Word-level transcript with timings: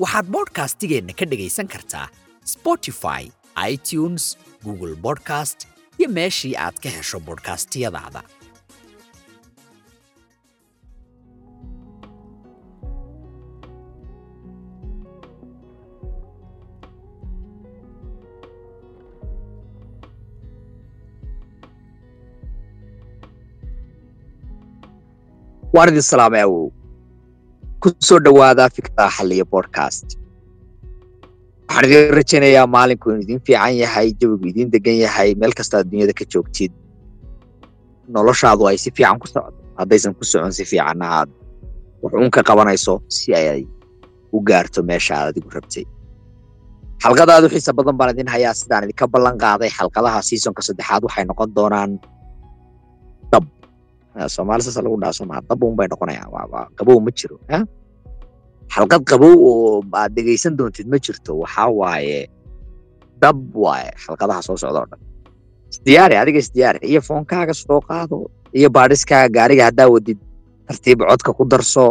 waxaad 0.00 0.26
bodhkastigeenna 0.34 1.12
ka 1.18 1.24
dhegaysan 1.30 1.68
kartaa 1.74 2.06
spotify 2.54 3.22
itunes 3.72 4.24
google 4.64 4.94
bodcast 5.04 5.58
iyo 5.98 6.08
meeshii 6.18 6.54
aad 6.64 6.76
ka 6.84 6.88
hesho 6.96 7.18
bodhkastiyadaada 7.28 8.22
waan 25.74 25.88
idin 25.92 26.02
awow 26.42 26.64
ku 27.82 27.88
soo 28.08 28.18
dhowaada 28.24 28.64
fikraa 28.76 29.10
xalliya 29.16 29.44
bodcast 29.52 30.06
waxaan 31.68 31.84
idin 31.88 32.14
rajaynayaa 32.18 32.66
maalinku 32.74 33.06
inuu 33.10 33.24
idin 33.26 33.40
fiican 33.46 33.72
yahay 33.82 34.08
jawigu 34.20 34.46
idin 34.52 34.68
degan 34.74 34.96
yahay 35.04 35.28
meel 35.40 35.52
kastaad 35.58 35.84
dunyada 35.90 36.12
ka 36.18 36.24
joogtid. 36.32 36.72
Noloshaadu 38.14 38.62
ay 38.70 38.76
si 38.84 38.90
fiican 38.96 39.16
ku 39.22 39.26
socdo. 39.32 39.56
Haddaysan 39.78 40.12
ku 40.18 40.24
socon 40.30 40.52
si 40.58 40.64
fiicanna 40.70 41.06
aad. 41.18 41.30
Wuxuun 42.02 42.30
ka 42.34 42.40
qabanayso 42.48 42.94
si 43.16 43.28
ay 43.34 43.64
u 44.34 44.38
gaarto 44.48 44.80
meesha 44.88 45.14
aad 45.18 45.28
adigu 45.32 45.48
rabtay. 45.56 45.84
Xalqadaadu 47.02 47.46
xiisa 47.52 47.72
badan 47.78 47.96
baan 47.98 48.10
idin 48.14 48.28
hayaa 48.34 48.54
sidaan 48.60 48.84
idinka 48.86 49.06
ballan 49.14 49.36
qaaday 49.44 49.70
xalqadaha 49.78 50.18
seasonka 50.28 50.60
saddexaad. 50.68 51.00
Waxay 51.08 51.24
noqon 51.30 51.48
doonaan 51.56 51.90
dab. 53.32 53.44
Soomaali 54.34 54.62
saasa 54.66 54.80
lagu 54.84 54.96
dhaha 55.02 55.14
somaa 55.20 55.40
dab 55.48 55.60
unbay 55.68 55.86
noqonayaan. 55.92 56.28
Qabow 56.78 56.98
ma 57.04 57.10
jiro 57.18 57.36
xalqad 58.74 59.02
qabow 59.10 59.34
oo 59.50 59.82
aad 60.00 60.12
dhegaysan 60.16 60.56
doontid 60.58 60.86
ma 60.92 60.98
jirto. 61.04 61.30
Waxaa 61.42 61.68
waaye 61.80 62.20
dab 63.22 63.38
waaye 63.64 63.90
xalqadaha 64.04 64.40
soo 64.46 64.56
socda 64.62 64.80
o 64.84 64.86
dhan. 64.90 65.00
Isdiyaari 65.72 66.16
adiga 66.22 66.38
isdiyaari 66.44 66.78
iyo 66.90 67.00
foonkaaga 67.08 67.54
soo 67.54 67.80
qaado 67.88 68.16
iyo 68.58 68.68
baadhiskaaga 68.76 69.28
gaariga 69.36 69.64
haddaa 69.68 69.88
wadid 69.94 70.18
tartiib 70.68 70.98
codka 71.10 71.30
ku 71.38 71.44
darso 71.52 71.84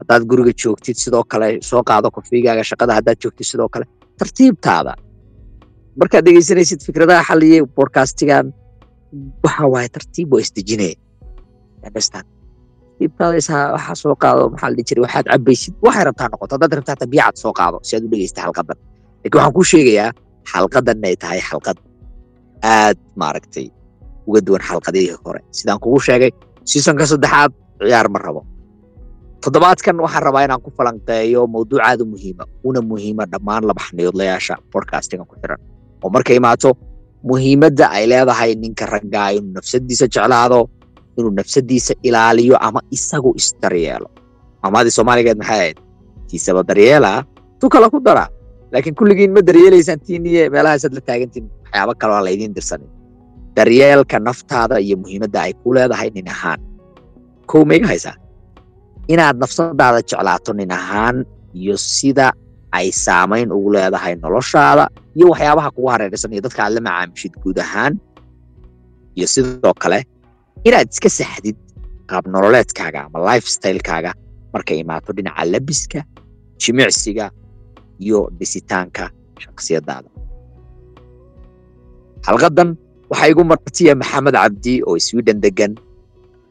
haddaad 0.00 0.22
guriga 0.30 0.52
joogtid 0.62 0.96
sidoo 1.04 1.24
kale 1.32 1.48
soo 1.70 1.82
qaado 1.88 2.08
kofigaaga 2.16 2.62
shaqada 2.70 2.92
haddaad 2.98 3.18
joogtid 3.22 3.46
sidoo 3.52 3.68
kale. 3.74 3.84
Tartiibtaada. 4.18 4.92
Markaad 6.00 6.24
dhegaysanaysid 6.26 6.80
fikradaha 6.86 7.22
xaliye 7.28 7.58
bodcastigan 7.76 8.46
waxa 9.44 9.64
waaye 9.72 9.88
tartiib 9.96 10.28
waa 10.32 10.42
isdejinaya 13.06 13.72
waxaa 13.76 13.94
qaado 14.22 14.42
maxaa 14.52 14.70
la 14.70 14.76
waxaad 15.06 15.26
cabaysid 15.32 15.74
waxay 15.86 16.04
rabtaa 16.08 16.28
noqoto. 16.32 16.52
Haddaad 16.54 16.72
rabtaa 16.78 16.94
hata 16.96 17.06
biyacaad 17.12 17.36
soo 17.42 17.52
qaado 17.58 17.76
si 17.86 17.92
aad 17.96 18.04
u 18.06 18.10
dhegeysta 18.12 18.40
xalqadan 18.44 18.76
laakiin 19.22 19.34
waxaan 19.38 19.52
kuu 19.56 19.66
sheegayaa 19.72 20.10
xalqadan 20.52 20.96
inay 21.00 21.16
tahay 21.22 21.40
xalqad 21.48 21.78
aad 22.74 22.96
maaragtay 23.20 23.66
uga 24.28 24.40
duwan 24.46 24.62
xalqadihii 24.68 25.16
hore. 25.24 25.40
Sidaan 25.58 25.78
kugu 25.82 25.98
sheegay 26.06 26.30
seasonka 26.70 27.04
saddexaad 27.10 27.52
ciyaar 27.88 28.08
ma 28.14 28.18
rabo. 28.26 28.40
Toddobaadkan 29.42 29.96
waxaan 30.04 30.22
rabaa 30.28 30.42
inaan 30.46 30.60
ku 30.64 30.70
falanqeeyo 30.76 31.46
mawduuc 31.54 31.80
aad 31.88 32.00
u 32.02 32.06
muhiima 32.12 32.44
una 32.68 32.80
muhiima 32.90 33.24
dhammaan 33.32 33.62
laba 33.68 33.80
xaniyoodlayaasha 33.86 34.54
ku 34.72 35.34
xiran. 35.40 35.60
Oo 36.02 36.10
markay 36.14 36.36
imaato 36.40 36.70
muhiimadda 37.28 37.86
ay 37.96 38.04
leedahay 38.10 38.50
ninka 38.62 38.84
raggaa 38.86 39.30
nafsadiisa 39.54 40.06
jeclaado 40.14 40.60
inuu 41.18 41.30
nafsadiisa 41.38 41.94
ilaaliyo 42.02 42.56
ama 42.66 42.80
isagu 42.96 43.30
isdaryeelo 43.40 44.08
maamaadii 44.62 44.90
soomaaligeed 44.96 45.38
maxay 45.38 45.58
ahayd? 45.58 45.76
Tiisaba 46.28 46.62
daryeela? 46.68 47.24
Tu 47.60 47.66
kala 47.68 47.90
ku 47.90 47.98
dara. 48.00 48.26
Laakiin 48.72 48.94
kulligiin 48.98 49.32
ma 49.36 49.40
daryeelaysaan 49.48 50.00
tiiniye 50.06 50.50
meelahaasaad 50.52 50.94
la 50.94 51.00
taagantiin. 51.08 51.46
Waxyaaba 51.64 51.92
kaloo 52.00 52.20
laydiin 52.26 52.54
dirsanin 52.56 52.90
daryeelka 53.56 54.18
naftaada 54.18 54.76
iyo 54.78 54.96
muhiimadda 55.02 55.40
ay 55.46 55.52
ku 55.62 55.68
leedahay 55.74 56.10
nin 56.14 56.28
ahaan. 56.34 56.60
Kow 57.50 57.64
maiga 57.64 57.86
haysaa? 57.90 58.14
Inaad 59.12 59.36
nafsadaada 59.42 60.00
jeclaato 60.08 60.52
nin 60.52 60.70
ahaan 60.78 61.16
iyo 61.54 61.76
sida 61.76 62.32
ay 62.78 62.92
saamayn 63.04 63.48
ugu 63.56 63.70
leedahay 63.74 64.14
noloshaada 64.22 64.84
iyo 65.16 65.26
waxyaabaha 65.32 65.70
kugu 65.74 65.88
hareeraysan 65.92 66.32
iyo 66.34 66.42
dadka 66.46 66.60
aad 66.64 66.72
la 66.76 66.80
macaamishid 66.86 67.32
guud 67.42 67.58
ahaan. 67.64 67.94
Iyo 69.16 69.26
sidoo 69.26 69.74
kale 69.82 69.98
inaad 70.66 70.88
iska 70.94 71.08
saxdid 71.18 71.56
qaab 72.10 72.24
nololeedkaaga 72.34 73.00
ama 73.06 73.18
lifestylekaaga 73.28 74.12
markay 74.54 74.78
imaato 74.84 75.10
dhinaca 75.16 75.44
labiska 75.54 76.00
jimicsiga 76.62 77.26
iyo 78.04 78.20
dhisitaanka 78.38 79.04
shaksiyadaada 79.42 80.08
xalqadan 82.26 82.68
waxaa 83.10 83.28
igu 83.32 83.42
martiya 83.50 83.92
maxamed 84.02 84.34
cabdi 84.42 84.74
oo 84.88 84.98
sweden 85.08 85.38
degan 85.44 85.72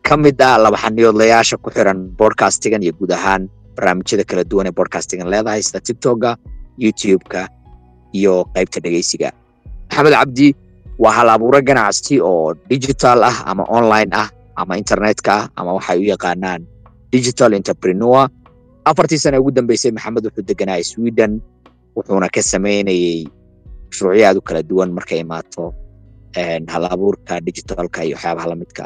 ka 0.08 0.14
mid 0.24 0.40
ah 0.42 0.58
laba 0.64 0.78
xaniyoodlayaasha 0.84 1.56
ku 1.64 1.70
xiran 1.76 2.00
bodcastigan 2.20 2.82
iyo 2.86 2.94
guud 3.00 3.12
ahaan 3.18 3.44
barnaamijyada 3.76 4.24
kala 4.30 4.44
duwan 4.52 4.68
ee 4.70 4.76
bodcastigan 4.80 5.28
leedahay 5.34 5.62
sida 5.68 5.80
tiktoka 5.88 6.30
youtube-ka 6.84 7.42
iyo 8.18 8.34
qaybta 8.56 8.80
dhegeysiga 8.86 9.30
maxamed 9.90 10.14
cabdi 10.20 10.48
waa 10.98 11.14
hal 11.18 11.30
abuuro 11.30 11.62
ganacsi 11.62 12.18
oo 12.22 12.54
digital 12.70 13.22
ah 13.24 13.38
ama 13.50 13.64
online 13.70 14.10
ah 14.14 14.30
ama 14.58 14.74
internetka 14.82 15.32
ah 15.34 15.44
ama 15.60 15.78
waxay 15.78 15.98
u 16.02 16.06
yaqaanaan 16.14 16.62
digital 17.14 17.54
entrepreneur. 17.54 18.28
Afartii 18.88 19.20
sane 19.20 19.38
ugu 19.38 19.52
dambeysay 19.52 19.92
maxamed 19.92 20.24
wuxuu 20.26 20.44
deganaa 20.50 20.82
sweden 20.84 21.42
wuxuuna 21.96 22.28
ka 22.34 22.42
samaynayey 22.42 23.28
mashruucyo 23.90 24.24
aad 24.28 24.38
u 24.40 24.42
kala 24.42 24.62
duwan 24.64 24.90
markay 24.98 25.20
imaato 25.26 25.74
hal 26.74 26.84
digitalka 27.46 28.04
iyo 28.08 28.16
waxyaabaha 28.16 28.48
lamidka 28.52 28.84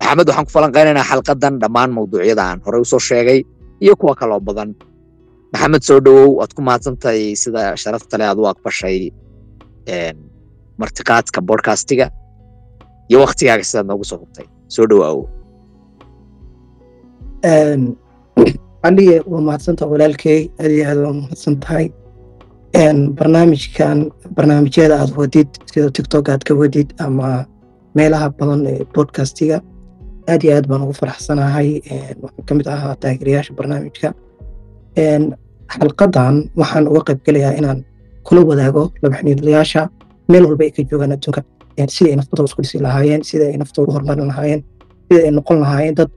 maxamed 0.00 0.26
waxaan 0.28 0.46
ku 0.46 0.52
falanqeynaynaa 0.56 1.06
xalqadan 1.10 1.54
dhammaan 1.62 1.90
mawduucyada 1.96 2.42
aan 2.50 2.58
horey 2.66 2.80
u 2.82 2.84
soo 2.92 2.98
sheegay 2.98 3.40
iyo 3.80 3.94
kuwa 3.96 4.14
kaloo 4.14 4.40
badan. 4.40 4.74
Maxamed 5.52 5.82
soo 5.88 6.00
dhowow 6.04 6.28
waad 6.42 6.52
ku 6.56 6.60
mahadsantahay 6.66 7.32
sida 7.42 7.76
sharafta 7.82 8.18
leh 8.18 8.26
aad 8.28 8.38
u 8.42 8.46
aqbashay 8.52 9.10
martiqaadka 10.82 11.38
bodcastiga 11.48 12.06
iyo 13.10 13.18
waktigaaga 13.24 13.64
sidaad 13.68 13.86
noogu 13.90 14.04
soo 14.10 14.18
hubtay. 14.22 14.46
Soo 14.74 14.86
dhowaawo 14.90 15.24
alige 18.86 19.16
waa 19.32 19.40
mahadsantaha 19.48 19.90
walaalkey 19.92 20.40
aad 20.60 20.70
iyo 20.76 20.84
aad 20.90 20.98
waa 21.04 21.12
mahadsan 21.20 21.56
tahay 21.64 21.86
barnaamijkan 23.18 23.98
barnaamijyada 24.36 24.94
aad 25.02 25.12
wadid 25.20 25.48
sida 25.72 25.90
tiktok 25.96 26.28
aad 26.28 26.42
ka 26.48 26.54
wadid 26.60 26.88
ama 27.04 27.28
meelaha 27.96 28.28
badan 28.38 28.66
ee 28.72 28.84
bodcastiga 28.94 29.56
aad 30.32 30.42
iyo 30.44 30.52
aad 30.56 30.66
baan 30.70 30.82
ugu 30.84 30.94
faraxsanahay. 31.00 31.68
Waxaan 32.22 32.44
ka 32.46 32.52
mid 32.58 32.66
ahaa 32.74 32.94
taageerayaasha 33.02 33.52
barnaamijka. 33.58 34.08
Xalqadan 35.72 36.34
waxaan 36.60 36.84
uga 36.90 37.02
qayb 37.08 37.20
gelayaa 37.26 37.54
inaan 37.60 37.78
kula 38.26 38.40
wadaago 38.50 38.82
labaxniidlayaasha 39.02 39.82
meel 40.28 40.44
walba 40.48 40.64
ay 40.64 40.70
ka 40.76 40.82
joogaan 40.90 41.12
adduunka. 41.16 41.42
Sida 41.88 42.08
ay 42.10 42.16
naftooda 42.20 42.44
isku 42.48 42.62
dhisi 42.62 42.78
lahaayeen 42.86 43.22
sida 43.24 43.44
ay 43.50 43.56
naftooda 43.62 43.88
u 43.90 43.94
horumarin 43.96 44.28
lahaayeen 44.32 44.60
sida 45.08 45.20
ay 45.26 45.30
noqon 45.38 45.58
lahaayeen 45.64 45.94
dad 45.98 46.10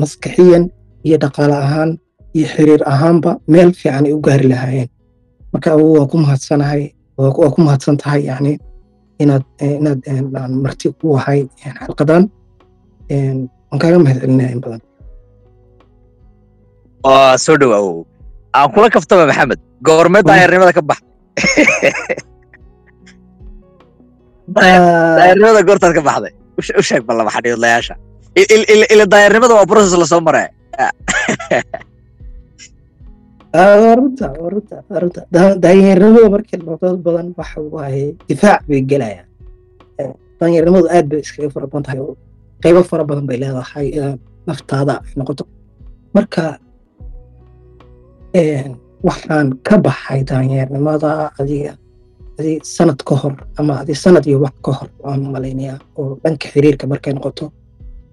maskaxiyan 0.00 0.64
iyo 1.06 1.16
dhaqaale 1.22 1.56
ahaan 1.64 1.90
iyo 2.36 2.46
xiriir 2.54 2.82
ahaanba 2.92 3.30
meel 3.52 3.70
fiican 3.80 4.04
ay 4.08 4.12
u 4.12 4.20
gaari 4.26 4.48
lahaayeen. 4.52 4.88
Marka 5.52 5.68
awow 5.74 5.90
waa 5.98 6.06
ku 6.12 6.16
mahadsanahay 6.24 6.82
waa 7.18 7.50
ku 7.54 7.60
mahadsan 7.66 7.96
tahay 8.02 8.22
yani 8.30 8.52
inaad 9.22 9.44
inaad 9.60 10.00
aan 10.40 10.52
marti 10.64 10.88
ku 11.00 11.16
ahay 11.18 11.40
xalqadan 11.84 12.30
waan 13.10 13.78
kaaga 13.82 13.98
mahad 14.04 14.18
celinaya 14.22 14.50
in 14.54 14.60
badan. 14.64 14.80
Soo 17.44 17.56
dhowaawo 17.60 18.06
aan 18.54 18.68
kula 18.74 18.88
kaftaba 18.94 19.26
maxamed. 19.26 19.60
Goormee 19.86 20.22
daayarnimada 20.22 20.72
ka 20.72 20.82
bax 20.82 21.00
daayarnimada 24.56 25.62
goortaad 25.68 25.92
ka 25.96 26.02
baxday. 26.08 26.32
U 26.78 26.82
sheeg 26.82 27.02
bal 27.06 27.16
laba 27.20 27.30
xadhiidlayaasha 27.36 27.94
ila 28.94 29.04
daayarnimada 29.06 29.54
waa 29.54 29.66
process 29.66 29.98
la 29.98 30.06
soo 30.06 30.20
maree 30.20 30.48
runta 33.98 34.26
runta 34.52 34.76
runta 35.02 35.20
daanyarnimada 35.64 36.28
markii 36.34 36.58
noqdad 36.64 36.98
badan 37.06 37.34
waxa 37.36 37.60
waaye 37.60 38.16
difaac 38.28 38.60
bay 38.68 38.80
gelayaan 38.90 39.28
daanyarnimadu 40.40 40.88
aad 40.88 41.06
bay 41.10 41.20
iskaga 41.24 41.50
fara 41.54 41.66
badan 41.66 41.84
tahay. 41.86 42.00
Oo 42.00 42.16
qaybo 42.62 42.80
fara 42.90 43.04
badan 43.04 43.26
bay 43.28 43.36
leedahay 43.42 43.86
naftaada 44.46 44.94
ay 45.04 45.12
noqoto. 45.18 45.44
Marka 46.16 46.44
waxaan 49.08 49.48
ka 49.66 49.76
baxay 49.76 50.20
daanyarnimada 50.24 51.12
adiga 51.40 51.76
adi 52.38 52.52
sanad 52.76 53.00
ka 53.08 53.14
hor 53.22 53.34
ama 53.60 53.72
adi 53.82 53.94
sanad 54.04 54.24
iyo 54.30 54.38
wax 54.44 54.54
ka 54.66 54.72
hor 54.78 54.88
waan 55.04 55.22
malaynayaa 55.34 55.78
oo 56.00 56.18
dhanka 56.24 56.46
xiriirka 56.52 56.84
markay 56.92 57.12
noqoto 57.16 57.44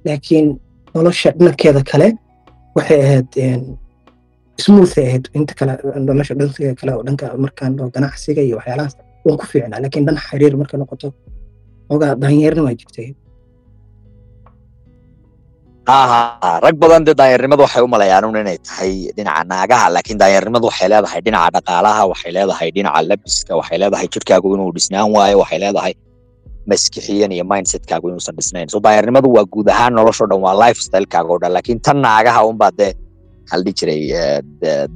laakiin 0.05 0.47
nolosha 0.95 1.29
dhankeeda 1.39 1.81
kale 1.91 2.07
waxay 2.77 2.99
ahayd 3.05 3.29
smooth 4.63 4.93
ahayd 5.03 5.25
inta 5.37 5.53
kale 5.59 5.73
nolosha 6.07 6.33
dhankeeda 6.39 6.75
kale 6.79 6.91
oo 6.97 7.03
dhanka 7.07 7.25
markaan 7.43 7.73
ganacsiga 7.95 8.41
iyo 8.47 8.55
waxyaalahaas 8.59 8.95
waan 9.25 9.37
ku 9.39 9.45
fiicnaa. 9.51 9.79
Laakiin 9.83 10.05
dhan 10.07 10.17
xiriir 10.27 10.53
markay 10.61 10.77
noqoto 10.81 11.07
ogaa 11.93 12.13
daanyarnima 12.21 12.71
jirtay. 12.79 13.07
ha 13.11 13.28
rag 16.65 16.75
badan 16.81 17.03
dee 17.07 17.15
daanyarnimadu 17.19 17.61
waxay 17.65 17.81
u 17.83 17.87
malayaan 17.93 18.25
un 18.29 18.35
inay 18.41 18.57
tahay 18.67 18.91
dhinaca 19.17 19.43
naagaha 19.51 19.85
laakiin 19.95 20.17
daanyarnimadu 20.21 20.65
waxay 20.69 20.87
leedahay 20.93 21.21
dhinaca 21.25 21.49
dhaqaalaha 21.55 22.01
waxay 22.11 22.31
leedahay 22.37 22.69
dhinaca 22.75 23.01
labiska 23.09 23.53
waxay 23.59 23.77
leedahay 23.83 24.07
jirkaagu 24.13 24.47
inuu 24.55 24.71
dhisnaan 24.77 25.07
waayo 25.15 25.37
waxay 25.43 25.59
leedahay 25.65 25.93
maskixiyan 26.69 27.31
iyo 27.35 27.45
mindsetkaagu 27.51 28.05
inuusan 28.11 28.35
dhisnayn. 28.39 28.67
So 28.73 28.77
daanyarnimadu 28.85 29.27
waa 29.35 29.45
guud 29.53 29.67
ahaan 29.73 29.93
nolosho 29.99 30.25
dhan 30.31 30.41
waa 30.45 30.55
lifestylekaaga 30.63 31.31
o 31.35 31.37
dhan 31.43 31.51
laakiin 31.57 31.79
tan 31.85 31.97
naagaha 32.05 32.39
unbaa 32.51 32.71
dee 32.79 32.91
maxaa 33.43 33.59
la 33.65 33.71
jiray 33.79 34.01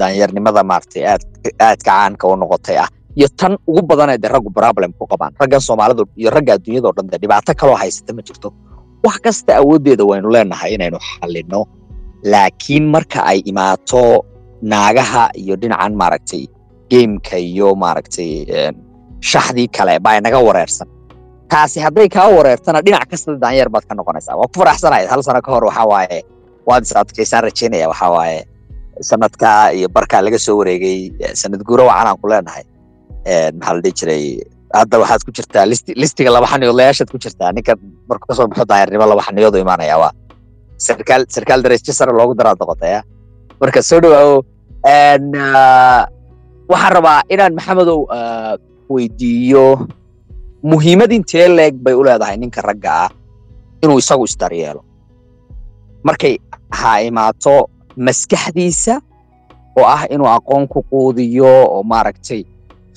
daanyarnimada 0.01 0.61
maaragtay 0.71 1.03
aad 1.13 1.23
aadka 1.67 1.89
caanka 1.91 2.25
u 2.33 2.35
noqotay 2.43 2.77
ah. 2.83 2.89
Iyo 3.19 3.27
tan 3.39 3.53
ugu 3.69 3.81
badanee 3.89 4.17
dee 4.23 4.29
raggu 4.35 4.49
problem 4.59 4.91
ku 4.99 5.05
qabaan. 5.11 5.31
Raggan 5.41 5.61
soomaalidu 5.67 6.03
iyo 6.21 6.29
ragga 6.35 6.51
adduunyada 6.57 6.87
o 6.89 6.93
dhan 6.97 7.07
dee 7.11 7.19
dhibaato 7.23 7.51
kaloo 7.61 7.77
haysata 7.81 8.11
ma 8.17 8.21
jirto 8.27 8.49
wax 9.05 9.17
kasta 9.25 9.51
awooddeeda 9.61 10.03
waynu 10.09 10.27
leenahay 10.35 10.71
inaynu 10.77 10.97
xallinno 11.09 11.61
laakiin 12.31 12.85
marka 12.93 13.19
ay 13.31 13.39
imaato 13.51 14.01
naagaha 14.71 15.23
iyo 15.41 15.55
dhinacan 15.61 15.93
maaragtay 16.01 16.43
gameka 16.91 17.37
iyo 17.49 17.67
maaragtay 17.83 18.31
shaxdii 19.31 19.67
kale 19.75 19.99
baa 19.99 20.15
inaga 20.19 20.39
wareersan. 20.47 20.87
Taasi 21.51 21.79
hadday 21.85 22.07
kaa 22.15 22.27
wareertana 22.37 22.79
dhinac 22.85 23.05
kasta 23.11 23.35
daanyeer 23.43 23.69
baad 23.73 23.85
ka 23.89 23.93
noqonaysaa. 23.99 24.35
Waa 24.39 24.47
ku 24.51 24.59
faraxsanayd. 24.59 25.07
Hal 25.11 25.21
sano 25.23 25.41
ka 25.45 25.51
hor 25.53 25.63
waxaa 25.69 25.85
waaye 25.91 26.19
waad 26.67 26.83
is 27.23 27.31
rajaynaya 27.45 27.87
waxaa 27.91 28.11
waaye 28.15 28.39
sanadkaa 29.09 29.71
iyo 29.77 29.87
barkaa 29.95 30.21
laga 30.25 30.39
soo 30.45 30.57
wareegay 30.57 31.11
sanad 31.41 31.61
guuro 31.67 31.83
wacanaan 31.89 32.17
ku 32.21 32.27
leenahay 32.31 32.63
maxaa 33.59 33.73
la 33.75 33.81
dhihi 33.83 33.93
jiray 33.99 34.25
hadda 34.73 34.95
waxaad 35.01 35.21
ku 35.25 35.31
jirtaa 35.37 35.65
listiga 36.01 36.29
laba 36.35 36.47
xaniyoodlayaashaad 36.53 37.09
ku 37.13 37.17
jirtaa. 37.23 37.51
Ninka 37.55 37.73
markuu 38.09 38.27
ka 38.29 38.35
soo 38.37 38.47
baxo 38.51 38.65
daanyarnimo 38.69 39.05
laba 39.11 39.21
xaniyoodu 39.27 39.57
imaanaya 39.63 39.95
waa 40.01 40.11
sarkaal 40.85 41.21
sarkaal 41.35 41.61
dareesjo 41.63 41.93
sare 41.93 42.11
loogu 42.17 42.33
daraa 42.39 42.55
noqotaya 42.59 42.99
marka 43.61 43.79
soo 43.89 43.99
dhawaawo 44.03 44.35
waxaan 46.71 46.93
rabaa 46.97 47.19
inaan 47.33 47.53
maxamedow 47.57 47.99
weydiiyo 48.93 49.65
muhiimad 50.71 51.11
intee 51.17 51.47
leeg 51.57 51.75
bay 51.83 51.93
u 51.93 52.03
leedahay 52.07 52.37
ninka 52.37 52.61
ragga 52.61 52.91
ah 53.05 53.09
inuu 53.83 53.97
isagu 54.03 54.23
isdaryeelo. 54.29 54.81
Markay 56.07 56.35
ha 56.79 56.91
imaato 57.09 57.55
maskaxdiisa 58.05 58.95
oo 59.79 59.85
ah 59.95 60.03
inuu 60.13 60.27
aqoon 60.37 60.67
ku 60.67 60.79
quudiyo 60.91 61.51
oo 61.75 61.83
maaragtay 61.83 62.43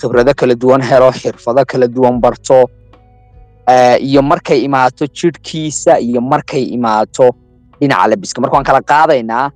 khibrado 0.00 0.32
kala 0.40 0.54
duwan 0.62 0.82
helo 0.88 1.08
xirfado 1.20 1.62
kala 1.70 1.86
duwan 1.94 2.16
barto 2.24 2.58
iyo 4.08 4.22
markay 4.22 4.58
imaato 4.68 5.06
jidhkiisa 5.06 5.98
iyo 6.00 6.20
markay 6.20 6.62
imaato 6.76 7.26
dhinaca 7.80 8.06
labiska. 8.10 8.40
Marka 8.40 8.54
waan 8.56 8.64
kala 8.70 8.80
qaadaynaa 8.82 9.50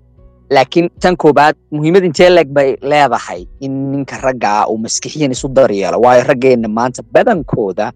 laakiin 0.50 0.90
tan 1.00 1.16
koobaad 1.16 1.54
muhiimad 1.70 2.04
intee 2.04 2.44
bay 2.44 2.76
leedahay 2.82 3.46
in 3.60 3.72
ninka 3.92 4.16
raggaa 4.18 4.66
uu 4.66 4.78
maskixiyan 4.78 5.30
isu 5.32 5.48
daryeelo. 5.48 6.00
Waayo 6.00 6.24
raggeenna 6.30 6.68
maanta 6.68 7.02
badankooda 7.14 7.92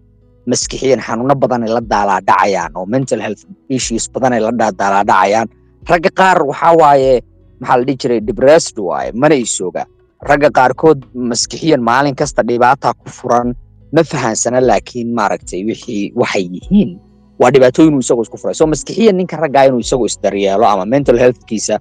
maskixiyan 0.47 1.01
xanuuno 1.01 1.35
badanay 1.35 1.69
la 1.69 1.81
daalaadhacayaan 1.81 2.71
oo 2.77 2.85
mental 2.85 3.19
health 3.25 3.43
issues 3.69 4.09
badanay 4.13 4.39
la 4.39 4.51
daalaadhacayaan. 4.51 5.47
Ragga 5.89 6.09
qaar 6.19 6.37
waxaa 6.49 6.73
waaye 6.81 7.21
maxaa 7.59 7.77
la 7.77 7.83
dhihi 7.85 7.97
jiray 8.01 8.19
depressed 8.21 8.77
waaye 8.79 9.11
mana 9.11 9.35
isooga 9.35 9.83
ragga 10.21 10.49
qaarkood 10.57 10.99
maskixiyan 11.13 11.81
maalin 11.81 12.15
kasta 12.15 12.43
dhibaata 12.49 12.93
ku 12.93 13.09
furan 13.09 13.53
ma 13.95 14.03
fahansana 14.03 14.59
laakiin 14.69 15.13
maaragtay 15.17 15.61
wixii 15.69 16.13
waxay 16.15 16.45
yihiin. 16.55 16.99
Waa 17.39 17.51
dhibaatooyin 17.51 17.93
uu 17.93 17.99
isagu 18.05 18.21
isku 18.21 18.37
furay. 18.37 18.53
So 18.55 18.65
maskixiyan 18.67 19.15
ninka 19.17 19.37
raggaa 19.37 19.63
inuu 19.67 19.79
isagu 19.79 20.05
isdaryeelo 20.05 20.65
ama 20.67 20.85
mental 20.85 21.17
healthkiisa 21.17 21.79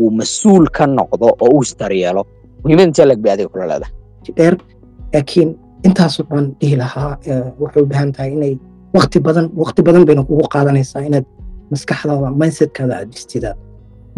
uu 0.00 0.10
mas'uul 0.10 0.66
ka 0.76 0.86
noqdo 0.86 1.26
oo 1.40 1.48
uu 1.54 1.62
isdaryeelo 1.62 2.22
muhiimad 2.62 2.86
intee 2.88 3.06
leg 3.06 3.18
bay 3.24 3.32
adiga 3.32 3.48
kula 3.48 3.66
leedahay. 3.70 3.92
Dheer 4.36 4.54
laakiin 5.14 5.50
intaasoo 5.86 6.24
dhan 6.30 6.46
dhihi 6.60 6.76
lahaa 6.76 7.18
waxay 7.62 7.82
u 7.82 7.86
baahan 7.86 8.12
tahay 8.12 8.32
inay 8.36 8.54
wakti 8.94 9.18
badan 9.26 9.46
wakti 9.62 9.82
badan 9.82 10.04
bayna 10.08 10.22
kugu 10.28 10.44
qaadanaysaa 10.54 11.02
inaad 11.08 11.26
maskaxdaada 11.72 12.30
mindsetkaada 12.40 12.94
aad 13.00 13.08
dhistidaad 13.14 13.56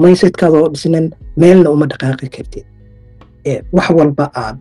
mindsetkaada 0.03 0.59
dhisnan 0.75 1.07
meelna 1.41 1.69
uma 1.71 1.87
dhaqaaqi 1.93 2.29
kartid 2.37 2.67
wax 3.77 3.87
walba 3.99 4.27
aad 4.45 4.59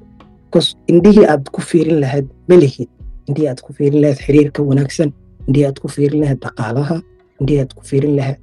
indhihii 0.92 1.26
aad 1.34 1.44
ku 1.56 1.62
fiirin 1.62 2.00
lahayd 2.04 2.28
melihid 2.50 2.90
indhihii 3.28 3.50
aad 3.52 3.62
ku 3.66 3.74
fiirin 3.74 4.02
lahayd 4.02 4.20
xiriirka 4.26 4.60
wanaagsan 4.70 5.10
indhihii 5.48 5.68
aad 5.70 5.78
ku 5.82 5.88
fiirin 5.96 6.20
lahayd 6.24 6.40
dhaqaalaha 6.46 6.96
indhihii 7.40 7.62
aad 7.64 7.72
ku 7.78 7.84
fiirin 7.90 8.16
lahayd 8.20 8.38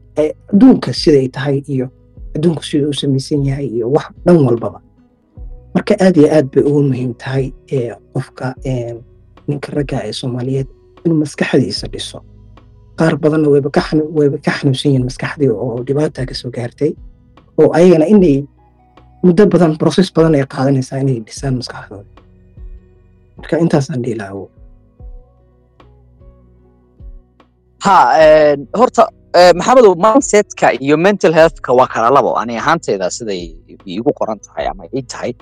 adduunka 0.52 0.90
siday 1.02 1.28
tahay 1.36 1.58
iyo 1.74 1.86
adduunku 2.36 2.62
sida 2.68 2.88
u 2.88 2.92
samaysan 3.00 3.42
yahay 3.48 3.66
iyo 3.76 3.86
wax 3.94 4.06
dhan 4.26 4.36
walbaba. 4.46 4.80
Marka 5.74 5.94
aad 6.04 6.16
iyo 6.20 6.28
aad 6.36 6.46
bay 6.52 6.62
ugu 6.68 6.82
muhiim 6.90 7.12
tahay 7.22 7.46
qofka 8.14 8.46
ninka 9.48 9.68
ragga 9.76 9.98
ee 10.08 10.12
soomaaliyeed 10.20 10.68
inuu 11.04 11.18
maskaxdiisa 11.22 11.86
dhiso. 11.92 12.18
Qaar 12.98 13.14
badanna 13.22 13.48
wayba 13.48 13.70
ka 13.70 13.80
xanuunsan 14.56 14.90
yihiin 14.90 15.04
maskaxdii 15.08 15.48
oo 15.62 15.82
dhibaata 15.86 16.26
ka 16.28 16.34
soo 16.40 16.50
gaartay 16.56 16.92
oo 17.60 17.68
ayagana 17.76 18.06
inay 18.14 18.36
muddo 19.24 19.42
badan 19.52 19.72
process 19.82 20.08
badan 20.16 20.34
ay 20.38 20.44
qaadanaysaa 20.54 20.98
inay 21.04 21.18
dhisaan 21.26 21.54
maskaxdooda. 21.60 22.10
Marka 23.38 23.54
intaasaan 23.64 24.02
dhihi 24.04 24.16
lahaa 24.20 24.46
ha 27.84 27.96
horta 28.78 29.02
maxamedow 29.58 29.94
mindsetka 30.04 30.66
iyo 30.84 30.96
mental 31.06 31.32
healthka 31.38 31.70
waa 31.78 31.88
kala 31.92 32.08
labo 32.16 32.30
ani 32.40 32.54
ahaantayda 32.62 33.06
siday 33.16 33.42
iigu 33.92 34.10
qoran 34.18 34.38
tahay 34.46 34.66
ama 34.72 34.84
ii 34.96 35.02
tahay. 35.12 35.32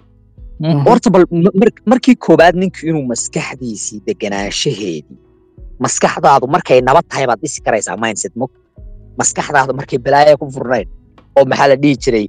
Horta 0.88 1.08
bal 1.14 1.24
markii 1.90 2.16
koobaad 2.26 2.54
ninku 2.62 2.80
inuu 2.90 3.04
maskaxdiisii 3.12 3.98
deganaanshaheedii 4.06 5.18
maskaxdaadu 5.84 6.46
markay 6.54 6.78
nabad 6.88 7.04
tahay 7.10 7.26
baad 7.30 7.40
dhisi 7.42 7.60
karaysaa 7.66 7.96
mindset 8.04 8.34
mog 8.40 8.50
maskaxdaadu 9.20 9.72
markay 9.80 9.98
balaaya 10.06 10.36
ku 10.40 10.46
furnayn 10.56 10.88
oo 11.38 11.44
maxaa 11.50 11.68
la 11.72 11.76
dhihi 11.82 11.96
jiray 12.04 12.26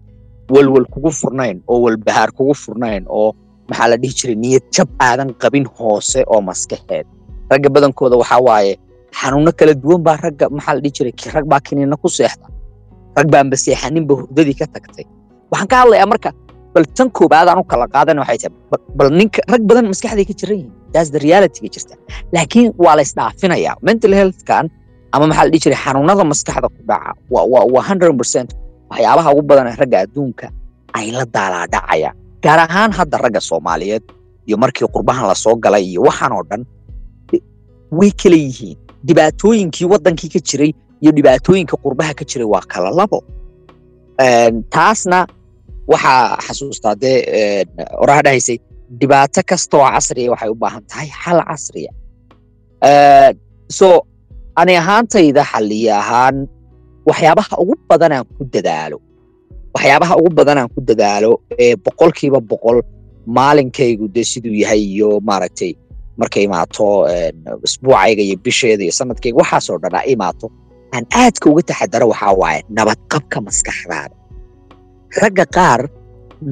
walwal 0.53 0.86
kugu 0.94 1.12
furnayn 1.20 1.58
oo 1.72 1.77
walbahaar 1.86 2.29
kugu 2.38 2.53
furnayn 2.63 3.03
oo 3.08 3.29
maxaa 3.70 3.88
la 3.91 3.98
dhihi 4.01 4.13
jiray 4.20 4.36
niyad 4.44 4.63
jab 4.75 4.89
aadan 5.08 5.29
qabin 5.41 5.65
hoose 5.77 6.20
oo 6.34 6.41
maskaxeed. 6.50 7.06
Ragga 7.51 7.70
badankooda 7.75 8.15
waxaa 8.22 8.41
waaye 8.48 8.74
xanuuno 9.20 9.51
kala 9.60 9.74
duwan 9.82 10.01
baa 10.08 10.18
ragga 10.25 10.46
maxaa 10.56 10.74
la 10.77 10.82
dhihi 10.84 10.94
jiray 10.98 11.13
rag 11.36 11.46
baa 11.51 11.60
kiniina 11.68 11.96
ku 12.01 12.10
seexda. 12.18 12.46
Rag 13.18 13.27
baanba 13.34 13.56
seexaninba 13.63 14.13
hurdadii 14.20 14.58
ka 14.60 14.65
tagtay. 14.74 15.06
Waxaan 15.51 15.68
ka 15.72 15.75
hadlayaa 15.82 16.08
marka 16.13 16.29
bal 16.74 16.86
tan 16.98 17.10
koobaad 17.18 17.48
aan 17.50 17.60
u 17.62 17.65
kala 17.72 17.86
qaadana 17.94 18.22
waxay 18.24 18.38
tahay 18.41 18.53
bal 18.98 19.10
ninka 19.20 19.39
rag 19.53 19.62
badan 19.70 19.86
maskaxday 19.91 20.25
ka 20.29 20.34
jiran 20.39 20.58
yihiin. 20.60 20.74
That's 20.94 21.10
the 21.13 21.20
reality 21.27 21.60
ga 21.65 21.70
jirta. 21.75 21.96
Laakiin 22.34 22.74
waa 22.84 22.96
la 22.98 23.01
isdhaafinayaa. 23.08 23.75
Mental 23.88 24.13
healthkan 24.20 24.65
ama 25.13 25.25
maxaa 25.29 25.46
la 25.46 25.50
dhihi 25.53 25.62
jiray 25.65 25.79
xanuunada 25.86 26.24
maskaxda 26.32 26.68
ku 26.74 26.82
dhaca 26.89 27.12
waa 27.34 27.46
waa 27.53 27.65
waa 27.74 27.84
hundred 27.89 28.13
percent 28.22 28.50
waxyaabaha 28.89 29.29
ugu 29.34 29.41
badan 29.50 29.75
ragga 29.81 29.98
adduunka 30.05 30.48
ay 30.98 31.08
la 31.17 31.25
daalaadhacayaan 31.36 32.15
gaar 32.43 32.60
ahaan 32.65 32.91
hadda 32.98 33.17
ragga 33.25 33.41
soomaaliyeed 33.50 34.03
iyo 34.48 34.58
markii 34.63 34.88
qurbahan 34.96 35.25
la 35.31 35.36
soo 35.43 35.55
galay 35.63 35.84
iyo 35.91 36.01
waxaan 36.08 36.31
oo 36.38 36.43
dhan 36.50 36.62
way 38.00 38.12
kala 38.22 38.36
yihiin. 38.46 38.77
Dhibaatooyinkii 39.08 39.86
waddankii 39.91 40.29
ka 40.34 40.39
jiray 40.50 40.72
iyo 41.01 41.12
dhibaatooyinka 41.17 41.75
qurbaha 41.84 42.13
ka 42.19 42.24
jiray 42.29 42.48
waa 42.53 42.62
kala 42.72 42.89
labo. 43.00 43.19
Taasna 44.74 45.19
waxaa 45.91 46.38
xasuustaa 46.46 46.96
dee 47.01 47.17
oraha 48.03 48.22
dhahaysay 48.25 48.58
dhibaato 49.00 49.41
kastaoo 49.50 49.86
casriya 49.96 50.31
waxay 50.34 50.50
u 50.50 50.55
baahan 50.63 50.84
tahay 50.89 51.10
xal 51.24 51.39
casriya 51.50 51.91
so 53.77 53.88
ani 54.60 54.74
ahaantayda 54.81 55.43
xalliye 55.51 55.91
ahaan 56.01 56.36
waxyaabaha 57.10 57.56
ugu 57.62 57.75
badan 57.89 58.12
aan 58.12 58.25
ku 58.38 58.44
dadaalo. 58.54 58.98
Waxyaabaha 59.75 60.13
ugu 60.20 60.30
badan 60.39 60.58
aan 60.62 60.70
ku 60.75 60.80
dadaalo 60.89 61.32
ee 61.58 61.75
boqolkiiba 61.86 62.39
boqol 62.51 62.78
maalinkaygu 63.38 64.06
dee 64.16 64.25
siduu 64.32 64.56
yahay 64.63 64.82
iyo 64.94 65.10
maaragtay 65.30 65.74
markay 66.20 66.44
imaato 66.50 66.86
isbuucayga 67.66 68.22
iyo 68.28 68.38
bisheeda 68.46 68.84
iyo 68.86 68.94
sanadkayga 69.00 69.38
waxaasoo 69.42 69.78
dhan 69.84 69.96
a 70.00 70.01
imaato. 70.13 70.48
Aan 70.94 71.06
aadka 71.22 71.46
uga 71.51 71.62
taxadaro 71.70 72.06
waxaa 72.13 72.34
waaye 72.42 72.62
nabadqabka 72.78 73.38
maskaxdaada. 73.48 74.16
Ragga 75.22 75.46
qaar 75.56 75.82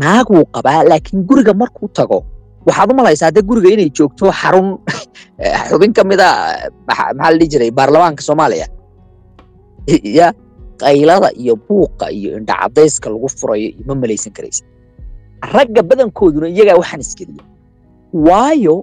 naag 0.01 0.27
wuu 0.33 0.45
qabaa 0.55 0.83
laakiin 0.89 1.21
guriga 1.29 1.53
markuu 1.53 1.89
tago 1.99 2.19
waxaad 2.67 2.89
u 2.91 2.95
malaysaa 2.99 3.31
dee 3.35 3.45
guriga 3.49 3.69
inay 3.75 3.89
joogto 3.97 4.31
xarun 4.41 4.77
xubin 5.69 5.93
ka 5.93 6.03
mida 6.03 6.27
maxaa 6.87 7.13
la 7.31 7.37
dhihi 7.39 7.51
jiray 7.53 7.71
baarlamaanka 7.71 8.21
soomaaliya? 8.29 8.67
Ya 10.19 10.33
qaylada 10.81 11.29
iyo 11.41 11.53
buuqa 11.67 12.05
iyo 12.17 12.29
indhacadayska 12.39 13.07
lagu 13.13 13.27
furayo 13.39 13.69
ima 13.81 13.93
malaysan 14.01 14.33
karaysa 14.37 14.63
ragga 15.53 15.81
badankooduna 15.89 16.47
iyagaa 16.53 16.77
waxaan 16.81 17.01
iskeliya 17.05 17.43
waayo 18.27 18.75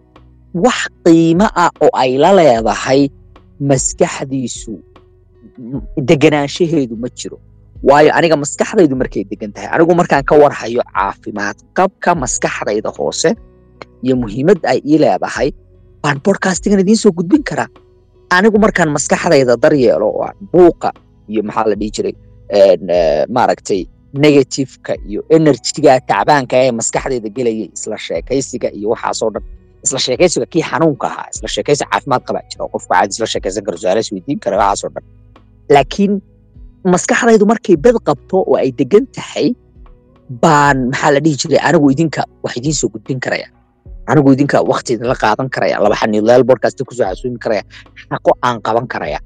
wax 0.65 0.81
qiimo 1.05 1.47
ah 1.65 1.71
oo 1.85 1.91
ay 2.03 2.11
la 2.23 2.31
leedahay 2.39 3.03
maskaxdiisu 3.71 4.73
deganaanshaheedu 6.11 6.97
ma 7.03 7.09
jiro. 7.19 7.39
Waayo 7.89 8.11
aniga 8.19 8.37
maskaxdaydu 8.43 8.95
markay 8.97 9.25
degan 9.31 9.53
tahay 9.55 9.69
anigu 9.75 9.93
markaan 10.01 10.25
ka 10.29 10.35
warhayo 10.43 10.83
caafimaad 10.95 11.57
qabka 11.79 12.11
maskaxdayda 12.23 12.91
hoose 12.97 13.31
iyo 14.05 14.15
muhiimadda 14.23 14.67
ay 14.73 14.79
ii 14.91 14.99
leedahay 15.05 15.49
baan 16.03 16.19
bodcastigan 16.25 16.81
idiin 16.81 16.97
soo 17.03 17.13
gudbin 17.19 17.43
karaa. 17.49 17.69
Anigu 18.37 18.59
markaan 18.65 18.91
maskaxdayda 18.97 19.57
daryeelo 19.63 20.09
oo 20.21 20.29
buuqa 20.53 20.91
iyo 21.33 21.41
maxaa 21.49 21.67
la 21.73 21.77
dhihi 21.81 21.91
jiray 21.97 22.15
maaragtay 23.37 23.81
negativeka 24.25 24.93
iyo 25.09 25.21
enerjiga 25.37 25.93
tacbaanka 26.11 26.55
ee 26.65 26.71
maskaxdayda 26.79 27.29
gelaya 27.37 27.67
isla 27.77 27.97
sheekaysiga 28.07 28.69
iyo 28.79 28.89
waxaasoo 28.95 29.31
dhan 29.35 29.45
isla 29.85 29.99
sheekaysiga 30.07 30.47
kii 30.53 30.63
xanuunka 30.71 31.07
ahaa 31.11 31.27
isla 31.35 31.49
sheekaysi 31.55 31.85
caafimaad 31.91 32.23
qabaa 32.29 32.45
jira 32.51 32.65
qofku 32.73 32.91
caadi 32.95 33.13
isla 33.17 33.27
sheekaysan 33.33 33.63
karo 33.67 33.77
su'aala 33.83 34.01
isweydiin 34.05 34.39
kara 34.45 34.57
waxaasoo 34.63 34.91
dhan. 34.95 35.05
Laakiin 35.75 36.13
maskaxdaydu 36.95 37.45
markay 37.53 37.77
bed 37.85 37.97
qabto 38.09 38.37
oo 38.51 38.55
ay 38.63 38.71
degan 38.81 39.05
tahay 39.17 39.47
baan 40.43 40.77
maxaa 40.91 41.11
la 41.15 41.21
dhihi 41.25 41.37
jiray 41.43 41.61
anigu 41.69 41.87
idinka 41.95 42.23
wax 42.45 42.55
idiin 42.61 42.77
soo 42.81 42.89
gudbin 42.95 43.21
karaya. 43.25 43.47
Anigu 44.11 44.29
idinka 44.37 44.57
wakti 44.71 44.91
idinla 44.97 45.17
qaadan 45.23 45.49
karaya 45.55 45.77
laba 45.85 46.45
bodcast 46.51 46.79
ku 46.89 46.93
soo 46.99 47.07
xasuumi 47.11 47.39
karaya 47.45 47.63
shaqo 48.01 48.31
aan 48.47 48.57
qaban 48.67 48.87
karaya 48.93 49.19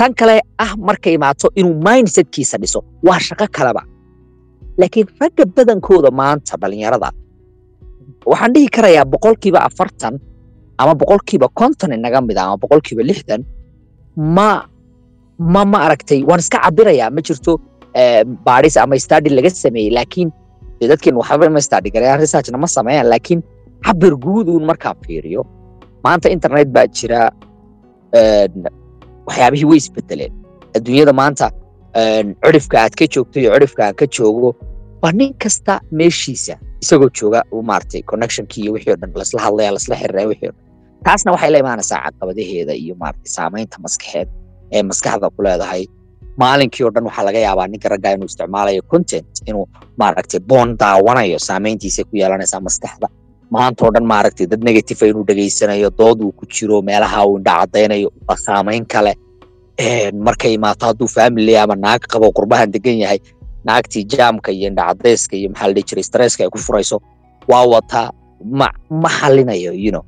tan 0.00 0.12
kale 0.20 0.34
ah 0.64 0.72
markay 0.88 1.12
imaato 1.18 1.46
inuu 1.60 1.74
mindsetkiisa 1.86 2.56
dhiso. 2.62 2.80
Waa 3.06 3.20
shaqo 3.26 3.46
kaleba 3.56 3.82
laakiin 4.80 5.06
ragga 5.20 5.44
badankooda 5.56 6.10
maanta 6.20 6.54
dhalinyarada 6.62 7.08
waxaan 8.30 8.52
dhihi 8.54 8.68
karayaa 8.76 9.04
boqolkiiba 9.12 9.60
afartan 9.68 10.14
ama 10.80 10.92
boqolkiiba 11.00 11.46
konton 11.60 11.90
inaga 11.96 12.20
mid 12.28 12.38
ama 12.42 12.56
boqolkiiba 12.62 13.02
lixdan 13.10 13.40
ma 14.36 14.48
ma 15.54 15.62
ma 15.72 15.78
aragtay. 15.86 16.20
Waan 16.28 16.40
iska 16.44 16.58
cabirayaa 16.64 17.10
ma 17.16 17.20
jirto 17.26 17.52
baadhis 18.46 18.76
ama 18.82 18.94
stadi 19.04 19.28
laga 19.36 19.50
sameeyey 19.64 19.90
laakiin 19.98 20.28
dadkeen 20.90 21.16
waxba 21.20 21.46
ma 21.56 21.60
stadi 21.68 21.88
garayaan 21.94 22.20
researchna 22.24 22.58
ma 22.64 22.68
sameeyaan. 22.76 23.06
Laakiin 23.12 23.40
cabir 23.86 24.12
guud 24.24 24.46
uun 24.52 24.64
markaan 24.70 24.96
fiiriyo. 25.06 25.42
Maanta 26.04 26.26
internet 26.36 26.68
baa 26.76 26.86
jira 26.96 27.20
waxyaabihii 29.30 29.68
way 29.70 29.78
isbedeleen. 29.82 30.32
Adduunyada 30.76 31.12
maanta 31.20 31.46
cirifka 32.44 32.76
aad 32.84 32.94
ka 32.98 33.04
joogto 33.14 33.36
iyo 33.40 33.50
cirifka 33.54 33.82
aan 33.86 33.94
ka 34.00 34.06
joogo 34.16 34.50
waa 35.02 35.12
nin 35.12 35.30
kasta 35.42 35.80
meeshiisa 35.98 36.54
isagoo 36.82 37.10
jooga 37.18 37.40
maaragtay 37.70 38.02
connectionkii 38.10 38.62
iyo 38.64 38.72
wixii 38.72 38.92
o 38.92 38.96
dhan 39.00 39.12
lasla 39.20 39.40
hadlaya 39.46 39.70
lasla 39.76 39.94
xiriiraya 40.00 40.28
wixii 40.32 40.48
o 40.48 40.52
dhan. 40.52 40.64
Taasna 41.04 41.32
waxay 41.34 41.50
la 41.54 41.58
imaanaysaa 41.64 41.98
caqabadaheeda 42.06 42.72
iyo 42.82 42.94
maaragtay 43.00 43.30
saamaynta 43.36 43.76
maskaxeed 43.84 44.28
ee 44.72 44.82
maskaxda 44.90 45.26
ku 45.36 45.42
leedahay. 45.46 45.82
Maalinkii 46.42 46.84
oo 46.86 46.90
dhan 46.94 47.04
waxaa 47.08 47.24
laga 47.28 47.38
yaabaa 47.46 47.66
ninka 47.72 47.88
raggaa 47.92 48.12
inuu 48.16 48.28
isticmaalayo 48.32 48.82
content 48.92 49.28
inuu 49.48 49.64
maaragtay 50.00 50.40
boon 50.50 50.68
daawanayo 50.82 51.38
saamayntiisay 51.48 52.04
ku 52.08 52.14
yeelanaysaa 52.20 52.60
maskaxda 52.68 53.06
maanta 53.54 53.80
oo 53.86 53.90
dhan 53.94 54.06
maaragtay 54.12 54.46
dad 54.52 54.62
negative 54.68 55.00
inuu 55.10 55.24
dhegaysanayo 55.28 55.90
dood 56.00 56.18
uu 56.26 56.32
ku 56.38 56.44
jiro 56.54 56.76
meelaha 56.88 57.18
uu 57.28 57.36
indhacadaynayo 57.40 58.08
waa 58.28 58.36
saamayn 58.46 58.84
kale 58.92 59.12
markay 60.26 60.52
imaato 60.58 60.82
hadduu 60.88 61.08
family 61.16 61.54
ama 61.62 61.74
naag 61.84 62.02
qabo 62.12 62.26
qurbahan 62.38 62.68
degan 62.74 62.98
yahay 63.04 63.18
naagtii 63.68 64.04
jaamka 64.12 64.50
iyo 64.56 64.66
indhacadayska 64.72 65.34
iyo 65.40 65.48
maxaa 65.52 65.68
la 65.76 65.82
jiray 65.88 66.04
stresska 66.10 66.40
ay 66.44 66.50
ku 66.54 66.58
furayso 66.66 66.96
waa 67.50 67.64
wataa 67.74 68.08
ma 68.58 68.68
ma 69.02 69.08
xalinayo 69.18 69.72
you 69.84 69.90
know. 69.94 70.04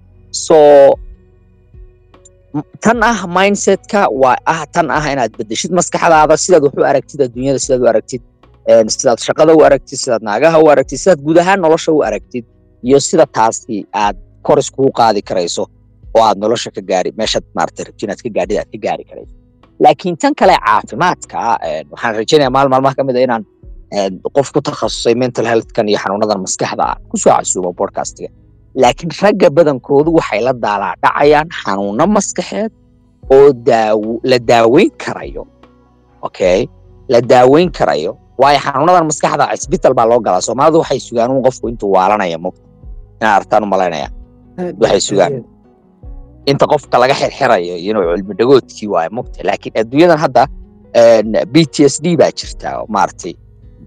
Tan 2.84 3.00
ah 3.10 3.24
mindsetka 3.36 4.00
waa 4.22 4.36
ah 4.52 4.62
tan 4.74 4.86
ah 4.92 5.04
inaad 5.12 5.32
bedeshid 5.40 5.70
maskaxdaada 5.78 6.36
sidaad 6.44 6.62
wax 6.68 6.76
aragtid 6.90 7.18
adduunyada 7.26 7.58
sidaad 7.64 7.80
u 7.84 7.88
aragtid. 7.92 8.22
Sidaad 8.96 9.18
shaqada 9.26 9.52
u 9.56 9.60
aragtid 9.68 9.96
sidaad 10.04 10.22
naagaha 10.28 10.56
u 10.64 10.68
aragtid 10.72 10.98
sidaad 11.02 11.20
guud 11.26 11.38
ahaan 11.42 11.60
nolosha 11.64 11.90
u 11.96 12.00
aragtid 12.08 12.44
iyo 12.88 12.98
sida 13.08 13.26
taasi 13.36 13.76
aad 14.02 14.16
kor 14.46 14.58
iskugu 14.62 14.90
qaadi 14.98 15.20
karayso 15.28 15.64
oo 16.16 16.22
aad 16.28 16.38
nolosha 16.42 16.70
ka 16.76 16.80
gaari 16.90 17.10
meeshaad 17.18 17.44
maaragtay 17.56 17.84
rabti 17.88 18.02
inaad 18.06 18.20
ka 18.24 18.30
gaadhid 18.36 18.58
aad 18.62 18.68
ka 18.74 18.78
gaari 18.86 19.04
karayso. 19.10 19.34
Laakiin 19.84 20.16
tan 20.22 20.32
kale 20.40 20.54
caafimaadka 20.66 21.38
waxaan 21.92 22.14
rajaynaya 22.20 22.50
maal 22.56 22.68
maalmaha 22.72 22.94
ka 22.98 23.02
mid 23.08 23.16
a 23.16 23.22
inaan 23.26 23.42
qof 24.36 24.48
ku 24.54 24.60
takhasusay 24.66 25.14
mental 25.22 25.46
healthkan 25.50 25.86
iyo 25.90 25.98
xanuunadan 26.02 26.40
maskaxda 26.46 26.84
ah 26.92 26.96
ku 27.10 27.16
soo 27.22 27.30
casuumo 27.36 27.70
podcastga. 27.80 28.28
Laakiin 28.82 29.10
ragga 29.22 29.48
badankoodu 29.56 30.10
waxay 30.18 30.40
la 30.46 30.52
daalaadhacayaan 30.64 31.48
xanuuno 31.60 32.04
maskaxeed 32.16 32.72
oo 33.34 33.48
la 34.30 34.38
daaweyn 34.50 34.90
karayo 35.04 35.42
okay? 36.26 36.60
La 37.12 37.20
daaweyn 37.32 37.70
karayo. 37.78 38.12
Waayo 38.40 38.58
xanuunadan 38.66 39.04
maskaxda 39.10 39.44
cisbital 39.60 39.92
baa 39.98 40.06
loo 40.10 40.20
galaa 40.26 40.40
soomaalidu 40.46 40.78
waxay 40.82 41.00
sugaan 41.06 41.30
un 41.36 41.42
qofku 41.46 41.64
intuu 41.70 41.90
waalanaya 41.96 42.38
mogta 42.44 42.62
inaan 43.22 43.36
artaan 43.40 43.62
u 43.66 43.68
malaynaya 43.74 44.08
waxay 44.82 45.00
sugaan 45.08 45.32
inta 46.50 46.64
qofka 46.72 46.96
laga 47.02 47.14
xirxirayo 47.20 47.74
inuu 47.88 48.02
cilmi 48.16 48.34
dhagoodkii 48.40 48.88
waayo 48.94 49.10
mogta 49.18 49.38
laakiin 49.48 49.74
adduunyadan 49.82 50.18
hadda 50.24 50.42
b 51.52 51.54
t 51.74 51.76
s 51.92 51.96
d 52.04 52.16
baa 52.20 52.30
jirta 52.38 52.68
maaragtay 52.94 53.32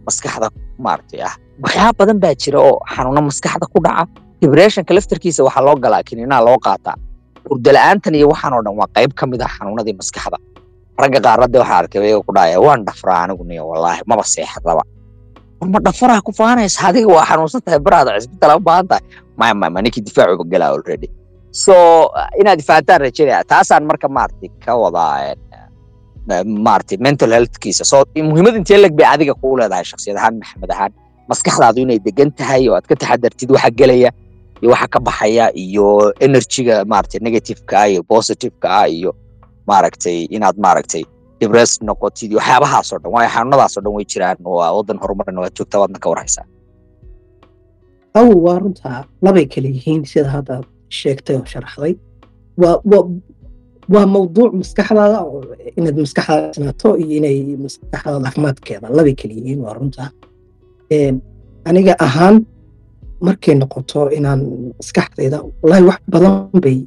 maskaxda 0.07 0.47
maaragtay 0.85 1.19
ah 1.29 1.33
waxyaaba 1.63 1.93
badan 1.99 2.17
baa 2.23 2.33
jira 2.43 2.59
oo 2.69 2.75
xanuuno 2.93 3.21
maskaxda 3.29 3.65
ku 3.73 3.79
dhaca 3.85 4.03
dibressionka 4.41 4.91
laftarkiisa 4.97 5.41
waxaa 5.47 5.63
loo 5.67 5.75
galaa 5.83 6.03
kiniinaa 6.07 6.41
loo 6.47 6.57
qaataa 6.65 6.95
hurdala-aantan 7.49 8.15
iyo 8.19 8.27
waxaan 8.33 8.53
oo 8.57 8.61
dhan 8.65 8.75
waa 8.79 8.89
qayb 8.95 9.11
ka 9.19 9.23
mid 9.31 9.41
ah 9.47 9.51
xanuunadii 9.57 9.95
maskaxda 10.01 10.37
ragga 11.01 11.19
qaarade 11.25 11.57
waxaa 11.61 11.77
arkay 11.81 11.99
ayaga 12.07 12.21
ku 12.27 12.31
dhahaya 12.37 12.57
waan 12.65 12.81
dhafraa 12.87 13.19
anigu 13.23 13.43
niyo 13.49 13.63
wallaahi 13.71 14.01
maba 14.09 14.23
seexadaba 14.33 14.83
ma 15.61 15.79
dhafaraa 15.85 16.21
ku 16.25 16.31
faanaysa 16.39 16.79
adiga 16.89 17.07
waa 17.15 17.25
xanuunsan 17.29 17.61
tahay 17.65 17.79
baraada 17.87 18.11
cisbitaal 18.19 18.57
u 18.59 18.63
baahan 18.67 18.87
tahay. 18.91 19.03
Maya 19.39 19.53
maya 19.59 19.69
ma 19.75 19.79
ninkii 19.81 20.03
difaacuba 20.07 20.43
galaa 20.51 20.71
already. 20.75 21.07
So 21.63 21.73
inaad 22.39 22.57
difaataan 22.61 22.99
rajaynaya 23.05 23.43
taasaan 23.51 23.83
marka 23.89 24.07
maaragtay 24.17 24.49
ka 24.65 24.71
wadaa 24.83 25.35
maaragtay 26.65 26.97
mental 27.07 27.31
healthkiisa. 27.35 27.83
So 27.91 27.97
muhiimad 28.29 28.55
intee 28.59 28.77
leg 28.83 28.93
bay 28.99 29.07
adiga 29.13 29.33
kuu 29.41 29.57
leedahay 29.59 29.85
shaksiyad 29.91 30.17
ahaan 30.19 30.35
maxamed 30.41 30.71
ahaan. 30.75 30.91
Maskaxdaadu 31.29 31.79
inay 31.85 31.99
degan 32.07 32.29
tahay 32.39 32.69
oo 32.69 32.75
aad 32.77 32.85
ka 32.89 32.95
taxadartid 33.01 33.49
waxa 33.55 33.69
gelaya 33.79 34.09
iyo 34.61 34.69
waxa 34.73 34.87
ka 34.93 34.99
baxaya 35.07 35.45
iyo 35.63 36.13
energyga 36.27 36.75
maaragtay 36.91 37.19
negativeka 37.27 37.79
iyo 37.91 38.01
positiveka 38.03 38.87
iyo 38.97 39.11
maaragtay 39.69 40.17
inaad 40.35 40.57
maaragtay 40.65 41.03
depress 41.39 41.71
noqotid 41.87 42.31
waxyaabahaasoo 42.39 42.99
dhan 43.03 43.11
waayo 43.15 43.29
xanuunadaasoo 43.35 43.81
dhan 43.85 43.93
way 43.97 44.05
jiraan 44.11 44.37
waa 44.57 44.71
waddan 44.77 44.97
horumarin 45.03 45.37
waad 45.43 45.53
joogtaa 45.57 45.79
waadna 45.83 45.99
ka 46.03 46.09
warhaysaa 46.11 46.45
aw 48.19 48.27
waa 48.45 48.57
runta 48.63 48.89
labay 49.25 49.45
kale 49.53 49.67
yihiin 49.77 50.01
sida 50.11 50.29
hadda 50.35 50.55
sheegtay 50.99 51.35
oo 51.39 51.45
sharaxday. 51.53 51.93
Waa 52.61 52.77
waa 52.91 53.03
waa 53.93 54.05
mawduuc 54.15 54.51
maskaxdaada 54.61 55.19
inaad 55.79 55.97
maskaxdaada 56.05 56.49
isnaato 56.55 56.89
iyo 57.03 57.13
inay 57.19 57.37
maskaxdaada 57.65 58.19
caafimaadkeeda 58.25 58.87
labay 58.97 59.15
kale 59.21 59.33
yihiin 59.39 59.59
waa 59.65 59.73
runta. 59.77 60.03
Aniga 61.69 61.93
ahaan 62.05 62.35
markay 63.27 63.55
noqoto 63.61 63.99
inaan 64.17 64.41
maskaxdayda 64.79 65.37
wallaahi 65.61 65.83
wax 65.89 65.99
badan 66.13 66.33
bay 66.63 66.77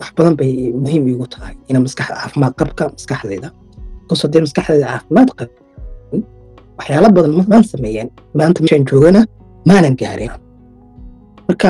wax 0.00 0.10
badan 0.16 0.34
bay 0.40 0.52
muhiim 0.82 1.04
iigu 1.10 1.26
tahay 1.32 1.54
inaan 1.68 1.82
maskaxda 1.86 2.14
caafimaad 2.20 2.52
qabka 2.60 2.82
maskaxdayda 2.96 3.48
kaso 4.08 4.24
dee 4.32 4.40
maskaxdayda 4.46 4.86
caafimaad 4.92 5.28
qabin 5.38 6.22
waxyaala 6.78 7.08
badan 7.16 7.32
maan 7.50 7.64
sameeyeen 7.72 8.08
maanta 8.38 8.58
meeshaan 8.62 8.84
joogana 8.90 9.20
maanan 9.68 9.94
gaarin 10.00 10.32
marka 11.48 11.68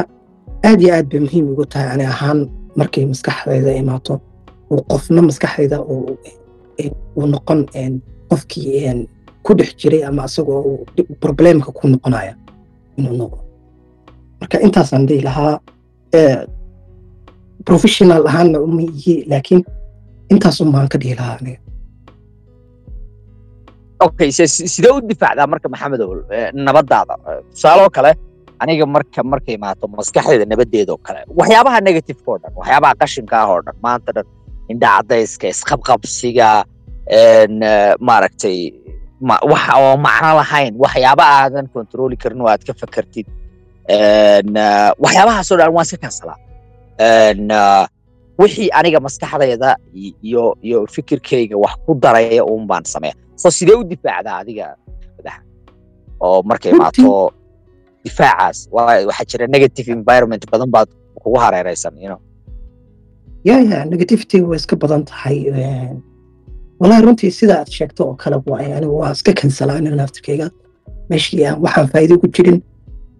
aad 0.68 0.80
iyo 0.84 0.92
aad 0.96 1.06
bay 1.12 1.20
muhiim 1.26 1.44
iigu 1.50 1.64
tahay 1.72 1.88
ani 1.94 2.04
ahaan 2.14 2.38
markay 2.78 3.04
maskaxdayda 3.12 3.70
imaato 3.82 4.14
uu 4.72 4.82
qofna 4.90 5.20
maskaxdayda 5.28 5.76
uu 7.16 7.26
noqon 7.34 7.60
qofkii 8.30 9.06
ku 9.44 9.50
dhex 9.58 9.70
jiray 9.80 10.02
ama 10.08 10.22
asagoo 10.28 10.60
uu 10.70 10.86
problemka 11.24 11.68
ku 11.78 11.88
noqonaya 11.92 12.34
inuu 12.98 13.14
noqdo. 13.20 13.38
Marka 14.40 14.56
intaasaan 14.66 15.06
dhihi 15.08 15.22
lahaa 15.28 15.54
professional 17.68 18.22
ahaanna 18.30 18.58
uma 18.66 18.82
ihi 18.82 19.14
laakiin 19.30 19.62
intaas 20.32 20.56
umaan 20.64 20.88
ka 20.92 20.98
dhihi 21.02 21.14
lahaa 21.20 21.36
aniga. 21.40 21.60
Okay 24.06 24.28
sidee 24.72 24.92
u 24.96 25.00
difaacdaa 25.10 25.46
marka 25.52 25.68
maxamedow 25.72 26.10
eh, 26.36 26.48
nabadaada 26.66 27.14
Eh, 27.30 27.40
tusaale 27.52 27.82
oo 27.84 27.90
kale 27.96 28.12
aniga 28.62 28.86
marka 28.96 29.20
markay 29.32 29.54
imaato 29.60 29.84
maskaxdeeda 29.96 30.46
nabadeeda 30.52 30.92
oo 30.94 31.00
kale 31.06 31.20
waxyaabaha 31.40 31.78
negativeka 31.88 32.28
oo 32.32 32.38
dhan 32.42 32.52
waxyaabaha 32.60 32.94
qashinka 33.02 33.34
ah 33.42 33.48
oo 33.52 33.60
dhan 33.66 33.76
maanta 33.84 34.10
dhan 34.16 34.26
indha 34.72 34.90
isqabqabsiga 35.54 36.48
eh, 37.16 37.44
maaragtay 38.08 38.58
ma- 39.28 39.42
waxa 39.52 39.72
oo 39.84 39.94
macno 40.06 40.30
lahayn 40.40 40.72
waxyaaba 40.84 41.24
aadan 41.38 41.66
kontroli 41.76 42.16
karin 42.22 42.40
oo 42.44 42.48
aad 42.52 42.62
ka 42.68 42.72
fakartid 42.82 43.26
eh, 43.94 44.40
waxyaabahaasoo 45.04 45.56
dhan 45.60 45.70
waan 45.76 45.84
iska 45.88 45.98
kansalaa 46.04 46.38
wixii 48.40 48.68
aniga 48.78 49.00
maskaxdayda 49.06 49.70
iyo 50.28 50.44
iyo 50.66 50.78
fikirkayga 50.94 51.56
wax 51.64 51.74
ku 51.86 51.94
daraya 51.94 52.42
uun 52.44 52.66
baan 52.66 52.84
sameeya. 52.84 53.14
So 53.36 53.50
sidee 53.50 53.74
u 53.80 53.84
difaacdaa 53.84 54.36
adiga 54.42 54.66
madaxa? 55.16 55.42
Oo 56.20 56.42
markay 56.42 56.72
imaato 56.72 57.32
difaacaas. 58.04 58.58
Waxaa 58.72 59.24
jira 59.30 59.46
negative 59.46 59.88
environment 59.98 60.42
badan 60.52 60.70
baad 60.74 60.88
kugu 61.22 61.38
hareereysan 61.44 61.94
you 62.02 62.08
know? 62.08 62.20
Ya 63.44 63.56
ya 63.70 63.84
negativity 63.84 64.40
way 64.40 64.56
iska 64.56 64.76
badan 64.76 65.04
tahay. 65.04 65.38
Wallahi 66.80 67.02
runtii 67.06 67.30
sida 67.30 67.54
aad 67.60 67.68
sheegto 67.76 68.02
oo 68.08 68.14
kale 68.22 68.36
waay 68.46 68.72
anigu 68.76 68.94
waa 69.02 69.12
iska 69.12 69.32
kansalaa 69.40 69.76
aniga 69.80 69.96
naftirkeyga 69.96 70.46
meeshii 71.10 71.44
aan 71.46 71.60
waxaan 71.64 71.88
faa'iido 71.92 72.18
ku 72.22 72.26
jirin. 72.34 72.58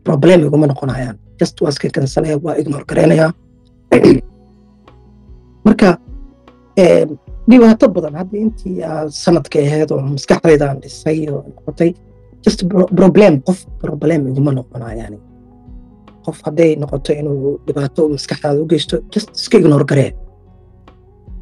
Problem 0.04 0.38
iguma 0.46 0.66
noqonayaan. 0.66 1.16
Just 1.40 1.60
waa 1.62 1.68
iska 1.74 1.88
kansalaya 1.96 2.36
waa 2.44 2.56
ignore 2.60 2.84
garaynaya 2.90 3.32
marka 5.66 5.88
dhibaato 7.50 7.88
badan 7.96 8.14
hadda 8.20 8.36
intii 8.44 8.76
sanadka 9.22 9.58
ahayd 9.66 9.90
oo 9.94 10.00
maskaxdayda 10.14 10.64
aan 10.70 10.78
dhisay 10.84 11.18
oo 11.32 11.42
noqotay 11.48 11.90
just 12.44 12.60
pro- 12.70 12.90
problem 13.00 13.40
qof 13.46 13.58
problem 13.82 14.28
iguma 14.30 14.52
noqonayaan 14.58 15.14
qof 16.24 16.38
hadday 16.46 16.70
noqoto 16.82 17.12
inuu 17.20 17.58
dhibaato 17.66 18.08
maskaxdaada 18.14 18.62
u 18.62 18.66
geysto 18.72 18.96
just 19.14 19.30
iska 19.40 19.58
ignore 19.58 19.84
garee. 19.90 20.12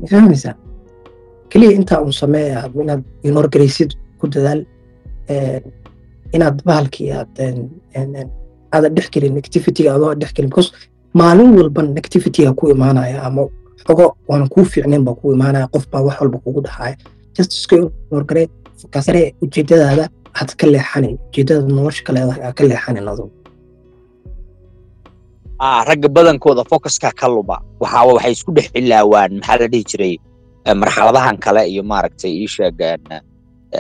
Ma 0.01 0.55
keliya 1.51 1.73
intaa 1.79 2.01
uun 2.03 2.13
sameeya 2.13 2.71
inaad 2.83 3.03
ignore 3.25 3.49
garaysid 3.55 3.91
ku 4.21 4.27
dadaal 4.35 4.61
inaad 6.37 6.57
bahalkii 6.69 7.11
aad 7.13 7.31
aadan 8.73 8.95
dhex 8.97 9.09
gelin 9.15 9.35
negativity-ga 9.39 9.95
adoo 9.97 10.15
dhex 10.21 10.33
gelin 10.37 10.51
because 10.51 10.71
maalin 11.21 11.51
walba 11.59 11.81
negativity-ga 11.97 12.53
ku 12.59 12.65
imaanaya 12.75 13.19
ama 13.27 13.43
xogo 13.87 14.07
waanan 14.29 14.49
kuu 14.55 14.65
fiicnayn 14.73 15.03
baa 15.07 15.15
ku 15.21 15.27
imaanaya 15.37 15.67
qof 15.75 15.85
baa 15.93 16.03
wax 16.07 16.17
walba 16.23 16.39
kugu 16.45 16.61
dhaxaya 16.67 16.95
just 17.37 17.53
iska 17.59 17.75
ignore 17.77 18.25
garee 18.31 18.47
fokaasare 18.81 19.23
ujeedadaada 19.45 20.05
aad 20.39 20.51
ka 20.61 20.67
leexanin 20.75 21.15
ujeedada 21.29 21.63
nolosha 21.77 22.03
ka 22.07 22.13
aad 22.47 22.55
ka 22.59 22.63
leexanin 22.71 23.09
adugu 23.13 23.31
ragga 25.89 26.09
badankooda 26.17 26.63
focuska 26.71 27.09
ka 27.21 27.27
luma 27.35 27.57
waxa 27.83 28.01
waxay 28.09 28.33
isku 28.37 28.51
dhex 28.57 28.69
ilaawaan 28.81 29.33
maxaa 29.41 29.59
la 29.61 29.67
dhihi 29.73 29.85
jiray 29.91 30.15
marxaladahan 30.83 31.37
kale 31.45 31.63
iyo 31.73 31.83
maaragtay 31.91 32.33
ii 32.45 32.49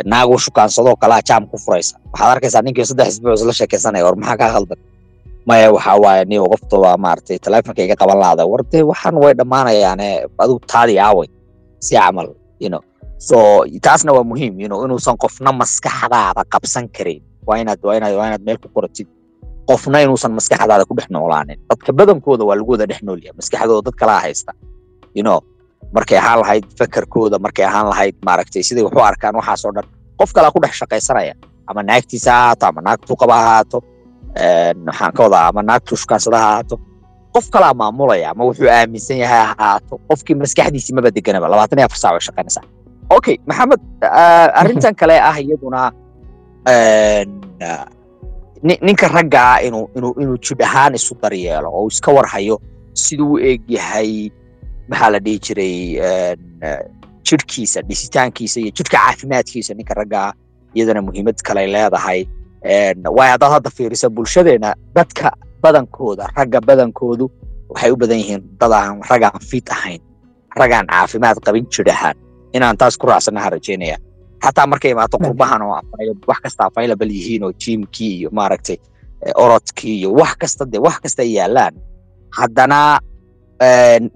naagu 0.05 0.39
shukaansadoo 0.45 0.97
kalea 1.03 1.23
jaam 1.29 1.47
ku 1.51 1.57
furaysa. 1.65 1.97
Waxaad 2.13 2.31
arkaysaa 2.35 2.63
ninkii 2.63 2.85
saddex 2.91 3.09
isbuuc 3.09 3.35
isla 3.41 3.53
sheekaysanaya 3.59 4.05
war 4.07 4.17
maxaa 4.17 4.37
kaa 4.41 4.51
khaldan 4.55 4.79
maya 5.49 5.69
waxa 5.77 6.25
niyo 6.31 6.45
qoftooda 6.53 6.91
maaragtay 7.05 7.39
taleefonka 7.45 7.83
qaban 8.01 8.19
laada 8.25 8.43
war 8.51 8.63
waxaan 8.91 9.17
way 9.23 9.33
dhammaanayaane 9.41 10.09
adigu 10.43 10.61
taadii 10.73 10.99
aaway 11.07 11.29
si 11.87 11.95
camal 11.97 12.29
know. 12.71 12.83
So 13.19 13.37
taasna 13.87 14.13
waa 14.17 14.27
muhiim 14.31 14.53
know 14.69 14.85
inuusan 14.87 15.17
qofna 15.23 15.51
maskaxdaada 15.61 16.43
qabsan 16.53 16.87
karin. 16.97 17.23
Waa 17.47 17.57
inaad 17.63 17.81
waa 17.87 17.97
inaad 17.99 18.15
waa 18.19 18.27
inaad 18.31 18.43
meel 18.47 18.59
ku 18.63 18.69
qoratid 18.77 19.09
qofna 19.69 19.99
inuusan 20.05 20.33
maskaxdaada 20.39 20.85
ku 20.89 20.95
dhex 20.99 21.09
noolaanin 21.11 21.59
dadka 21.71 21.91
badankooda 21.99 22.45
waa 22.49 22.57
lagu 22.59 22.71
wada 22.73 22.87
dhex 22.91 23.01
noolyahay 23.03 23.35
maskaxdooda 23.41 23.83
dad 23.91 23.97
kalaa 24.01 24.21
haysta 24.27 24.53
know. 25.27 25.41
Markay 25.97 26.19
ahaan 26.19 26.39
lahayd 26.43 26.65
fakarkooda 26.79 27.37
markay 27.45 27.65
ahaan 27.65 27.87
lahayd 27.93 28.15
maaragtay 28.27 28.63
siday 28.69 28.85
wax 28.87 28.95
u 28.95 29.01
arkaan 29.11 29.35
waxaasoo 29.41 29.73
dhan 29.77 29.87
qof 30.19 30.31
kalaa 30.37 30.51
ku 30.55 30.61
dhex 30.61 30.75
shaqaysanaya. 30.81 31.35
Ama 31.69 31.83
naagtiisa 31.83 32.31
ha 32.33 32.39
ahaato 32.43 32.67
ama 32.67 32.81
naagtuu 32.87 33.17
qaba 33.17 33.35
ha 33.35 33.41
ahaato 33.45 33.79
waxaan 34.87 35.13
ka 35.17 35.23
wadaa 35.27 35.49
ama 35.51 35.63
naagtuu 35.63 35.97
shukaansada 36.03 36.39
ha 36.39 36.49
ahaato. 36.53 36.77
Qof 37.35 37.47
kalaa 37.55 37.75
maamulaya 37.75 38.31
ama 38.31 38.45
wuxuu 38.49 38.69
aaminsan 38.71 39.17
yahay 39.23 39.43
ha 39.47 39.55
ahaato. 39.59 39.95
Qofkii 40.09 40.35
maskaxdiisii 40.43 40.95
maba 40.97 41.11
deganaba 41.11 41.49
labaatan 41.53 41.79
iyo 41.79 41.87
afar 41.87 41.99
saac 42.03 42.13
way 42.17 42.21
shaqaynaysaa 42.29 42.65
okay 43.17 43.37
maxamed 43.49 43.81
arrintan 44.61 44.95
kale 45.01 45.17
ah 45.31 45.37
iyaduna 45.41 45.81
ninka 48.63 49.09
ragga 49.09 49.41
ah 49.53 49.59
inuu 49.67 49.87
inuu 49.97 50.15
inuu 50.23 50.39
jidh 50.47 50.63
ahaan 50.69 50.95
isu 50.99 51.15
daryeelo 51.23 51.69
oo 51.79 51.87
iska 51.89 52.11
warhayo 52.17 52.57
siduu 52.93 53.33
u 53.33 53.39
eg 53.51 53.63
yahay 53.77 54.31
maxaa 54.91 55.11
la 55.15 55.19
dhihi 55.25 55.39
jiray 55.47 55.77
en, 56.11 56.41
jidhkiisa 57.29 57.81
dhisitaankiisa 57.89 58.61
iyo 58.61 58.71
jidhka 58.77 58.97
caafimaadkiisa 58.99 59.75
ninka 59.75 59.95
ragga 59.95 60.21
ah. 60.29 60.33
Iyadana 60.75 61.01
muhiimad 61.03 61.39
kale 61.47 61.67
leedahay 61.67 62.21
En, 62.63 63.03
waayo 63.17 63.33
haddaad 63.33 63.53
hadda 63.53 63.71
fiirisa 63.71 64.09
bulshadeena 64.11 64.75
dadka 64.95 65.31
badankooda 65.63 66.27
ragga 66.37 66.61
badankoodu 66.61 67.31
waxay 67.71 67.91
u 67.91 67.97
badan 67.97 68.19
yihiin 68.19 68.43
dad 68.61 68.73
aan 68.73 69.01
raggaan 69.11 69.41
fit 69.51 69.71
ahayn 69.71 70.01
raggaan 70.59 70.87
caafimaad 70.87 71.39
qabin 71.47 71.67
jidh 71.71 71.91
ahaan. 71.93 72.17
Inaan 72.53 72.77
taas 72.77 72.97
ku 72.99 73.07
raacsanaha 73.07 73.51
rajeynaya 73.51 73.97
xataa 74.45 74.67
markay 74.67 74.91
imaato 74.91 75.19
qurbahan 75.19 75.63
oo 75.63 75.79
wax 76.27 76.39
kasta 76.43 76.65
available 76.71 77.11
yihiin 77.13 77.43
oo 77.45 77.53
jimkii 77.53 78.13
iyo 78.19 78.29
maaragtay 78.33 78.77
eh, 79.27 79.33
orodkii 79.35 79.99
iyo 80.01 80.13
wax 80.13 80.35
kasta 80.41 80.65
de 80.65 80.79
wax 80.79 80.97
kasta 81.03 81.23
ay 81.23 81.33
yaalaan. 81.39 81.75
Haddana 82.39 82.99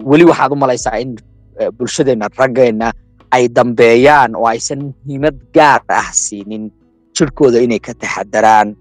weli 0.04 0.24
waxaad 0.24 0.52
u 0.52 0.56
malaysaa 0.56 0.96
in 0.98 1.16
eh, 1.60 1.70
bulshadeena 1.76 2.28
raggeena 2.36 2.92
ay 3.30 3.48
dambeeyaan 3.48 4.36
oo 4.36 4.46
aysan 4.46 4.80
muhiimad 4.82 5.36
gaar 5.54 5.80
ah 5.88 6.08
siinin 6.12 6.70
jirkooda 7.16 7.58
inay 7.60 7.78
ka 7.78 7.92
taxadaraan 7.94 8.76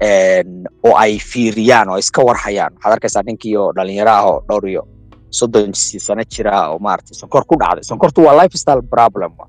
en, 0.00 0.64
oo 0.86 0.94
ay 0.96 1.18
fiiriyaan 1.18 1.88
oo 1.88 1.98
iska 1.98 2.22
warhayaan. 2.24 2.72
Waxaad 2.74 2.92
arkaysaa 2.92 3.22
ninkii 3.26 3.56
oo 3.56 3.72
dhalinyaro 3.76 4.10
ah 4.10 4.24
oo 4.30 4.38
dhowr 4.48 4.68
iyo 4.68 4.82
soddon 5.30 5.72
sano 5.74 6.22
jira 6.24 6.70
oo 6.70 6.78
maaragtay 6.78 7.14
sonkor 7.14 7.44
ku 7.46 7.56
dhacday. 7.58 7.82
Sonkortu 7.84 8.24
waa 8.24 8.42
lifestyle 8.42 8.82
problem 8.82 9.32
wa. 9.38 9.46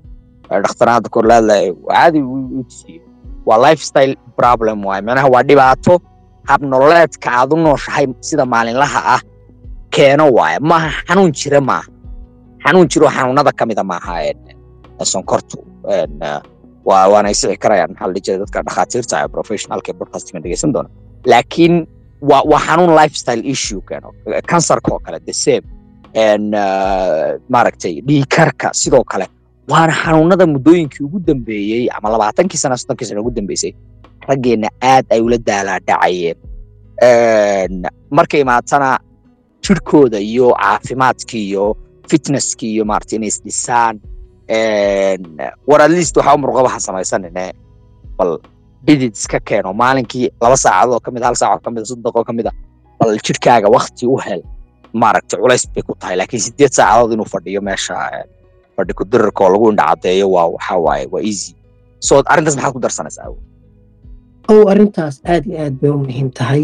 Dhakhtarada 0.50 1.08
kor 1.08 1.24
laadlaya 1.26 1.72
caadi 1.88 2.20
u 2.22 2.62
tusiye 2.68 3.00
waa 3.46 3.58
lifestyle 3.70 4.14
problem 4.36 4.84
waay. 4.84 5.00
Macnaha 5.02 5.28
waa 5.28 5.42
dhibaato 5.42 5.98
hab 6.48 6.62
nololeedka 6.62 7.30
aad 7.32 7.52
u 7.52 7.56
nooshahay 7.56 8.06
sida 8.20 8.44
maalinlaha 8.46 9.00
ah 9.14 9.20
keeno 9.90 10.30
waaye 10.30 10.58
maaha 10.60 10.90
xanuun 11.08 11.32
jira 11.32 11.60
maaha 11.60 11.88
xanuun 12.64 12.88
jiro 12.88 13.08
xanuunada 13.10 13.52
ka 13.52 13.66
mida 13.66 13.82
maaha 13.84 14.22
sonkortu 15.02 15.58
waana 16.86 17.28
isixi 17.34 17.56
karayaan 17.64 17.90
maxaa 17.92 18.06
la 18.08 18.12
dhihi 18.14 18.24
jiray 18.26 18.38
dadka 18.44 18.58
dhakhaatiirta 18.68 19.14
ee 19.24 19.28
professionalka 19.36 19.88
ee 19.92 19.96
broadcastinga 19.98 20.40
dhegeysan 20.44 20.70
doona 20.74 20.88
laakiin 21.32 21.74
waa 22.30 22.42
waa 22.50 22.60
xanuun 22.66 22.92
lifestyle 23.00 23.42
issue 23.54 23.80
keeno 23.88 24.08
kansarka 24.50 24.88
oo 24.94 24.98
kale 25.06 25.18
the 25.28 25.32
same. 25.32 25.66
En, 26.26 26.54
eh, 26.54 27.30
maaragtay 27.54 27.94
dhiigkarka 28.08 28.68
sidoo 28.80 29.04
kale 29.12 29.26
waana 29.72 29.92
xanuunada 30.02 30.46
muddooyinkii 30.46 31.04
ugu 31.06 31.18
dambeeyey 31.26 31.88
ama 31.96 32.08
labaatankii 32.14 32.58
sana 32.62 32.76
soddonkii 32.80 33.06
sana 33.08 33.20
ugu 33.20 33.30
dambeysay 33.38 33.72
raggeenna 34.28 34.68
aad 34.92 35.04
ay 35.14 35.20
ula 35.26 35.38
daalaadhacayeen 35.48 36.36
En, 37.08 37.82
markay 38.10 38.40
imaatana 38.40 38.98
jirkooda 39.64 40.18
iyo 40.20 40.48
caafimaadkii 40.62 41.44
iyo 41.48 41.76
fitnesskii 42.10 42.72
iyo 42.74 42.84
maaragtay 42.84 43.16
inay 43.16 43.28
isdhisaan 43.28 44.00
war 45.68 45.80
at 45.82 45.90
least 45.90 46.16
waxaa 46.16 46.34
u 46.34 46.38
murqa 46.38 46.62
waxaan 46.66 46.80
samaysanine. 46.88 47.52
Bal 48.18 48.38
bidid 48.86 49.12
iska 49.16 49.40
keeno. 49.40 49.72
Maalinkii 49.82 50.30
laba 50.42 50.56
saacadood 50.56 50.94
oo 50.96 51.00
ka 51.00 51.10
mid 51.10 51.22
hal 51.22 51.34
saac 51.40 51.52
oo 51.58 51.64
ka 51.64 51.70
mid 51.70 51.84
soddon 51.88 52.02
daqiiqo 52.06 52.24
ka 52.28 52.32
mid 52.32 52.46
a 52.46 52.52
bal 52.98 53.10
jirkaaga 53.26 53.68
wakti 53.76 54.06
u 54.06 54.16
hel. 54.24 54.42
Maaragtay 54.94 55.38
culays 55.40 55.64
bay 55.74 55.82
ku 55.82 55.92
tahay 56.00 56.16
laakiin 56.16 56.40
sideed 56.46 56.72
saacadood 56.78 57.12
inuu 57.14 57.28
fadhiyo 57.34 57.60
meesha 57.68 57.94
fadhi 58.76 58.92
ku 58.98 59.04
oo 59.40 59.48
lagu 59.52 59.70
indha 59.70 59.84
cadeeyo 59.90 60.26
waa 60.34 60.46
waxaa 60.54 60.78
waa 61.12 61.20
easy. 61.30 61.52
So 62.06 62.22
arrintaas 62.32 62.56
maxaad 62.56 62.72
ku 62.76 62.80
darsanaysaa 62.86 63.28
ow 64.50 64.62
arrintaas 64.72 65.14
aad 65.32 65.44
iyo 65.46 65.58
aad 65.64 65.74
bay 65.80 65.90
u 65.90 65.98
muhiim 66.06 66.28
tahay. 66.38 66.62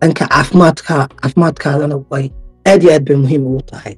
Dhanka 0.00 0.24
caafimaadka 0.32 0.94
caafimaadkaadana 1.20 1.96
way 2.10 2.26
aad 2.70 2.80
iyo 2.82 2.92
aad 2.96 3.04
bay 3.08 3.16
muhiim 3.24 3.42
ugu 3.50 3.62
tahay 3.72 3.94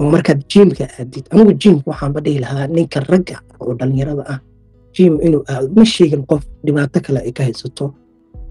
oo 0.00 0.08
markaad 0.14 0.40
jiimka 0.52 0.84
aadid 0.98 1.24
anigu 1.32 1.52
jiimka 1.62 1.86
waxaanba 1.92 2.20
dhihi 2.24 2.38
lahaa 2.44 2.66
ninka 2.76 2.98
ragga 3.10 3.36
oo 3.62 3.72
dhalinyarada 3.78 4.24
ah. 4.34 4.38
Jim 4.96 5.14
inuu 5.26 5.42
aado 5.52 5.68
ma 5.76 5.84
sheegin 5.94 6.22
qof 6.30 6.42
dhibaato 6.64 6.98
kale 7.06 7.18
ay 7.26 7.32
ka 7.38 7.42
haysato 7.48 7.84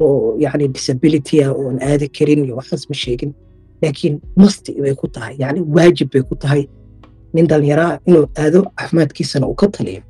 oo 0.06 0.38
yacni 0.44 0.68
disability 0.76 1.36
ah 1.46 1.52
oon 1.62 1.78
aadi 1.90 2.08
karin 2.18 2.42
iyo 2.46 2.56
waxaas 2.60 2.84
ma 2.90 2.96
sheegin. 3.04 3.32
Laakiin 3.82 4.16
masti 4.42 4.72
bay 4.84 4.94
ku 5.02 5.08
tahay 5.16 5.34
yacni 5.42 5.62
waajib 5.76 6.08
bay 6.14 6.24
ku 6.30 6.36
tahay 6.44 6.62
nin 7.34 7.46
dhallinyaraa 7.50 7.92
inuu 8.08 8.26
aado 8.42 8.60
caafimaadkiisana 8.78 9.46
uu 9.52 9.58
ka 9.62 9.68
taliyo. 9.76 10.02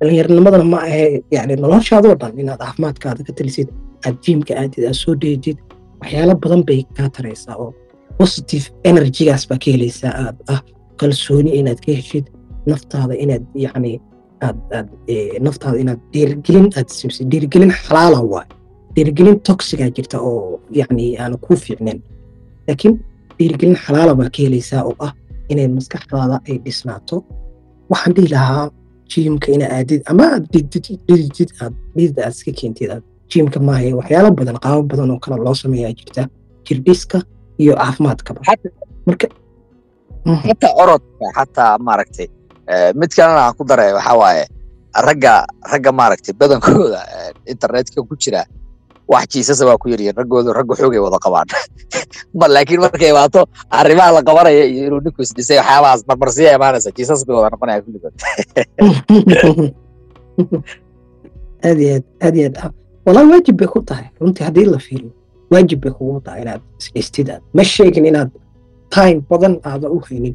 Dhallinyarnimadana 0.00 0.64
ma 0.72 0.78
ahe 0.88 1.04
yani 1.36 1.54
noloshaadoo 1.64 2.14
dhan 2.20 2.32
inaad 2.42 2.58
caafimaadkaada 2.64 3.20
ka 3.28 3.32
talisid 3.38 3.68
aad 4.06 4.16
jiimka 4.24 4.52
aadid 4.60 4.84
aad 4.90 4.96
soo 5.02 5.14
dheedid 5.22 5.58
waxyaalo 6.00 6.34
badan 6.42 6.62
bay 6.68 6.80
kaa 6.96 7.08
taraysaa 7.16 7.54
oo 7.64 7.70
positive 8.22 8.64
energygaas 8.90 9.42
baa 9.50 9.58
ka 9.64 9.68
helaysaa. 9.74 10.12
Aad 10.24 10.36
ah 10.54 10.60
kalsooni 11.00 11.50
inaad 11.60 11.80
ka 11.86 11.92
heshid 11.98 12.26
naftaada 12.70 13.14
inaad 13.24 13.44
yacni 13.64 13.92
aad 14.46 14.58
aad 14.78 14.88
naftaada 15.46 15.76
inaad 15.84 16.00
dhiirigelin 16.14 16.68
aad 16.78 16.88
simsid 16.98 17.26
dhiirigelin 17.32 17.72
xalaala 17.84 18.20
waay. 18.32 18.48
Dhiirigelin 18.94 19.36
toxigaa 19.48 19.90
jirta 19.96 20.16
oo 20.28 20.60
yacni 20.80 21.04
aana 21.22 21.36
kuu 21.44 21.56
fiicnayn 21.64 22.00
laakiin 22.68 22.94
dhiirigelin 23.38 23.76
xalaala 23.84 24.12
baa 24.20 24.30
ka 24.34 24.40
helaysaa 24.46 24.82
oo 24.90 24.94
ah 25.06 25.12
inay 25.52 25.68
maskaxdaada 25.78 26.36
ay 26.48 26.56
dhisnaato. 26.64 27.16
Waxaan 27.90 28.12
dhihi 28.16 28.28
lahaa 28.34 28.64
jiimka 29.12 29.48
ina 29.56 29.66
aadid 29.76 30.00
ama 30.10 30.24
aad 30.34 30.44
dhidid 30.52 32.18
aad 32.24 32.32
iska 32.36 32.52
keentid 32.60 32.90
aad 32.94 33.02
jiimka 33.32 33.58
maahe 33.68 33.88
waxyaalo 34.00 34.30
badan 34.40 34.56
qaabo 34.64 34.82
badan 34.92 35.10
oo 35.14 35.18
kale 35.24 35.36
loo 35.46 35.54
sameeyaa 35.62 35.92
jirta. 35.98 36.22
Jirdhiska 36.66 37.18
iyo 37.62 37.74
caafimaadkaba 37.80 38.40
marka 39.06 39.26
xataa 40.46 40.72
orodka 40.82 41.26
xataa 41.36 41.72
maaragtay 41.78 42.28
mid 43.00 43.10
kalena 43.16 43.40
aan 43.46 43.54
ku 43.58 43.64
daray 43.70 43.92
waxaa 43.98 44.16
waaye 44.22 44.44
ragga 45.06 45.46
ragga 45.72 45.90
maaragtay 46.00 46.34
badankooda 46.40 47.00
internetka 47.52 47.98
ku 48.08 48.14
jira 48.22 48.42
wax 49.08 49.26
jiisasa 49.32 49.66
waa 49.66 49.78
ku 49.78 49.88
yaryihin 49.92 50.16
raggoodu 50.16 50.52
ragga 50.52 50.74
xoogay 50.78 51.00
wada 51.02 51.18
qabaan. 51.18 51.46
Laakiin 52.54 52.80
markay 52.80 53.10
imaato 53.10 53.46
arrimaha 53.70 54.12
la 54.16 54.22
qabanaya 54.22 54.64
iyo 54.64 54.86
inuu 54.86 55.00
ninku 55.04 55.22
isdhisay 55.22 55.58
waxyaabahaas 55.58 56.02
marmarsiya 56.08 56.56
imaanaysa 56.56 56.90
jiisas 56.96 57.26
bay 57.26 57.36
wada 57.36 57.50
noqonaya 57.50 57.82
kulligood 57.82 58.14
aad 61.66 61.78
iyo 61.80 61.94
aad 61.96 62.04
aad 62.24 62.34
iyo 62.36 62.48
aad. 62.48 62.72
Walaa 63.06 63.26
waajib 63.30 63.56
bay 63.58 63.68
ku 63.68 63.82
tahay. 63.82 64.06
Runtii 64.20 64.44
haddii 64.44 64.64
la 64.70 64.78
fiiriyo 64.78 65.21
waajib 65.52 65.78
bay 65.84 65.92
kugu 65.98 66.20
tahay 66.26 66.40
inaad 66.44 66.60
isdhistid 66.80 67.28
aad 67.34 67.42
ma 67.56 67.62
sheegin 67.74 68.06
inaad 68.10 68.30
time 68.96 69.18
badan 69.30 69.54
aada 69.70 69.88
u 69.96 69.98
haynin. 70.06 70.34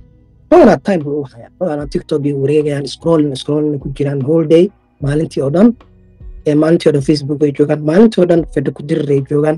Badanaa 0.50 0.78
time 0.88 1.02
bay 1.06 1.14
u 1.22 1.24
hayaan 1.34 1.54
badanaa 1.60 1.88
tiktok 1.94 2.26
ay 2.30 2.34
wareegayaan 2.44 2.86
scrolling 2.94 3.36
scrolling 3.42 3.80
ku 3.84 3.88
jiraan 3.98 4.22
whole 4.28 4.48
day 4.54 4.66
maalintii 5.06 5.42
oo 5.46 5.50
dhan. 5.56 5.68
Maalintii 6.62 6.90
o 6.90 6.94
dhan 6.96 7.04
facebook 7.10 7.40
ay 7.46 7.52
joogaan 7.58 7.82
maalintii 7.90 8.22
oo 8.24 8.28
dhan 8.32 8.42
fadhi 8.54 8.72
ku 8.78 8.82
dirir 8.90 9.10
ay 9.16 9.22
joogaan. 9.30 9.58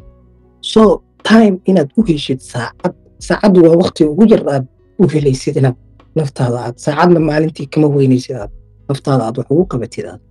So 0.71 0.81
time 1.29 1.55
inaad 1.69 1.89
u 1.99 2.01
heshid 2.09 2.39
saacad 2.51 2.93
saacaddu 3.27 3.59
waa 3.65 3.75
waqti 3.81 4.01
ugu 4.11 4.23
yar 4.33 4.43
aad 4.53 4.65
u 5.01 5.07
helaysid 5.13 5.55
inaad 5.61 5.75
naftaada 6.19 6.57
aad 6.65 6.75
saacadna 6.85 7.19
maalintii 7.29 7.67
kama 7.73 7.87
weynaysid 7.97 8.35
aad 8.43 8.51
naftaada 8.89 9.23
aad 9.27 9.35
wax 9.39 9.47
ugu 9.53 9.65
qabatid 9.73 10.05
aad 10.11 10.21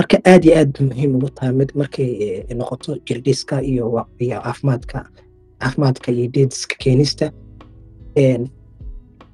marka 0.00 0.16
aad 0.32 0.42
iyo 0.44 0.54
aad 0.60 0.72
muhiim 0.88 1.10
ugu 1.16 1.28
tahay 1.36 1.52
mid 1.60 1.70
markay 1.80 2.10
noqoto 2.60 2.90
jirdhiska 3.06 3.56
iyo 3.70 3.84
caafimaadka 4.18 4.98
caafimaadka 5.60 6.08
iyo 6.12 6.26
deediska 6.34 6.74
keenista 6.82 7.26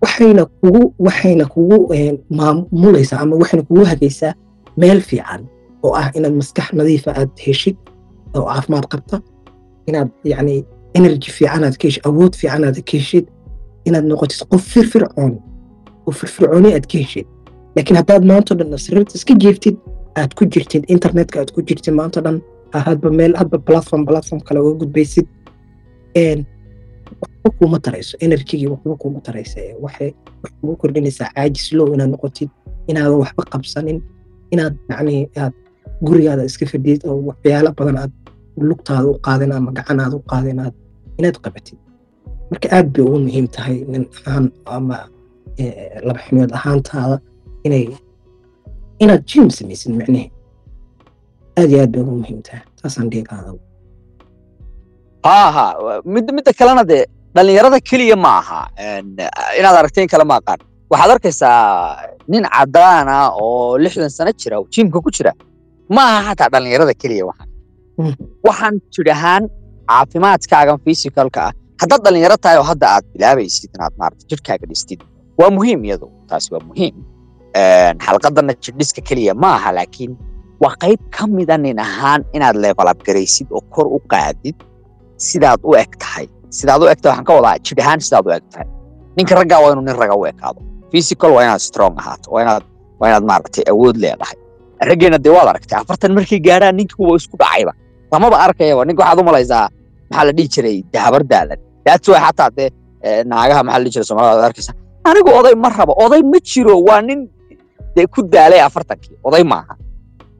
waxayna 0.02 0.44
kugu 0.60 0.94
waxayna 1.06 1.44
kugu 1.54 1.76
maamulaysaa 2.38 3.20
ama 3.20 3.36
waxayna 3.36 3.62
kugu 3.68 3.84
hagaysaa 3.84 4.34
meel 4.76 5.00
fiican 5.00 5.42
oo 5.82 5.94
ah 6.00 6.10
inaad 6.16 6.34
maskax 6.40 6.72
nadiifa 6.72 7.10
aad 7.20 7.30
heshid 7.46 7.76
oo 8.34 8.44
caafimaad 8.44 8.86
qabta 8.92 9.16
inaad 9.86 10.10
yacni 10.24 10.64
energy 10.94 11.30
fiican 11.30 11.64
aad 11.64 11.76
ka 11.82 11.88
awood 12.08 12.32
fiican 12.40 12.64
aad 12.64 12.78
ka 12.88 12.92
heshid 12.98 13.26
inaad 13.84 14.04
noqotid 14.10 14.40
qof 14.50 14.62
firfircoon 14.74 15.32
oo 16.06 16.12
firfircooni 16.12 16.74
aad 16.74 16.86
ka 16.92 16.98
heshid. 16.98 17.26
Laakiin 17.76 17.96
haddaad 18.00 18.24
maanta 18.30 18.54
o 18.54 18.56
dhan 18.58 18.78
sariirta 18.78 19.14
iska 19.18 19.34
jeeftid 19.44 19.76
aad 20.20 20.32
ku 20.38 20.44
jirtid 20.52 20.84
internetka 20.94 21.36
aad 21.40 21.50
ku 21.54 21.60
jirtid 21.68 21.94
maanta 22.00 22.20
dhan 22.26 22.36
hadba 22.86 23.08
meel 23.18 23.32
hadba 23.40 23.58
platform 23.68 24.02
platform 24.10 24.40
kale 24.46 24.58
uga 24.60 24.74
gudbaysid. 24.80 25.26
Waxba 27.22 27.50
kuuma 27.58 27.78
tarayso 27.84 28.14
energygii 28.20 28.66
waxba 28.74 28.94
kuuma 29.02 29.20
taraysa 29.26 29.60
waxay 29.84 30.10
wax 30.42 30.52
kugu 30.60 30.76
kordhinaysaa 30.80 31.28
caajis 31.34 31.66
low 31.78 31.88
inaad 31.94 32.10
noqotid 32.14 32.50
inaadan 32.90 33.18
waxba 33.22 33.42
qabsanin 33.52 33.98
inaad 34.54 34.74
yacni 34.90 35.16
aad 35.42 35.54
gurigaada 36.06 36.44
iska 36.50 36.66
fadhid 36.72 37.00
oo 37.08 37.16
waxyaalo 37.28 37.70
badan 37.78 37.96
aad 38.02 38.12
lugtaada 38.68 39.06
u 39.12 39.18
qaadin 39.26 39.52
ama 39.52 39.70
gacan 39.78 40.00
aad 40.04 40.14
u 40.18 40.20
qaadin 40.32 40.58
aad 40.64 40.74
inaad 41.18 41.36
qabatid. 41.44 41.78
Marka 42.50 42.66
aad 42.76 42.86
bay 42.94 43.02
ugu 43.06 43.18
muhiim 43.26 43.46
tahay 43.56 43.76
nin 43.92 44.04
ahaan 44.26 44.46
ama 44.76 44.98
laba 46.06 46.20
ximood 46.26 46.50
ahaantaada 46.58 47.16
inay 47.66 47.84
inaad 49.02 49.22
jim 49.30 49.44
samaysid 49.58 49.90
micnihi 50.00 50.26
aad 51.58 51.68
iyo 51.72 51.80
aad 51.84 51.90
bay 51.94 52.02
ugu 52.04 52.14
muhiim 52.22 52.40
tahay 52.46 52.62
saasaan 52.80 53.06
dhihi 53.12 53.24
lahaa 53.30 53.54
ha 55.26 55.36
ha 55.56 55.64
midda 56.36 56.52
kalena 56.60 56.82
dee 56.90 57.02
dhallinyarada 57.36 57.78
keliya 57.90 58.16
ma 58.24 58.32
aha 58.40 58.60
inaad 59.58 59.76
aragteen 59.80 60.08
kale 60.12 60.24
ma 60.30 60.36
aqaan 60.40 60.60
waxaad 60.92 61.10
arkaysaa 61.16 61.56
nin 62.32 62.44
cadaan 62.56 63.06
ah 63.18 63.26
oo 63.42 63.78
lixdan 63.84 64.10
sano 64.16 64.32
jira 64.42 64.56
oo 64.60 64.66
jiimka 64.74 64.98
ku 65.04 65.10
jira 65.16 65.32
ma 65.96 66.02
aha 66.18 66.20
xataa 66.28 66.48
dhallinyarada 66.54 66.94
keliya 67.02 67.24
waxaan. 67.30 67.48
Waxaan 68.46 68.74
tidhahaan 68.94 69.42
caafimaadkaagan 69.90 70.78
physicalka 70.84 71.40
ah. 71.48 71.52
Haddaad 71.80 72.00
dhallinyaro 72.04 72.36
tahay 72.44 72.56
oo 72.62 72.66
hadda 72.70 72.86
aad 72.94 73.04
bilaabaysid 73.14 73.70
inaad 73.76 73.94
maarata 74.00 74.22
jidhkaaga 74.30 74.64
dhistid 74.70 75.00
waa 75.40 75.50
muhiim 75.56 75.80
iyadu 75.88 76.06
taasi 76.30 76.48
waa 76.54 76.62
muhiim 76.70 76.94
xalqadana 78.06 78.52
jidhiska 78.64 79.00
keliya 79.08 79.34
ma 79.42 79.50
aha 79.58 79.70
laakiin 79.78 80.12
waa 80.62 80.74
qayb 80.82 81.00
ka 81.16 81.26
mida 81.26 81.56
nin 81.64 81.78
ahaan 81.86 82.20
inaad 82.36 82.56
level 82.64 82.88
up 82.92 83.00
garaysid 83.06 83.46
oo 83.56 83.62
kor 83.74 83.86
u 83.96 83.98
qaadid 84.12 84.56
sidaad 85.28 85.60
u 85.68 85.76
eg 85.82 85.92
sidaad 86.58 86.80
u 86.82 86.88
eg 86.92 86.98
tahay 87.02 87.12
waxaan 87.12 87.26
ka 87.28 87.32
wadaa 87.38 87.56
jidh 87.66 87.80
ahaan 87.84 88.00
sidaad 88.06 88.24
u 88.28 88.32
eg 88.38 88.44
ninka 89.16 89.34
raggaa 89.40 89.60
waa 89.64 89.72
inuu 89.72 89.84
nin 89.88 89.96
raga 89.96 90.14
u 90.20 90.24
ekaado. 90.32 90.60
Physical 90.92 91.30
waa 91.36 91.44
inaad 91.46 91.62
strong 91.70 91.94
ahaato 92.02 92.28
waa 92.34 92.42
inaad 92.44 92.64
waa 93.00 93.08
inaad 93.10 93.24
maaragtay 93.30 93.64
awood 93.72 93.96
leedahay. 94.04 94.36
Raggeena 94.88 95.18
dee 95.24 95.32
waad 95.36 95.48
aragtay 95.52 95.78
afartan 95.80 96.12
markay 96.18 96.40
gaadhaan 96.48 96.76
ninkii 96.76 97.06
waa 97.08 97.16
isku 97.20 97.36
dhacayba 97.42 97.72
lamaba 98.12 98.36
arkayaba 98.46 98.84
ninka 98.88 99.00
waxaad 99.02 99.20
u 99.22 99.24
maxaa 99.28 100.24
la 100.28 100.32
dhihi 100.36 100.48
jiray 100.54 100.78
dahabar 100.92 101.22
daalan. 101.32 101.58
That's 101.86 102.06
why 102.10 102.20
xataa 102.26 102.50
dee 102.56 102.68
naagaha 103.30 103.60
maxaa 103.66 103.78
la 103.78 103.84
dhihi 103.84 103.94
jiray 103.94 104.06
soomaalida 104.08 104.36
waad 104.36 104.48
arkaysaa 104.50 104.74
anigu 105.08 105.30
oday 105.38 105.54
ma 105.64 105.68
rabo 105.78 105.92
oday 106.04 106.22
ma 106.32 106.38
jiro 106.50 106.74
waa 106.88 107.00
nin 107.08 107.20
dee 107.96 108.06
ku 108.06 108.22
daalay 108.22 108.60
afartankii 108.60 109.16
oday 109.24 109.42
maaha. 109.52 109.74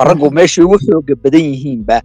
Raggu 0.08 0.28
meeshay 0.30 0.64
ugu 0.64 0.76
xooga 0.84 1.14
badan 1.24 1.40
yihiinba 1.50 1.96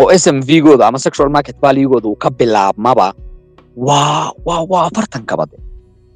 oo 0.00 0.10
s 0.10 0.26
m 0.30 0.38
v 0.46 0.60
gooda 0.62 0.86
ama 0.88 0.98
sexual 0.98 1.28
market 1.36 1.56
valuegooda 1.62 2.08
uu 2.08 2.16
ka 2.16 2.30
bilaabmaba 2.30 3.12
waa 3.76 4.30
waa 4.46 4.62
waa 4.70 4.84
afartankaba 4.90 5.44
de 5.50 5.56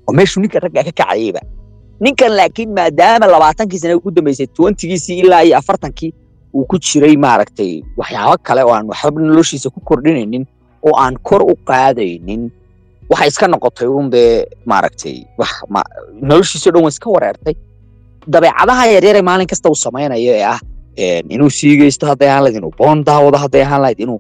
oo 0.07 0.13
meeshuu 0.15 0.41
ninka 0.43 0.59
ragga 0.63 0.83
ka 0.87 0.93
kacayayba 0.95 1.41
ninkan 2.01 2.33
laakiin 2.39 2.71
maadaama 2.79 3.27
labaatankii 3.27 3.79
sana 3.83 3.97
ugu 3.99 4.11
dambeysay 4.11 4.47
twentygiisii 4.47 5.19
ilaa 5.23 5.43
iyo 5.47 5.57
afartankii 5.59 6.13
uu 6.55 6.65
ku 6.71 6.79
jiray 6.79 7.17
maaragtay 7.17 7.83
waxyaabo 7.99 8.37
kale 8.47 8.63
oo 8.63 8.75
aan 8.75 8.87
waxba 8.91 9.21
noloshiisa 9.21 9.71
ku 9.75 9.81
kordhinaynin 9.81 10.47
oo 10.87 10.95
aan 11.03 11.17
kor 11.23 11.43
u 11.43 11.55
qaadaynin 11.69 12.51
waxay 13.11 13.29
iska 13.29 13.47
noqotay 13.51 13.89
un 13.91 14.07
dee 14.11 14.47
maaragtay 14.71 15.17
noloshiisao 16.23 16.73
dhan 16.73 16.83
waa 16.83 16.89
iska 16.95 17.11
wareertay 17.11 17.55
dabeecadaha 18.27 18.85
yaryare 18.95 19.23
maalin 19.29 19.47
kasta 19.53 19.69
uu 19.73 19.79
samaynayo 19.85 20.33
ee 20.39 20.45
ah 20.55 20.59
inuu 21.35 21.51
siigaysto 21.59 22.05
hadday 22.11 22.29
ahaan 22.31 22.43
lahayd 22.45 22.57
inuu 22.61 22.73
boon 22.81 22.99
daawado 23.09 23.39
hadday 23.45 23.63
ahaan 23.67 23.81
lahayd 23.85 24.01
inuu 24.05 24.19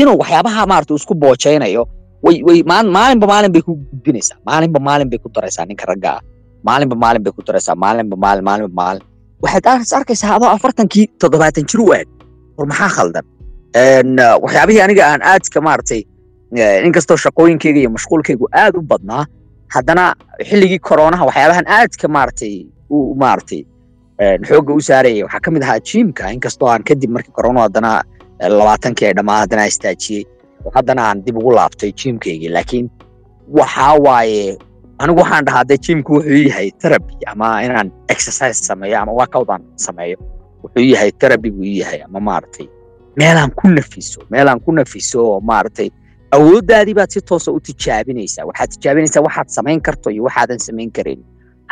inuu 0.00 0.16
waxyaabaha 0.22 0.62
maarata 0.72 0.94
isku 1.00 1.14
boojaynayo 1.24 1.82
maalinba 2.72 3.26
maalin 3.32 3.52
bay 3.54 3.62
ku 3.66 3.72
gudbinaysaa 3.90 4.36
maalinba 4.48 4.78
maalin 4.88 5.08
bay 5.10 5.18
ku 5.24 5.28
daraysaa 5.36 5.64
ninka 5.70 5.84
ragga 5.90 6.10
ah 6.16 6.20
maalinba 6.68 6.96
maalin 7.04 7.22
bay 7.24 7.32
ku 7.36 7.42
daraysaa 7.48 7.74
maalinba 7.84 8.16
maalin 8.24 8.44
maalinba 8.48 8.74
maalin 8.82 9.02
waxaad 9.44 9.92
arkaysaa 10.00 10.30
adoo 10.36 10.48
afartankii 10.56 11.04
toddobaatan 11.22 11.64
jir 11.70 11.80
u 11.86 11.88
eg 11.98 12.08
war 12.58 12.66
maxaa 12.72 12.90
khaldan 12.96 13.24
waxyaabihii 14.44 14.82
aniga 14.86 15.02
aan 15.10 15.22
aadka 15.32 15.58
maaragtay 15.68 16.00
inkastoo 16.86 17.16
shaqooyinkayga 17.24 17.78
iyo 17.82 17.90
mashquulkaygu 17.96 18.46
aad 18.62 18.74
u 18.80 18.82
badnaa 18.92 19.22
haddana 19.74 20.04
xilligii 20.48 20.78
koronaha 20.88 21.22
waxyaabahan 21.28 21.66
aadka 21.78 22.06
maaragtay 22.16 22.52
maaragtay 23.22 23.62
xoogga 24.48 24.74
u 24.74 24.80
saarayay 24.80 25.22
waxaa 25.22 25.40
ka 25.40 25.50
ahaa 25.62 25.80
jiimka 25.80 26.30
inkastoo 26.36 26.68
aan 26.68 26.82
kadib 26.84 27.10
markii 27.10 27.32
corona 27.32 27.60
haddana 27.66 28.02
labaatankii 28.58 29.06
ay 29.08 29.14
dhammaan 29.18 29.40
haddana 29.40 29.66
istaajiyey 29.72 30.24
haddana 30.74 31.02
aan 31.08 31.24
dib 31.26 31.36
ugu 31.38 31.50
laabtay 31.58 31.92
jiimkaygii 31.92 32.48
laakiin 32.56 32.90
waxaa 33.58 33.94
waaye 34.06 34.58
anigu 34.98 35.20
waxaan 35.20 35.44
dhahaa 35.44 35.64
dee 35.68 35.78
jiimku 35.88 36.12
wuxuu 36.14 36.40
yahay 36.48 36.70
therapy 36.82 37.14
ama 37.26 37.62
inaan 37.66 37.90
exercise 38.08 38.64
sameeyo 38.68 38.98
ama 39.00 39.12
workout 39.12 39.50
aan 39.50 39.62
sameeyo 39.76 40.16
wuxuu 40.64 40.82
yahay 40.92 41.12
terabi 41.12 41.50
buu 41.50 41.64
yahay 41.82 42.02
ama 42.02 42.20
maaragtay 42.20 42.66
meelaan 43.16 43.50
ku 43.60 43.68
nafiso 43.68 44.20
meelaan 44.30 44.60
ku 44.60 44.72
nafiso 44.72 45.20
oo 45.30 45.40
maaragtay 45.40 45.90
awooddaadii 46.36 46.94
baad 46.94 47.10
si 47.10 47.20
toosa 47.20 47.52
u 47.52 47.60
tijaabinaysaa 47.60 48.44
waxaad 48.50 48.70
tijaabinaysaa 48.76 49.22
waxaad 49.28 49.48
samayn 49.48 49.80
karto 49.80 50.10
iyo 50.10 50.22
waxaadan 50.28 50.58
samayn 50.58 50.90
karin 50.90 51.20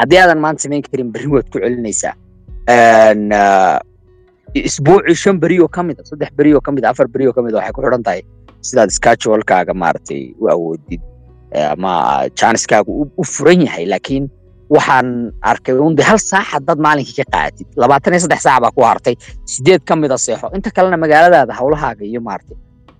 haddii 0.00 0.18
aadan 0.22 0.38
maanta 0.44 0.62
samayn 0.64 0.82
karin 0.86 1.08
berri 1.14 1.28
waad 1.34 1.46
ku 1.52 1.58
celinaysaa. 1.64 2.14
Isbuucii 4.54 5.14
shan 5.22 5.36
beri 5.42 5.56
oo 5.60 5.68
ka 5.68 5.80
a 5.82 6.04
saddex 6.10 6.30
beri 6.38 6.54
oo 6.54 6.60
ka 6.60 6.70
mid 6.72 6.84
a 6.84 6.90
afar 6.90 7.06
beri 7.08 7.26
oo 7.28 7.32
ka 7.36 7.42
mid 7.42 7.54
a 7.54 7.58
waxay 7.58 7.72
ku 7.74 7.80
xidhan 7.82 8.02
tahay 8.06 8.22
sidaad 8.68 8.90
schedulekaaga 8.96 9.74
maaragtay 9.82 10.22
u 10.42 10.46
awoodid. 10.54 11.00
Ama 11.72 11.92
janiskaaga 12.38 12.90
u 13.20 13.24
furan 13.24 13.60
yahay 13.66 13.86
laakiin 13.92 14.30
waxaan 14.70 15.32
arkay 15.42 15.74
un 15.86 15.94
de 15.98 16.02
hal 16.02 16.18
saac 16.18 16.46
haddaad 16.54 16.78
maalinkii 16.86 17.16
ka 17.20 17.24
qaadatid 17.34 17.66
labaatan 17.82 18.12
iyo 18.14 18.20
saddex 18.24 18.40
saac 18.46 18.60
baa 18.64 18.70
ku 18.76 18.82
hartay. 18.90 19.14
Sideed 19.52 19.82
ka 19.88 19.96
mid 19.96 20.10
a 20.12 20.18
seexo. 20.18 20.46
Inta 20.56 20.70
kalena 20.70 20.96
magaaladaada 21.04 21.52
hawlahaaga 21.58 22.04
iyo 22.06 22.20
maaragtay 22.28 22.56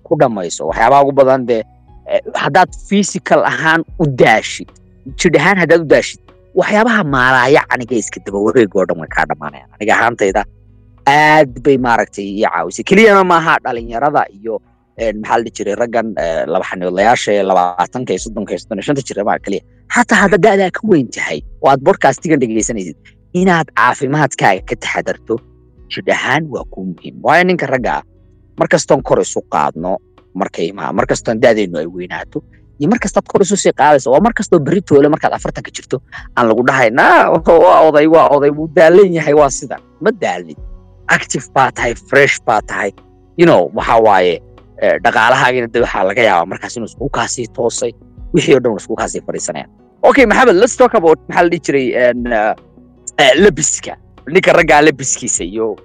ku 0.07 0.13
dhammayso 0.21 0.67
waxyaabaha 0.71 1.03
ugu 1.05 1.13
badan 1.21 1.47
dee 1.47 1.63
haddaad 2.35 2.71
physical 2.89 3.41
ahaan 3.53 3.81
u 4.03 4.05
daashid 4.23 4.69
jidh 5.21 5.39
ahaan 5.41 5.57
haddaad 5.63 5.81
u 5.87 5.89
daashid 5.95 6.21
waxyaabaha 6.61 7.03
maalaaya 7.15 7.61
aniga 7.75 7.97
iska 8.03 8.19
daba 8.27 8.39
wareeg 8.47 8.71
oo 8.77 8.85
dhan 8.89 8.99
way 9.03 9.09
kaa 9.17 9.25
dhammaanayaan. 9.31 9.71
Aniga 9.77 9.93
ahaantayda 9.97 10.43
aad 11.07 11.51
bay 11.65 11.77
maaragtay 11.87 12.25
ii 12.25 12.45
caawisay. 12.47 12.85
Keliyana 12.91 13.25
maaha 13.33 13.55
dhalinyarada 13.65 14.23
iyo 14.39 14.55
maxaa 15.21 15.39
la 15.43 15.51
jiray 15.57 15.75
raggan 15.83 16.07
laba 16.53 16.65
ee 17.33 17.43
labaatanka 17.51 18.13
soddonka 18.25 18.59
soddon 18.63 18.83
shanta 18.87 19.03
jira 19.09 19.23
maa 19.29 19.39
keliya 19.45 19.63
xataa 19.95 20.19
hadda 20.23 20.39
da'daa 20.47 20.71
ka 20.77 20.81
weyn 20.91 21.09
tahay 21.17 21.39
oo 21.63 21.69
aad 21.73 21.81
bodcastigan 21.87 22.39
dhegaysanaysid 22.43 22.97
inaad 23.41 23.69
caafimaadkaaga 23.79 24.63
ka 24.69 24.75
taxadarto 24.85 25.35
jidh 25.93 26.11
ahaan 26.17 26.43
waa 26.55 26.65
kuu 26.73 26.85
muhiim. 26.91 27.15
Waayo 27.27 27.45
ninka 27.51 27.67
ragga 27.75 27.93
ah 27.99 28.03
markastoon 28.61 29.01
kor 29.09 29.19
isu 29.27 29.41
qaadno 29.55 29.93
markay 30.41 30.69
markastoon 30.99 31.37
da'deennu 31.45 31.77
ay 31.83 31.89
weynaato 31.97 32.39
iyo 32.81 32.89
markastaad 32.93 33.25
kor 33.31 33.43
isu 33.47 33.57
sii 33.57 33.73
qaadayso 33.81 34.11
waa 34.15 34.21
markastoo 34.27 34.59
berri 34.67 34.81
toole 34.89 35.09
markaad 35.15 35.33
afartanka 35.39 35.71
jirto. 35.77 35.97
Aan 36.37 36.49
lagu 36.49 36.63
dhahay 36.69 36.91
na 36.91 37.31
waa 37.31 37.79
oday 37.89 38.07
waa 38.15 38.27
oday 38.37 38.51
wuu 38.57 38.69
daalan 38.77 39.13
yahay 39.19 39.35
waa 39.41 39.51
sidan 39.59 39.81
ma 40.05 40.11
daalnid 40.23 40.59
active 41.17 41.45
baa 41.55 41.71
tahay 41.77 41.95
fresh 42.11 42.37
baa 42.47 42.61
tahay. 42.71 42.91
You 43.41 43.47
know 43.47 43.71
waxa 43.79 43.97
waaye 44.07 44.35
dhaqaalahaagina 45.05 45.67
de 45.75 45.81
waxaa 45.85 46.05
laga 46.11 46.23
yaabaa 46.29 46.47
markaas 46.53 46.77
inuu 46.77 46.89
isku 46.91 47.09
kaasii 47.19 47.47
toosay. 47.57 47.93
Wixii 48.35 48.55
o 48.57 48.61
dhan 48.61 48.77
isku 48.83 48.95
kaasii 49.01 49.23
fadhiisanayaan 49.27 49.71
okay 50.09 50.25
maxamed 50.31 50.57
let's 50.63 50.77
talk 50.81 50.95
about 51.01 51.19
maxaa 51.29 51.43
la 51.47 51.49
dhihi 51.53 51.63
jiray 51.67 51.87
lebiska. 53.45 53.97
Ninka 54.35 54.53
raggaa 54.53 54.81
lebiskiisa 54.83 55.45
iyo 55.45 55.77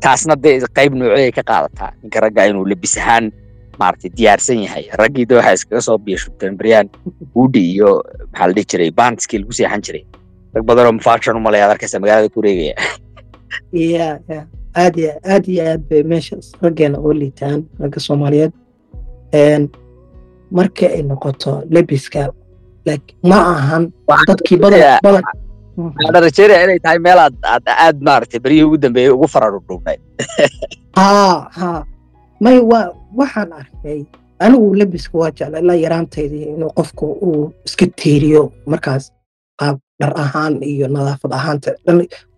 taasna 0.00 0.36
dee 0.36 0.60
qayb 0.76 0.94
noocey 0.94 1.32
ka 1.32 1.42
qaadataa? 1.42 1.92
Ninka 2.02 2.20
raggaa 2.20 2.46
inuu 2.52 2.64
lebis 2.68 2.94
ahaan 2.98 3.32
maaragtay 3.82 4.10
diyaarsan 4.20 4.62
yahay. 4.66 4.84
Raggii 5.00 5.26
de 5.28 5.34
waxaa 5.40 5.56
iskaga 5.58 5.82
soo 5.88 5.98
biyashubteen 5.98 6.56
baryaan 6.60 6.88
uudhi 7.36 7.62
iyo 7.74 7.90
maxaa 8.32 8.46
la 8.46 8.52
dhihi 8.56 8.70
jiray 8.72 8.90
bandskii 9.00 9.42
lagu 9.42 9.52
seexan 9.58 9.82
jiray. 9.88 10.04
Rag 10.54 10.64
badanoo 10.70 11.00
fashion 11.08 11.36
u 11.36 11.40
malaya 11.40 11.66
ad 11.66 11.76
arkaysa 11.76 12.02
magaalada 12.02 12.32
ku 12.34 12.40
wareegaya 12.40 12.74
ya 13.72 14.18
ya 14.28 14.40
aad 14.76 14.94
iyo 14.98 15.12
aad 15.34 15.44
iyo 15.48 15.62
aad 15.70 15.82
bay 15.90 16.02
meesha 16.02 16.36
raggeena 16.62 16.98
uga 16.98 17.14
liitaan 17.22 17.64
ragga 17.80 18.00
soomaaliyeed. 18.00 18.52
Marka 20.50 20.86
ay 20.86 21.02
noqoto 21.02 21.62
lebiska 21.70 22.30
ma 23.22 23.38
ahan 23.54 23.92
dadkii 24.26 24.58
badan 24.58 24.98
waxaan 25.76 26.22
rajeynaya 26.24 26.64
inay 26.66 26.78
tahay 26.84 26.98
meel 26.98 27.18
aad 27.18 27.34
aad 27.44 27.64
aad 27.68 27.96
maaragtay 28.08 28.40
beryihii 28.44 28.66
ugu 28.68 28.78
dambeeyey 28.84 29.12
ugu 29.14 29.26
fararudhugnay 29.34 29.98
ha 30.96 31.08
ha 31.58 31.70
may 32.44 32.58
wa 32.70 32.80
waxaan 33.20 33.50
arkay 33.60 34.00
anigu 34.44 34.74
lebiska 34.80 35.14
waa 35.18 35.30
jecla 35.38 35.58
ilaa 35.62 35.78
yaraantaydii 35.84 36.44
inuu 36.54 36.70
qofku 36.78 37.06
uu 37.26 37.52
iska 37.66 37.86
teeriyo 38.00 38.42
markaas 38.66 39.04
qaab 39.60 39.76
dhar 40.00 40.12
ahaan 40.24 40.54
iyo 40.62 40.86
nadaafad 40.88 41.32
ahaanta 41.38 41.70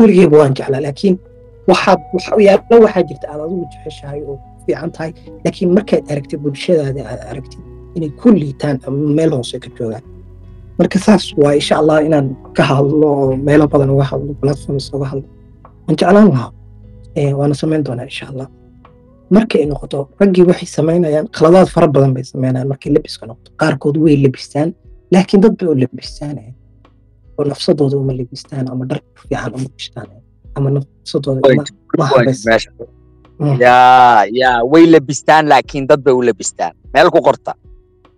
weligeeba 0.00 0.36
waan 0.40 0.54
jeclaa 0.58 0.80
laakiin 0.86 1.16
waxaad 1.70 2.00
waxyaalo 2.14 2.76
waxaa 2.84 3.02
jirta 3.08 3.26
aad 3.32 3.40
adigu 3.46 3.64
jeceshahay 3.72 4.20
oo 4.30 4.36
fiican 4.66 4.90
tahay. 4.94 5.12
Laakiin 5.44 5.70
markaad 5.76 6.02
aragtid 6.12 6.40
bulshadaada 6.44 7.00
aad 7.10 7.20
aragtid 7.30 7.60
inay 7.96 8.10
ku 8.20 8.28
liitaan 8.40 8.76
ama 8.86 9.08
meel 9.18 9.30
hoose 9.36 9.58
ka 9.64 9.68
joogaan. 9.78 10.02
Marka 10.78 10.98
saas 11.06 11.24
waa 11.42 11.54
insha 11.60 11.74
allah 11.80 11.96
inaan 12.06 12.28
ka 12.56 12.62
hadlo 12.70 13.06
oo 13.22 13.36
meelo 13.46 13.64
badan 13.72 13.90
uga 13.94 14.04
hadlo 14.10 14.34
platforms 14.42 14.86
uga 14.94 15.06
hadlo. 15.12 15.26
Waan 15.86 15.96
jeclaan 16.00 16.28
lahaa 16.34 16.50
waana 17.38 17.54
samayn 17.60 17.82
doonaa 17.86 18.04
insha 18.10 18.26
allah 18.32 18.46
marka 19.30 19.58
ay 19.58 19.66
noqoto 19.66 20.08
raggii 20.20 20.44
waxay 20.50 20.66
samaynayaan 20.76 21.26
khaladaad 21.37 21.68
fara 21.74 21.87
badan 21.94 22.12
bay 22.14 22.24
samaynayaan 22.24 22.68
markay 22.72 22.92
lebiska 22.92 23.26
noqoto. 23.26 23.50
Qaarkood 23.61 23.96
way 24.04 24.16
lebistaan 24.24 24.74
laakiin 25.12 25.40
dad 25.42 25.54
bay 25.58 25.68
u 25.68 25.74
lebistaan 25.74 26.37
oo 27.38 27.44
nafsadooda 27.44 27.96
uma 27.96 28.12
lebistaan 28.12 28.64
ama 28.72 28.85
dhar 28.90 29.00
fiican 29.20 29.52
uma 29.56 29.68
gashtaan 29.76 30.08
ama 30.56 30.68
nafsadooda 30.70 31.40
ya 34.40 34.50
way 34.72 34.85
lebistaan 34.87 35.48
laakiin 35.48 35.87
dad 35.88 36.00
bay 36.04 36.12
u 36.14 36.22
lebistaan 36.22 36.72
meel 36.94 37.11
ku 37.11 37.20
qorta. 37.22 37.52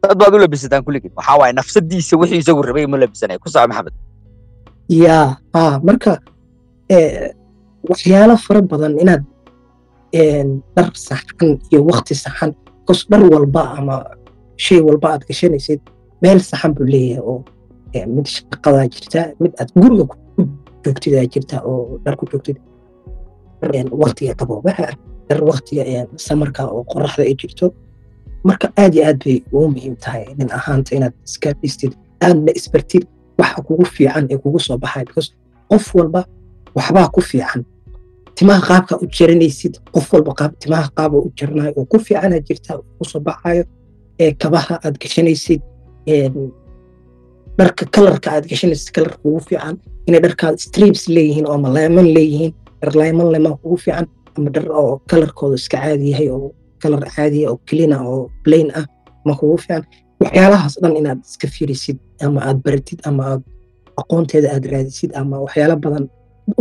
Dad 0.03 0.19
baad 0.19 0.35
u 0.35 0.38
lebisataan 0.38 0.83
kulligin 0.85 1.12
waxaa 1.17 1.38
waaye 1.40 1.53
nafsadiisa 1.53 2.17
wixii 2.21 2.38
isagu 2.43 2.62
rabay 2.62 2.87
ma 2.87 2.97
lebisanaya 2.99 3.38
ku 3.38 3.49
soco 3.49 3.67
maxamed. 3.69 3.95
Ya 4.88 5.37
ha 5.55 5.81
marka 5.83 6.19
waxyaalo 7.90 8.37
fara 8.37 8.61
badan 8.62 8.99
inaad 9.03 9.23
dhar 10.77 10.88
saxan 11.09 11.50
iyo 11.70 11.81
wakti 11.90 12.14
saxan 12.24 12.50
bcause 12.85 13.05
dhar 13.11 13.22
walba 13.33 13.62
ama 13.79 13.96
shay 14.64 14.81
walba 14.87 15.07
aad 15.12 15.22
gashanaysid 15.29 15.81
meel 16.22 16.40
saxan 16.50 16.70
buu 16.77 16.87
leeyahay 16.92 17.22
oo 17.31 17.44
mid 18.14 18.27
shaqadaa 18.35 18.87
jirta 18.94 19.20
mid 19.42 19.53
aad 19.61 19.70
guriga 19.81 20.05
ku 20.11 20.16
joogtidaa 20.85 21.27
jirta 21.33 21.57
oo 21.70 21.98
dhar 22.05 22.16
ku 22.20 22.24
joogtid. 22.31 22.57
Waktiga 24.05 24.35
qaboobaha 24.40 24.87
dhar 25.29 25.40
waktiga 25.50 25.83
samarka 26.27 26.62
oo 26.74 26.83
qoraxda 26.92 27.22
ay 27.22 27.35
jirto. 27.40 27.66
Marka 28.44 28.66
aad 28.77 28.92
iyo 28.94 29.05
aad 29.09 29.18
bay 29.24 29.38
ugu 29.53 29.68
muhiim 29.74 29.96
tahay 30.05 30.24
nin 30.38 30.50
ahaanta 30.59 30.90
inaad 30.96 31.14
iska 31.27 31.48
aadna 32.24 32.53
isbartid 32.59 33.05
waxa 33.38 33.62
kugu 33.66 33.85
fiican 33.94 34.24
ee 34.31 34.38
kugu 34.42 34.59
soo 34.66 34.79
baxaya 34.79 35.05
because 35.09 35.29
qof 35.70 35.94
walba 35.96 36.20
waxbaa 36.77 37.09
ku 37.14 37.20
fiican 37.20 37.64
timaha 38.37 38.61
qaabka 38.68 38.94
u 39.03 39.07
jaranaysid 39.16 39.75
qof 39.94 40.07
walba 40.12 40.33
timaha 40.62 40.87
qaaba 40.97 41.16
u 41.27 41.29
jaranayo 41.38 41.73
oo 41.77 41.85
ku 41.90 41.99
fiicana 42.07 42.37
jirta 42.47 42.73
ku 42.99 43.05
soo 43.11 43.20
baxayo 43.27 43.64
kabaha 44.42 44.75
aad 44.85 44.97
gashanaysid 45.03 45.61
dharka 47.59 47.85
kalarka 47.94 48.29
aad 48.35 48.44
gashanaysid 48.51 48.90
kalarka 48.94 49.18
kugu 49.23 49.40
fiican 49.49 49.77
inay 50.09 50.20
dharkaad 50.25 50.57
strips 50.66 51.03
leeyihiin 51.14 51.47
oo 51.49 51.55
ama 51.59 51.68
leeman 51.77 52.09
leeyihiin 52.16 52.53
dhar 52.83 52.92
leeman 53.01 53.29
leman 53.35 53.55
kugu 53.62 53.77
fiican 53.85 54.07
ama 54.37 54.49
dhar 54.55 54.66
oo 54.81 54.92
kalarkooda 55.11 55.55
iska 55.61 55.77
caadi 55.83 56.11
yahay 56.12 56.29
oo 56.37 56.49
kalar 56.83 57.03
caadiya 57.14 57.47
oo 57.53 57.59
cleana 57.68 57.97
oo 58.12 58.31
plain 58.44 58.68
ah 58.79 58.87
ma 59.27 59.33
kugu 59.40 59.57
fiican. 59.64 59.83
Waxyaalahaas 60.20 60.75
dhan 60.83 60.97
inaad 61.01 61.20
iska 61.31 61.47
fiirisid 61.55 61.99
ama 62.27 62.40
aad 62.49 62.59
baratid 62.64 62.99
ama 63.09 63.23
aad 63.33 63.42
aqoonteeda 64.01 64.49
aad 64.55 64.64
raadisid 64.73 65.11
ama 65.20 65.37
waxyaalo 65.44 65.77
badan 65.85 66.05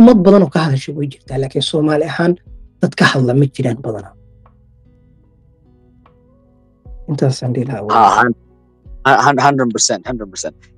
ummad 0.00 0.18
badan 0.26 0.42
oo 0.46 0.50
ka 0.54 0.60
hadasha 0.66 0.90
way 0.98 1.06
jirtaa 1.12 1.38
laakiin 1.42 1.62
soomaali 1.70 2.04
ahaan 2.12 2.32
dad 2.80 2.92
ka 2.98 3.04
hadla 3.12 3.32
ma 3.40 3.46
jiraan 3.56 3.78
badana. 3.84 4.10
Intaasaan 7.10 7.52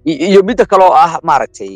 iyo 0.06 0.40
midda 0.48 0.64
kaloo 0.72 0.92
ah 1.04 1.12
maaragtay 1.28 1.72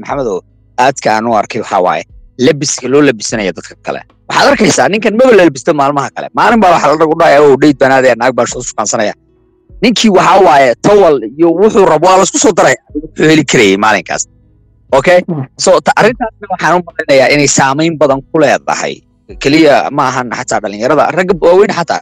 maxamedow 0.00 0.38
aadka 0.84 1.08
aan 1.16 1.26
u 1.26 1.32
arkay 1.40 1.60
waxaa 1.64 1.80
waaye 1.86 2.04
lebiska 2.46 2.86
loo 2.92 3.02
lebisanaya 3.08 3.52
dadka 3.56 3.74
kale. 3.86 4.00
Waxaad 4.28 4.48
arkaysaa 4.52 4.88
ninkan 4.92 5.14
maba 5.18 5.32
la 5.38 5.44
lebisto 5.48 5.72
maalmaha 5.80 6.10
kale. 6.16 6.28
Maalin 6.38 6.60
baa 6.62 6.70
waxa 6.74 6.86
la 6.92 6.96
dhagu 7.00 7.14
dhaya 7.20 7.38
oo 7.42 7.56
dheyd 7.62 7.76
banaadaya 7.82 8.14
naag 8.20 8.32
baa 8.38 8.46
soo 8.52 8.62
shukaansanaya 8.68 9.14
ninkii 9.82 10.10
waxaa 10.18 10.40
waaye 10.46 10.74
towal 10.86 11.16
iyo 11.38 11.48
wuxuu 11.60 11.84
rabo 11.92 12.06
waa 12.06 12.16
la 12.20 12.22
isku 12.28 12.38
soo 12.44 12.52
daraya 12.58 12.76
wuxuu 12.94 13.24
heli 13.30 13.44
karayay 13.50 13.76
maalinkaas 13.84 14.22
okay? 14.92 15.20
So 15.58 15.78
arrintaasna 15.96 16.46
waxaan 16.52 16.80
u 16.80 16.82
malaynayaa 16.86 17.28
inay 17.34 17.48
saamayn 17.48 17.98
badan 17.98 18.22
ku 18.32 18.40
leedahay. 18.40 19.02
Keliya 19.42 19.90
ma 19.90 20.08
ahan 20.08 20.30
xataa 20.32 20.60
dhalinyarada 20.62 21.10
ragga 21.12 21.34
waaweyn 21.40 21.72
xataa 21.72 22.00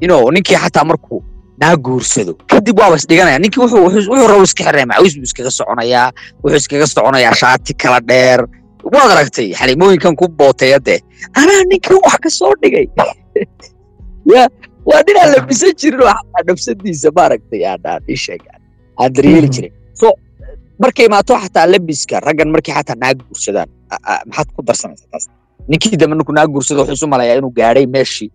you 0.00 0.08
know 0.08 0.30
ninkii 0.30 0.56
xataa 0.56 0.84
markuu 0.84 1.22
naa 1.60 1.76
guursado 1.76 2.34
kadib 2.46 2.78
waaba 2.78 2.96
isdhiganaya 3.00 3.38
ninkii 3.38 3.60
wuxuu 3.62 4.28
rabo 4.30 4.42
iska 4.42 4.64
xiraya 4.64 4.86
macawiis 4.86 5.14
buu 5.18 5.26
iskaga 5.30 5.50
soconayaa 5.50 6.12
wuxuu 6.42 6.60
iskaga 6.62 6.86
soconayaa 6.86 7.34
shaati 7.34 7.74
kala 7.74 8.00
dheer. 8.00 8.46
Waad 8.94 9.10
aragtay 9.10 9.50
xalimooyinkan 9.58 10.14
ku 10.16 10.28
booteeya 10.28 10.78
dee 10.78 11.00
anaa 11.34 11.62
ninkii 11.70 11.98
wax 12.04 12.18
ka 12.22 12.30
soo 12.30 12.54
dhigay. 12.62 12.86
Ya 14.28 14.44
waa 14.84 15.00
ninaan 15.08 15.30
labisan 15.32 15.72
jirin 15.80 16.02
oo 16.04 16.12
xataa 16.12 16.42
nafsadiisa 16.46 17.10
maaragtay 17.16 17.62
aan 17.66 18.02
ii 18.10 18.16
sheegaan. 18.16 18.60
Aan 19.00 19.12
daryeeli 19.16 19.48
jirin. 19.48 19.72
So 20.00 20.12
markay 20.82 21.06
imaato 21.06 21.32
xataa 21.42 21.66
lebiska 21.72 22.16
raggan 22.26 22.48
markay 22.54 22.74
xataa 22.78 22.96
naag 23.02 23.16
guursadaan 23.28 23.68
maxaad 24.26 24.48
ku 24.56 24.60
darsanaysaa 24.68 25.08
taas? 25.12 25.24
Ninkii 25.68 25.96
dambe 26.00 26.14
ninku 26.16 26.32
naa 26.32 26.46
guursado 26.52 26.80
wuxuu 26.80 26.94
isu 26.98 27.06
malayaa 27.12 27.36
inuu 27.40 27.52
gaadhay 27.58 27.86
meeshii 27.94 28.30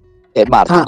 maarata 0.51 0.85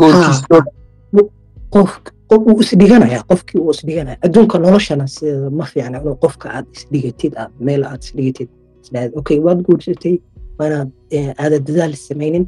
qof 1.73 1.91
qof 2.29 2.41
uu 2.49 2.59
isdhiganaya 2.63 3.19
qofkii 3.29 3.59
uu 3.61 3.71
isdhiganaya 3.75 4.17
adduunka 4.25 4.55
noloshana 4.59 5.07
sida 5.07 5.49
ma 5.57 5.65
fiicna 5.71 5.97
inuu 6.03 6.15
qofka 6.23 6.47
aad 6.57 6.65
isdhigatid 6.77 7.33
aad 7.41 7.51
meel 7.67 7.81
aad 7.91 8.01
isdhigatid 8.07 8.49
isdhaad 8.83 9.11
okay 9.19 9.37
waad 9.45 9.59
guursatay 9.67 10.15
waanaad 10.59 10.89
aadan 11.43 11.61
dadaal 11.67 11.93
samaynin. 12.07 12.45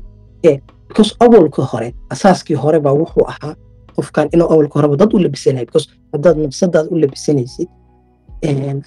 Because 0.88 1.12
awalka 1.26 1.62
hore 1.72 1.89
asaaskii 2.13 2.56
hore 2.63 2.80
baa 2.86 2.93
wuxuu 3.02 3.26
ahaa 3.34 3.54
qofkan 3.96 4.28
inuu 4.34 4.48
awalka 4.54 4.76
horeba 4.80 4.96
dad 5.02 5.12
u 5.15 5.20
labisanaya 5.26 5.65
because 5.65 5.88
haddaad 6.13 6.38
nafsadaad 6.46 6.86
u 6.93 6.96
labisanaysid 7.04 7.67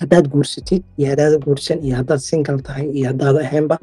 haddaad 0.00 0.28
guursatid 0.32 0.82
iyo 0.98 1.08
haddaada 1.10 1.38
guursan 1.38 1.78
iyo 1.84 1.96
haddaad 1.96 2.18
single 2.20 2.58
tahay 2.62 2.86
iyo 2.96 3.06
haddaada 3.10 3.40
ahaynba 3.46 3.76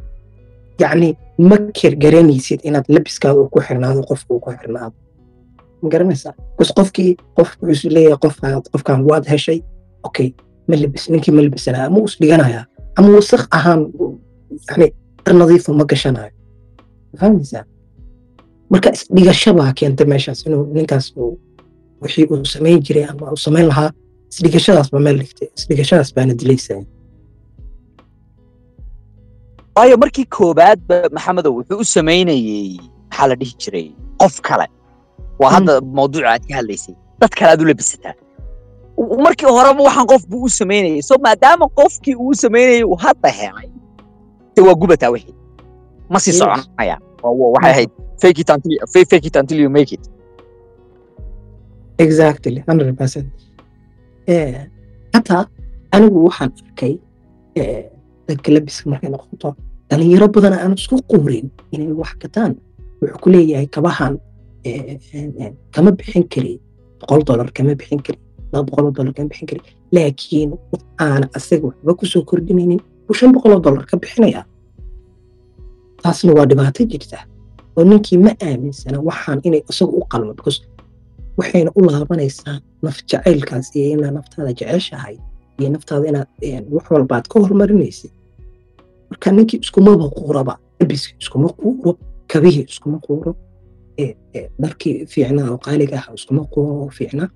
yacni 0.79 1.17
ma 1.49 1.57
kergaranaysid 1.79 2.59
inaad 2.63 2.85
labiskaada 2.95 3.39
uu 3.39 3.49
ku 3.49 3.59
xirnaado 3.61 4.01
qofka 4.09 4.33
uu 4.33 4.39
ku 4.39 4.51
xirnaado. 4.51 4.95
Ma 5.81 5.89
garanaysaa? 5.89 6.33
Bas 6.57 6.69
qofkii 6.77 7.17
qof 7.37 7.49
wuxuu 7.61 7.89
leeyahay 7.95 8.17
qofkaan 8.23 8.61
qofkaan 8.73 9.01
waad 9.09 9.25
heshay 9.31 9.59
okay 10.07 10.29
ma 10.67 10.75
labis 10.75 11.09
ninkii 11.09 11.31
ma 11.35 11.41
labisanaya 11.41 11.85
ama 11.85 11.97
uu 11.99 12.05
isdhiganayaa 12.11 12.65
ama 12.97 13.09
wasakh 13.15 13.45
ahaan 13.57 13.81
yani 14.69 14.87
dhar 15.25 15.35
nadiifa 15.35 15.73
ma 15.73 15.83
gashanayo. 15.91 16.31
Ma 17.13 17.17
fahmaysaa? 17.19 17.63
Marka 18.71 18.89
isdhigashabaa 18.95 19.73
keenta 19.79 20.05
meeshaas 20.05 20.45
inuu 20.47 20.63
ninkaas 20.73 21.05
wixii 22.01 22.25
uu 22.31 22.45
samayn 22.45 22.79
jiray 22.85 23.05
ama 23.11 23.31
uu 23.31 23.37
samayn 23.45 23.67
lahaa 23.67 23.91
isdhigashadaas 24.31 24.87
ba 24.93 24.99
meel 25.05 25.17
dhigtay 25.21 25.47
isdhigashadaas 25.57 26.09
baana 26.15 26.33
dilaysaya 26.41 26.83
waayo 29.75 29.97
markii 30.03 30.25
koobaadba 30.37 30.95
maxamedow 31.15 31.53
wuxuu 31.57 31.79
u 31.83 31.85
samaynayey 31.95 32.79
maxaa 33.09 33.27
la 33.29 33.35
dhihi 33.39 33.55
jiray 33.63 33.87
qof 34.21 34.35
kale 34.47 34.67
waa 35.39 35.51
hadda 35.55 35.73
mawduuca 35.81 36.27
aad 36.33 36.43
ka 36.49 36.53
hadlaysay 36.59 36.95
dad 37.21 37.31
kale 37.39 37.51
aad 37.51 37.61
u 37.61 37.65
labisataa 37.71 38.13
markii 39.25 39.49
horeba 39.57 39.81
waxaan 39.87 40.07
qof 40.11 40.23
buu 40.31 40.43
u 40.43 40.49
samaynayay 40.59 41.01
so 41.09 41.15
maadaama 41.27 41.65
qofkii 41.79 42.15
uu 42.15 42.27
u 42.33 42.35
samaynayay 42.43 42.83
uu 42.83 42.95
hadda 43.05 43.29
helay 43.39 43.69
de 44.55 44.61
waa 44.67 44.75
gubataa 44.81 45.09
wixii 45.15 45.35
ma 46.09 46.19
sii 46.19 46.31
waa- 46.41 47.51
waxay 47.55 47.71
ahayd 47.71 47.89
fake 48.21 48.41
it 49.27 49.35
until 49.35 49.59
you- 49.59 49.69
make 49.69 49.95
it. 49.95 50.03
Exactly. 51.97 52.63
100% 52.67 53.17
Eh, 53.17 53.25
hataa 55.13 55.43
anigu 55.95 56.17
waxaan 56.27 56.51
arkay 56.67 56.93
dadka 58.27 58.49
labiska 58.55 58.89
markay 58.91 59.09
noqoto 59.15 59.49
dhalinyaro 59.89 60.27
badan 60.35 60.53
aan 60.53 60.73
isku 60.79 60.95
quurin 61.11 61.47
inay 61.73 61.91
wax 62.01 62.11
gataan 62.21 62.51
wuxuu 63.01 63.19
ku 63.23 63.27
leeyahay 63.33 63.67
kabahan 63.75 64.13
kama 65.73 65.91
bixin 65.97 66.23
kari 66.33 66.53
boqol 66.99 67.21
dolar 67.27 67.47
kama 67.57 67.75
bixin 67.79 67.99
kari 68.05 68.19
laba 68.51 68.63
boqoloo 68.67 68.91
dolar 68.97 69.13
kama 69.17 69.27
bixin 69.31 69.47
kari 69.49 69.61
laakiin 69.95 70.49
aana 71.05 71.25
asaga 71.37 71.65
waxba 71.69 71.91
ku 71.99 72.05
soo 72.11 72.23
kordhinaynin 72.29 72.81
buu 73.07 73.15
shan 73.19 73.31
boqoloo 73.35 73.59
dolar 73.65 73.83
ka 73.89 73.95
bixinaya 74.03 74.41
taasna 76.03 76.31
waa 76.37 76.45
dhibaato 76.49 76.83
jirta 76.91 77.17
oo 77.77 77.83
ninkii 77.89 78.17
ma 78.25 78.31
aaminsana 78.47 78.97
waxaan 79.09 79.39
inay 79.47 79.61
isaga 79.71 79.91
u 79.99 80.03
qalmo 80.11 80.33
because 80.39 80.59
waxayna 81.37 81.71
u 81.77 81.81
laabanaysaa 81.89 82.59
naf 82.85 82.97
jacaylkaas 83.09 83.75
iyo 83.75 83.87
inaad 83.97 84.13
naftaada 84.17 84.51
jeceshahay 84.59 85.15
iyo 85.59 85.69
naftaada 85.75 86.05
inaad 86.11 86.27
wax 86.75 86.85
walbaad 86.91 87.25
ka 87.31 87.35
hormarinaysid 87.43 88.11
marka 89.09 89.31
ninkii 89.31 89.59
iskumaba 89.65 90.05
quuraba 90.19 90.53
labiskii 90.79 91.15
iskuma 91.23 91.49
quuro 91.61 91.91
kabihii 92.31 92.65
iskuma 92.73 92.97
quuro 93.05 93.31
dharkii 94.61 95.05
fiicnaa 95.11 95.49
oo 95.51 95.57
qaaliga 95.65 95.97
ah 96.01 96.13
iskuma 96.17 96.43
quuro 96.53 96.71
oo 96.83 96.89
fiicnaa 96.97 97.29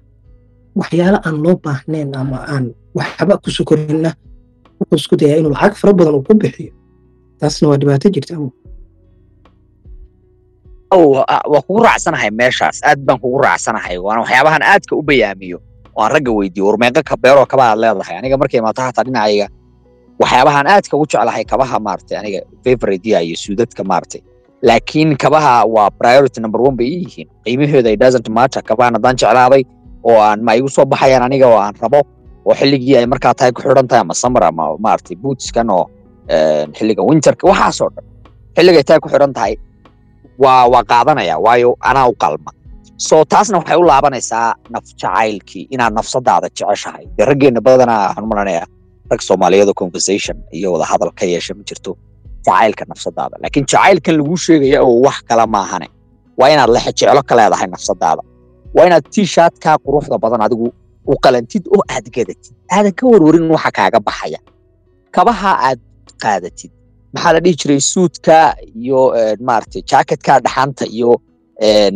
waxyaalo 0.80 1.18
aan 1.28 1.38
loo 1.44 1.56
baahnayn 1.66 2.16
ama 2.22 2.38
aan 2.54 2.66
waxba 2.98 3.38
ku 3.44 3.50
sokorina 3.58 4.12
wuxuu 4.80 4.96
isku 5.02 5.16
dayaa 5.22 5.38
inuu 5.40 5.52
lacag 5.56 5.74
fara 5.82 5.94
badan 5.94 6.14
uu 6.16 6.24
ku 6.28 6.34
bixiyo. 6.42 6.74
Taasna 7.40 7.68
waa 7.70 7.78
dhibaato 7.82 8.10
jirta 8.16 8.34
waa 10.96 11.62
kugu 11.68 11.84
raacsanahay 11.84 12.30
meeshaas. 12.32 12.82
Aad 12.84 13.00
baan 13.06 13.20
kugu 13.20 13.38
raacsanahay 13.42 13.98
waana 13.98 14.22
waxyaabahan 14.22 14.62
aadka 14.64 14.96
u 14.96 15.02
bayaamiyo. 15.02 15.58
Aan 15.98 16.12
ragga 16.12 16.32
weydiiyo 16.32 16.66
war 16.68 16.78
meeqa 16.78 17.04
ka 17.04 17.16
beeroo 17.18 17.46
kabaad 17.46 17.78
leedahay. 17.80 18.18
Aniga 18.18 18.38
markay 18.38 18.60
imaato 18.60 18.82
hataa 18.82 19.04
dhinacayga 19.04 19.48
waxyaabahan 20.20 20.68
aadka 20.68 20.98
ugu 20.98 21.06
jeclahay 21.12 21.44
kabaha 21.46 21.80
maaragtay 21.80 22.18
aniga 22.18 22.40
favoriteya 22.64 23.22
iyo 23.22 23.36
suudadka 23.36 23.84
maaragtay. 23.84 24.22
Laakiin 24.62 25.16
kabaha 25.18 25.66
waa 25.66 25.90
priority 25.90 26.42
number 26.42 26.62
one 26.62 26.76
bay 26.76 26.88
ii 26.88 27.04
yihiin. 27.04 27.28
Qiimahooda 27.46 27.96
doesn't 27.98 28.30
matter. 28.30 28.62
Kabahan 28.64 28.94
haddaan 28.96 29.16
jeclaaday 29.16 29.64
oo 30.04 30.20
aan 30.20 30.44
ma 30.44 30.54
igu 30.56 30.70
soo 30.70 30.86
baxayaan 30.86 31.24
aniga 31.24 31.48
oo 31.48 31.58
aan 31.60 31.74
rabo 31.82 32.02
oo 32.46 32.54
xilligii 32.56 32.98
ay 32.98 33.06
markaa 33.06 33.34
tahay 33.34 33.52
ku 33.52 33.62
xidhan 33.62 33.88
tahay 33.88 34.02
ama 34.02 34.14
summer 34.14 34.44
ama 34.44 34.78
maaragtay 34.80 35.16
bootskan 35.16 35.70
oo 35.70 35.86
eh, 36.28 36.68
xilliga 36.78 37.02
winterka 37.04 37.48
waxaasoo 37.48 37.90
dhan. 37.96 38.06
Xilligay 38.58 38.84
tahay 38.84 39.00
ku 39.00 39.10
xidhan 39.10 39.34
tahay 39.34 39.54
waa 40.44 40.84
qaadanaya 40.92 41.36
waayo 41.46 41.70
anaa 41.90 42.08
u 42.12 42.16
qalma. 42.24 42.52
So 43.08 43.16
taasna 43.32 43.58
waxay 43.60 43.78
u 43.82 43.84
laabanaysaa 43.92 44.48
naf 44.74 44.86
jacaylkii 45.02 45.64
inaad 45.74 45.94
nafsadaada 46.00 46.48
jeceshahay. 46.58 47.04
Dee 47.18 47.26
raggeenna 47.30 47.62
badanaa 47.68 48.00
waxaan 48.08 48.24
u 48.26 48.28
malanayaa 48.34 48.68
rag 49.12 49.22
soomaaliyeed 49.28 49.72
conversation 49.82 50.38
iyo 50.58 50.68
wada 50.74 50.86
hadal 50.92 51.12
ka 51.20 51.26
yeesha 51.34 51.54
ma 51.58 51.64
jirto 51.70 51.92
jacaylka 52.46 52.84
nafsadaada. 52.92 53.36
Laakiin 53.44 53.66
jacaylkan 53.72 54.16
laguu 54.20 54.38
sheegaya 54.46 54.80
oo 54.88 54.96
wax 55.06 55.18
kala 55.30 55.44
maahane 55.56 55.88
waa 56.40 56.50
inaad 56.54 56.70
lexe 56.76 56.92
jeclo 57.00 57.22
ka 57.30 57.34
leedahay 57.40 57.68
nafsadaada. 57.76 58.22
Waa 58.76 58.86
inaad 58.88 59.06
t-shirtkaa 59.14 59.76
quruxda 59.86 60.18
badan 60.24 60.42
adigu 60.46 60.68
u 61.12 61.14
qalantid 61.24 61.64
oo 61.76 61.82
aad 61.96 62.06
gadatid. 62.16 62.54
Aadan 62.76 62.94
ka 63.00 63.04
warwarin 63.12 63.48
waxa 63.56 63.72
kaaga 63.78 64.00
baxaya. 64.08 64.40
Kabaha 65.16 65.52
aad 65.68 65.80
qaadatid 66.24 66.72
maxaa 67.14 67.34
la 67.36 67.40
dhihi 67.44 67.56
jiray? 67.62 67.80
Suudka 67.94 68.38
iyo 68.84 69.02
eh, 69.20 69.36
maaragtay 69.48 69.82
jacketka 69.92 70.34
dhaxanta 70.46 70.86
iyo 70.98 71.12
eh, 71.60 71.92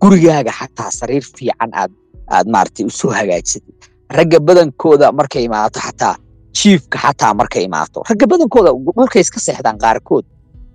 gurigaaga 0.00 0.52
xataa 0.58 0.90
sariir 0.98 1.24
fiican 1.36 1.70
aad 1.80 1.92
aad 2.36 2.46
maaragtay 2.54 2.84
u 2.86 2.90
soo 3.00 3.10
hagaajsatid 3.18 3.74
ragga 4.16 4.38
badankooda 4.46 5.06
markay 5.18 5.42
imaato 5.48 5.78
xataa 5.86 6.14
jiifka 6.58 6.98
xataa 7.04 7.32
markay 7.40 7.62
imaato. 7.68 7.98
Ragga 8.10 8.26
badankooda 8.32 8.70
dhulkay 8.96 9.20
iska 9.24 9.40
seexdaan 9.46 9.78
qaarkood 9.84 10.24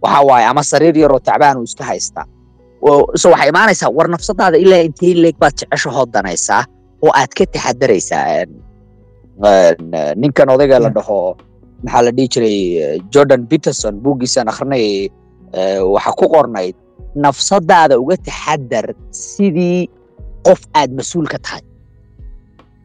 waxa 0.04 0.22
waaye 0.30 0.46
ama 0.52 0.64
sariir 0.72 0.96
yaroo 1.04 1.20
tacbaan 1.28 1.58
uu 1.58 1.64
iska 1.70 1.84
haystaa 1.90 2.26
oo 2.90 3.08
so 3.22 3.28
waxay 3.34 3.50
imaanaysaa 3.54 3.90
war 3.98 4.08
nafsadaada 4.14 4.58
ilaa 4.64 4.82
intee 4.88 5.14
leeg 5.24 5.36
baad 5.42 5.54
jeceshahoo 5.60 6.06
danaysaa 6.14 6.62
oo 7.04 7.12
aad 7.20 7.32
ka 7.38 7.46
taxadaraysaa 7.54 8.24
eh, 8.38 8.48
ninkan 10.22 10.50
odayga 10.50 10.80
la 10.80 10.90
Yeah. 10.90 10.94
dhaho 10.98 11.20
maxaa 11.84 12.02
la 12.06 12.12
dhihi 12.16 12.28
jiray 12.34 12.58
eh, 12.84 12.96
jordan 13.14 13.42
peterson 13.52 13.94
buuggiisaan 14.04 14.48
akhrinay 14.52 14.86
eh, 15.60 15.80
waxa 15.94 16.12
ku 16.20 16.26
qornayd 16.36 16.76
nafsadaada 17.16 17.96
uga 18.04 18.16
taxadar 18.28 18.86
sidii 19.12 19.88
qof 20.48 20.62
aad 20.80 20.92
mas'uul 20.98 21.28
ka 21.34 21.38
tahay. 21.46 21.64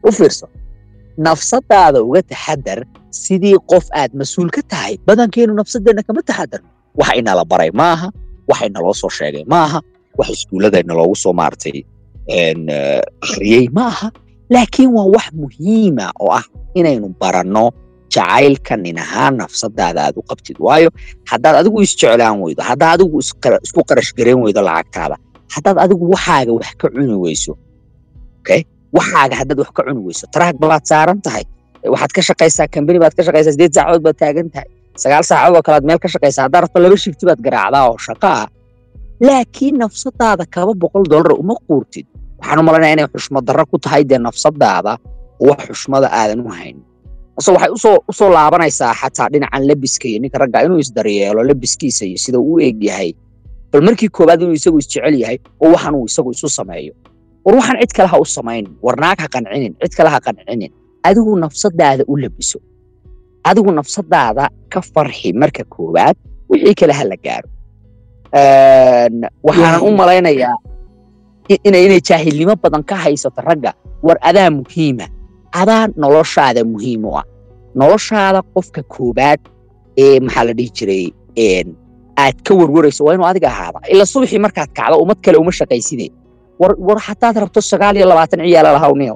U 0.07 0.11
fiirso 0.17 0.47
nafsadaada 1.17 1.99
uga 2.03 2.21
taxadar 2.31 2.79
sidii 3.11 3.57
qof 3.71 3.85
aad 4.01 4.11
mas'uul 4.15 4.49
ka 4.55 4.61
tahay 4.71 4.93
badankeenu 5.07 5.53
nafsadeenna 5.59 6.03
kama 6.07 6.21
taxadar 6.29 6.61
wax 6.99 7.09
inala 7.19 7.43
baray 7.51 7.71
maaha 7.81 8.07
wax 8.49 8.59
inaloo 8.67 8.93
soo 9.01 9.09
sheegay 9.17 9.43
maaha 9.53 9.79
wax 10.17 10.29
iskuullada 10.35 10.79
inaloogu 10.79 11.15
soo 11.15 11.33
maartay 11.33 11.77
eh, 12.27 13.01
akhriyey 13.25 13.65
maaha 13.79 14.07
laakiin 14.53 14.89
waa 14.95 15.07
wax 15.15 15.27
muhiima 15.41 16.05
oo 16.23 16.31
ah 16.39 16.45
inaynu 16.79 17.07
baranno 17.19 17.71
jacaylka 18.13 18.73
nin 18.83 18.97
ahaan 19.05 19.33
nafsadaada 19.41 19.99
aad 20.07 20.15
u 20.19 20.23
qabtid. 20.29 20.57
Waayo 20.65 20.89
haddaad 21.31 21.55
adigu 21.61 21.77
isjeclaan 21.85 22.35
weydo 22.43 22.61
haddaad 22.69 22.91
adigu 22.97 23.17
isku 23.65 23.81
qarash 23.89 24.11
weydo 24.45 24.61
lacagtaada 24.69 25.15
haddaad 25.55 25.77
adigu 25.85 26.03
waxaaga 26.13 26.51
wax 26.59 26.69
ka 26.81 26.87
cuni 26.93 27.15
weyso 27.25 27.53
waxaaga 28.97 29.35
haddaad 29.39 29.59
wax 29.63 29.69
ka 29.77 29.81
cuni 29.87 30.01
weyso. 30.07 30.25
Taraag 30.33 30.55
baad 30.61 30.83
saaran 30.91 31.19
tahay. 31.25 31.43
Waxaad 31.93 32.11
ka 32.17 32.21
shaqaysaa 32.29 32.67
kambani 32.73 32.99
baad 33.03 33.13
ka 33.17 33.21
shaqaysaa 33.27 33.53
sideed 33.55 33.73
saacadood 33.77 34.03
baad 34.07 34.17
taagan 34.21 34.47
tahay. 34.53 34.69
Sagaal 35.03 35.23
saacadood 35.29 35.57
oo 35.59 35.63
kalead 35.67 35.85
meel 35.89 35.99
ka 36.03 36.07
shaqaysaa. 36.13 36.43
Haddaad 36.47 36.61
rabto 36.65 36.79
laba 36.83 36.97
shifti 37.03 37.23
baad 37.29 37.39
garaacdaa 37.45 37.83
oo 37.89 37.97
shaqa 38.07 38.29
ah 38.43 38.47
laakiin 39.27 39.75
nafsadaada 39.83 40.43
kaba 40.55 40.71
boqol 40.83 41.03
dollar 41.11 41.33
uma 41.41 41.55
quurtid. 41.67 42.05
Waxaan 42.39 42.59
u 42.59 42.63
malaynayaa 42.67 42.95
inay 42.97 43.07
xushmad 43.15 43.43
darro 43.47 43.63
ku 43.71 43.77
tahay 43.85 44.03
dee 44.09 44.19
nafsadaada 44.27 44.93
wax 45.47 45.59
xushmada 45.69 46.07
aadan 46.19 46.39
u 46.47 46.49
hayn 46.57 46.77
so 47.45 47.49
waxay 47.55 47.71
u 48.09 48.13
soo 48.19 48.29
laabanaysaa 48.35 48.93
xataa 49.01 49.27
dhinacan 49.33 49.63
lebiska 49.69 50.05
iyo 50.07 50.19
ninka 50.23 50.37
ragga 50.41 50.59
inuu 50.65 50.79
isdaryeelo 50.83 51.41
lebiskiisa 51.49 52.03
iyo 52.05 52.17
sida 52.23 52.39
uu 52.39 52.53
u 52.53 52.59
eg 52.67 52.83
yahay. 52.83 53.11
Bal 53.71 53.81
markii 53.87 54.09
koowaad 54.09 54.41
inuu 54.41 54.53
isagu 54.59 54.77
isjecel 54.81 55.15
yahay 55.23 55.37
oo 55.63 55.71
waxan 55.73 55.95
uu 55.95 56.05
isagu 56.11 56.31
isu 56.35 56.49
sameeyo. 56.49 56.93
War 57.45 57.55
waxaan 57.55 57.77
cid 57.81 57.91
kale 57.97 58.07
ha 58.11 58.17
u 58.19 58.25
samaynin 58.25 58.73
war 58.85 58.95
naag 59.03 59.17
ha 59.23 59.27
qancinin 59.33 59.73
cid 59.81 59.93
kale 59.97 60.09
ha 60.13 60.19
qancinin. 60.25 60.71
Adigu 61.07 61.35
nafsadaada 61.43 62.03
u 62.07 62.17
labiso 62.17 62.59
adigu 63.49 63.71
nafsadaada 63.71 64.49
ka 64.73 64.79
farxi 64.93 65.29
marka 65.41 65.63
koowaad 65.73 66.15
wixii 66.49 66.75
kale 66.79 66.93
ha 66.99 67.03
la 67.11 67.15
gaaro. 67.25 67.49
Waxaanan 69.47 69.81
u 69.87 69.91
malaynayaa 69.99 70.55
inay 71.67 71.83
inay 71.87 72.01
jaahilnimo 72.07 72.55
badan 72.63 72.83
ka 72.89 72.95
haysato 73.03 73.41
ragga. 73.47 73.71
War 74.03 74.17
adaa 74.29 74.49
muhiima 74.57 75.05
adaa 75.61 75.87
noloshaada 76.03 76.61
muhiim 76.73 77.03
u 77.05 77.11
ah 77.21 77.25
noloshaada 77.81 78.39
qofka 78.53 78.81
koobaad 78.93 79.39
ee 80.03 80.19
maxaa 80.25 80.43
la 80.47 80.53
dhihi 80.57 80.71
jiray 80.77 81.05
aad 82.23 82.37
ka 82.47 82.51
warwarayso 82.59 83.01
waa 83.05 83.13
inuu 83.15 83.27
adiga 83.31 83.47
ahaada 83.53 83.79
ila 83.93 84.05
subaxii 84.13 84.39
markaad 84.45 84.69
kacdo 84.77 84.95
ummad 85.03 85.19
kale 85.25 85.37
uma 85.43 85.51
shaqayside 85.59 86.05
war 86.87 86.99
hataad 87.07 87.35
rabto 87.43 87.61
sagaal 87.71 87.95
iyo 87.97 88.05
labaatan 88.11 88.39
ciyaala 88.45 88.71
lahawniyo 88.77 89.15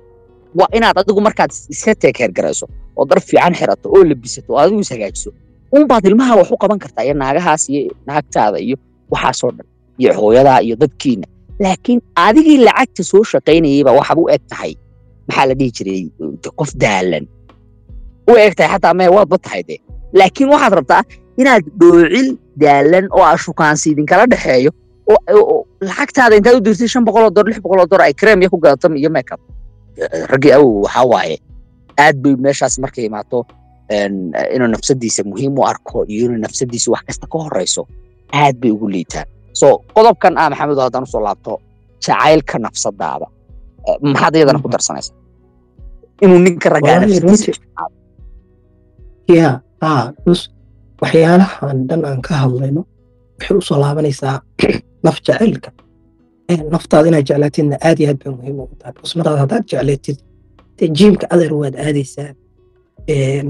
waa 0.60 0.70
inaad 0.78 0.98
adigu 1.02 1.22
markaad 1.28 1.52
iska 1.74 1.96
teekeer 1.96 2.32
garayso 2.38 2.66
oo 2.98 3.06
dar 3.10 3.20
fiican 3.30 3.54
xirato 3.60 3.88
oo 3.96 4.04
labisato 4.10 4.50
oo 4.54 4.60
adigu 4.64 4.80
is 4.86 4.92
hagaajiso 4.96 5.30
unbaad 5.78 6.04
ilmaha 6.10 6.34
wax 6.40 6.48
u 6.56 6.58
qaban 6.64 6.80
kartaa 6.84 7.04
iyo 7.08 7.14
naagahaas 7.22 7.64
iyo 7.70 7.92
naagtaada 8.08 8.58
iyo 8.68 8.78
waxaasoo 9.14 9.52
dhan 9.58 9.68
iyo 10.02 10.12
hooyadaa 10.20 10.60
iyo 10.66 10.76
dadkiina 10.84 11.28
laakiin 11.64 12.00
adigii 12.28 12.58
lacagta 12.68 13.04
soo 13.12 13.24
shaqaynayayba 13.32 13.92
waxaad 14.00 14.18
u 14.24 14.30
eg 14.36 14.42
tahay 14.52 14.72
maxaa 15.28 15.46
la 15.50 15.54
dhihi 15.60 15.72
jiray 15.78 16.02
qof 16.60 16.72
daalan. 16.84 17.26
U 18.30 18.32
eg 18.46 18.54
tahay 18.58 18.72
xataa 18.76 18.94
mee 19.00 19.10
waadba 19.16 19.38
tahay 19.46 19.62
dee 19.70 19.80
laakiin 20.20 20.50
waxaad 20.54 20.74
rabtaa 20.80 21.02
inaad 21.42 21.64
dhoocil 21.80 22.28
daalan 22.64 23.06
oo 23.16 23.24
ashukaansi 23.34 23.86
idinkala 23.94 24.26
dhexeeyo 24.32 24.72
oo 25.34 25.56
lacagtaada 25.88 26.36
intaad 26.40 26.56
u 26.60 26.62
dirtay 26.68 26.88
shan 26.94 27.04
boqoloo 27.08 27.32
door 27.36 27.46
lix 27.50 27.60
boqoloo 27.66 27.88
door 27.92 28.02
ay 28.08 28.14
krem 28.14 28.40
iyo 28.42 28.50
ku 28.54 28.58
gadato 28.64 28.88
iyo 29.02 29.10
makeup. 29.18 29.42
Raggii 30.32 30.54
awow 30.58 30.82
waxaa 30.86 31.06
waaye. 31.14 31.38
Aad 32.04 32.16
bay 32.24 32.36
meeshaas 32.46 32.80
markay 32.84 33.06
imaato 33.10 33.40
inuu 34.56 34.68
nafsadiisa 34.74 35.22
muhiim 35.30 35.54
u 35.60 35.64
arko 35.72 36.06
iyo 36.08 36.26
inuu 36.26 36.40
nafsadiisa 36.46 36.92
wax 36.92 37.04
kasta 37.08 37.26
ka 37.32 37.38
horeyso 37.46 37.82
aad 38.34 38.56
bay 38.62 38.72
ugu 38.72 38.88
liitaan 38.96 39.28
so 39.60 39.68
qodobkan 39.96 40.34
ah 40.42 40.50
maxamedo 40.50 40.82
haddaan 40.82 41.04
u 41.04 41.10
soo 41.14 41.22
laabto 41.28 41.54
jacaylka 42.06 42.58
nafsadaada 42.66 43.28
maxaad 44.02 44.34
iyadana 44.36 44.60
ku 44.64 44.70
darsanaysaa 44.74 45.16
inuu 46.24 46.40
ninka 46.46 46.68
raggaa 46.76 47.00
nafsadiisa 47.00 47.52
ya 49.38 49.50
aa 49.82 50.12
bus 50.26 50.42
waxyaalahan 51.02 51.78
dhan 51.88 52.02
aan 52.10 52.20
ka 52.28 52.34
hadlayno 52.44 52.82
waxay 53.40 53.58
u 53.58 53.62
soo 53.68 53.78
laabanaysaa 53.84 54.36
naf 55.06 55.18
jacaylka 55.28 55.70
naftaada 56.74 57.08
inaad 57.10 57.26
jeclaatidna 57.30 57.76
aad 57.88 57.98
iyo 58.00 58.10
aad 58.12 58.20
bay 58.24 58.32
muhiim 58.38 58.58
ugu 58.64 58.76
tahay 58.80 58.94
cusmadaada 59.02 59.40
haddaad 59.44 59.64
jeclaatid 59.72 60.18
dee 60.78 60.88
jiimka 60.98 61.26
adeer 61.34 61.54
waad 61.62 61.76
aadaysaa 61.86 62.30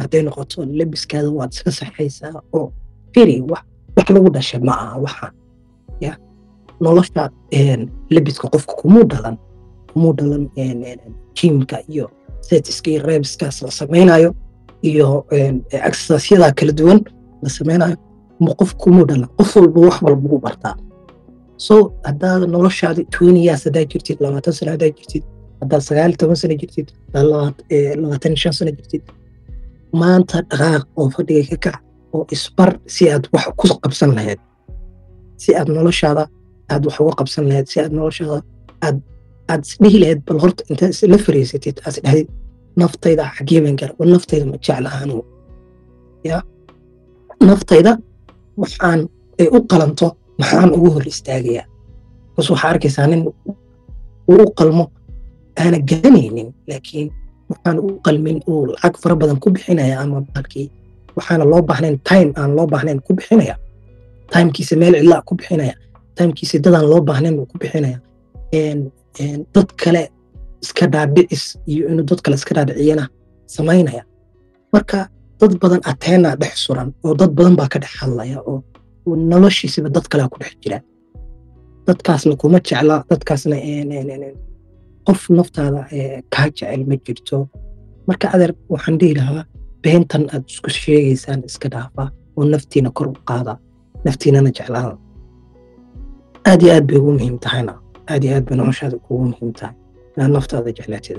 hadday 0.04 0.22
noqoto 0.28 0.58
lebiskaada 0.80 1.30
waad 1.38 1.52
iska 1.56 1.72
saxaysaa 1.80 2.34
oo 2.58 2.66
firi 3.14 3.36
wax 3.52 3.64
wax 3.98 4.08
lagu 4.16 4.30
dhashay 4.36 4.60
ma 4.68 4.74
aha 4.84 4.96
waxaan 5.06 5.34
nolosha 6.84 7.24
lebiska 8.16 8.46
qofka 8.54 8.74
kumuu 8.82 9.04
dhalan 9.12 9.36
kumuu 9.94 10.14
dhalan 10.18 10.44
jiimka 11.38 11.78
iyo 11.94 12.06
setiska 12.48 12.88
iyo 12.92 13.02
reebskaas 13.08 13.62
la 13.66 13.72
samaynayo 13.80 14.30
iyo 14.90 15.08
exercisyada 15.90 16.52
kala 16.58 16.72
duwan 16.80 17.00
la 17.44 17.50
samaynayo 17.58 17.96
ma 18.44 18.52
qof 18.60 18.72
kumuu 18.82 19.06
dhalan 19.10 19.30
qof 19.38 19.50
walba 19.56 19.80
wax 19.88 19.96
walba 20.06 20.30
u 20.36 20.40
bartaa. 20.46 20.76
So 21.66 21.76
haddaad 22.08 22.42
noloshaada 22.54 23.02
twenty 23.16 23.42
years 23.48 23.64
haddaad 23.66 23.88
jirtid 23.92 24.18
labaatan 24.24 24.54
sano 24.58 24.72
haddaad 24.76 24.94
jirtid 25.00 25.24
haddaad 25.62 25.82
sagaal 25.88 26.12
toban 26.20 26.36
sano 26.42 26.54
jirtid 26.62 26.88
labaatan 27.14 28.36
shan 28.42 28.54
sano 28.58 28.72
jirtid 28.78 29.04
maanta 30.02 30.38
dhaqaaq 30.52 30.84
oo 31.00 31.08
fadhiga 31.16 31.44
ka 31.52 31.58
kac 31.66 31.78
oo 32.16 32.24
isbar 32.36 32.70
si 32.96 33.04
aad 33.14 33.26
wax 33.34 33.46
ku 33.60 33.66
qabsan 33.84 34.12
lahayd 34.18 34.40
si 35.42 35.50
aad 35.60 35.70
noloshaada 35.78 36.24
aad 36.74 36.84
wax 36.88 36.96
uga 37.04 37.14
qabsan 37.20 37.44
lahayd 37.50 37.68
si 37.72 37.78
aad 37.84 37.92
noloshaada 38.00 38.38
aad 38.86 38.98
aad 39.52 39.62
isdhihi 39.70 39.98
lahayd 40.04 40.20
bal 40.28 40.40
horta 40.44 40.62
intaad 40.72 40.92
isla 40.96 41.18
fariisatid 41.26 41.76
aad 41.86 41.94
isdhahdid 41.98 42.28
naftayda 42.82 43.24
xagee 43.38 43.60
baan 43.64 43.76
gara 43.82 43.94
war 44.00 44.08
naftayda 44.16 44.46
ma 44.52 44.58
jecla 44.66 44.90
anugu 45.04 45.24
ya 46.30 46.38
naftayda 47.50 47.92
waxaan 48.62 49.00
ay 49.42 49.48
u 49.56 49.60
qalanto 49.72 50.08
maxaan 50.40 50.70
ugu 50.76 50.90
hor 50.96 51.06
istaagayaa 51.14 51.66
bas 52.36 52.48
waxaa 52.54 52.70
arkaysaa 52.74 53.08
nin 53.12 53.22
uu 54.32 54.42
u 54.46 54.52
qalmo 54.60 54.84
aana 55.62 55.78
garanaynin 55.90 56.50
laakiin 56.70 57.08
waxaan 57.50 57.78
u 57.86 57.88
qalmin 58.06 58.38
uu 58.52 58.62
lacag 58.72 58.96
fara 59.02 59.16
badan 59.22 59.38
ku 59.44 59.48
bixinaya 59.56 59.96
ama 60.04 60.18
baalkii 60.34 60.68
waxaana 61.18 61.44
loo 61.52 61.62
baahnayn 61.70 61.98
time 62.10 62.30
aan 62.40 62.52
loo 62.58 62.68
baahnayn 62.74 63.00
ku 63.06 63.12
bixinaya 63.18 63.56
timekiisa 64.34 64.74
meel 64.82 64.94
cidlaa 65.00 65.22
ku 65.28 65.34
bixinaya 65.40 65.76
timekiisa 66.18 66.56
dadaan 66.66 66.86
loo 66.92 67.02
baahnayn 67.10 67.36
ku 67.52 67.56
bixinaya 67.62 67.98
dad 69.54 69.70
kale 69.84 70.04
iska 70.64 70.86
dhaadhicis 70.94 71.44
iyo 71.72 71.84
inuu 71.92 72.06
dad 72.10 72.22
kale 72.24 72.36
iska 72.36 72.54
dhaadhiciyana 72.56 73.06
samaynaya. 73.56 74.04
Marka 74.74 75.00
dad 75.40 75.54
badan 75.62 75.82
ateena 75.92 76.30
dhex 76.42 76.56
suran 76.66 76.90
oo 77.06 77.14
dad 77.20 77.32
badan 77.38 77.56
baa 77.60 77.68
ka 77.74 77.80
dhex 77.84 77.94
hadlaya 78.02 78.40
oo 78.52 78.64
noloshiisaba 79.32 79.90
dad 79.96 80.06
kalea 80.12 80.28
ku 80.34 80.38
dhex 80.44 80.54
jira. 80.64 80.80
Dadkaasna 81.88 82.36
kuma 82.42 82.60
jecla 82.68 82.96
dadkaasna 83.10 83.56
qof 85.08 85.22
naftaada 85.38 85.82
kaa 86.34 86.48
jecel 86.56 86.82
ma 86.90 86.96
jirto. 87.06 87.38
Marka 88.08 88.28
adeer 88.34 88.52
waxaan 88.74 88.98
dhihi 89.00 89.16
lahaa 89.20 89.44
beentan 89.84 90.24
aad 90.34 90.44
isku 90.52 90.70
sheegaysaan 90.70 91.40
iska 91.50 91.68
dhaafa 91.74 92.04
oo 92.38 92.44
naftiina 92.54 92.90
kor 92.98 93.08
u 93.08 93.14
qaada 93.30 93.54
naftiinana 94.06 94.50
jeclaada. 94.58 94.96
Aad 96.50 96.62
iyo 96.64 96.72
aad 96.76 96.86
bay 96.88 96.98
ugu 96.98 97.12
muhiim 97.18 97.38
tahayna 97.44 97.74
aad 98.12 98.24
iyo 98.26 98.34
aad 98.38 98.46
bay 98.50 98.58
noloshaada 98.62 98.98
kugu 99.06 99.24
muhiim 99.32 99.52
tahay 99.60 99.76
inaad 100.16 100.32
naftaada 100.38 100.70
jeclaatid 100.78 101.18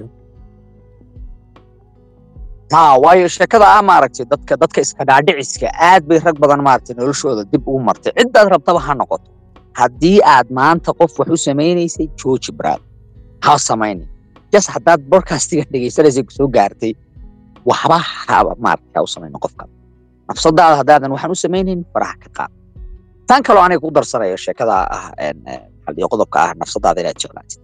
ha 2.74 2.82
waayo 3.04 3.28
sheekada 3.36 3.66
ah 3.76 3.82
maaragtay 3.90 4.24
dadka 4.32 4.52
dadka 4.62 4.78
iska 4.86 5.02
dhaadhiciska 5.08 5.68
aad 5.90 6.02
bay 6.08 6.18
rag 6.26 6.36
badan 6.42 6.60
maaragtay 6.68 6.94
noloshooda 7.00 7.42
dib 7.52 7.62
ugu 7.70 7.80
martay 7.88 8.12
ciddaad 8.18 8.46
rabtaba 8.54 8.80
ha 8.86 8.92
noqoto 9.00 9.28
haddii 9.80 10.18
aad 10.34 10.46
maanta 10.58 10.90
qof 11.00 11.12
wax 11.20 11.28
u 11.36 11.38
samaynaysay 11.48 12.06
jooji 12.20 12.50
braad 12.58 12.80
ha 13.44 13.52
samaynin 13.68 14.08
jas 14.52 14.66
haddaad 14.74 15.00
bodcastiga 15.12 15.62
dhegaysanaysay 15.72 16.22
ku 16.28 16.32
soo 16.38 16.48
gaartay 16.56 16.92
waxba 17.70 17.98
haba 18.26 18.52
maaragtay 18.64 18.96
ha 18.98 19.02
u 19.08 19.10
samaynin 19.14 19.38
qofka 19.44 19.64
nafsadaada 20.28 20.74
haddaadan 20.80 21.10
waxaan 21.14 21.32
u 21.36 21.38
samaynayn 21.44 21.80
faraha 21.92 22.14
ka 22.22 22.28
qaad 22.38 22.52
tan 23.28 23.40
kaloo 23.46 23.62
aniga 23.66 23.80
ku 23.84 23.90
darsanayo 23.96 24.36
sheekada 24.46 24.74
ah 24.96 25.06
iyo 25.98 26.08
qodobka 26.12 26.38
ah 26.44 26.50
nafsadaada 26.60 27.00
inaad 27.02 27.18
jeclaatid. 27.22 27.58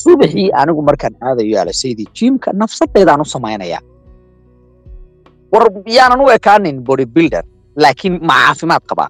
Subaxii 0.00 0.48
anigu 0.60 0.82
markaan 0.88 1.14
aadayo 1.26 1.56
alasaydii 1.62 2.06
jiimka 2.16 2.48
nafsadeydaan 2.60 3.20
u 3.20 3.24
samaynayaa. 3.34 3.82
War 5.52 5.64
yaanan 5.96 6.20
u 6.20 6.28
ekaanin 6.36 6.76
body 6.88 7.06
builder 7.14 7.44
laakiin 7.82 8.14
ma 8.28 8.34
caafimaad 8.46 8.82
qabaa. 8.90 9.08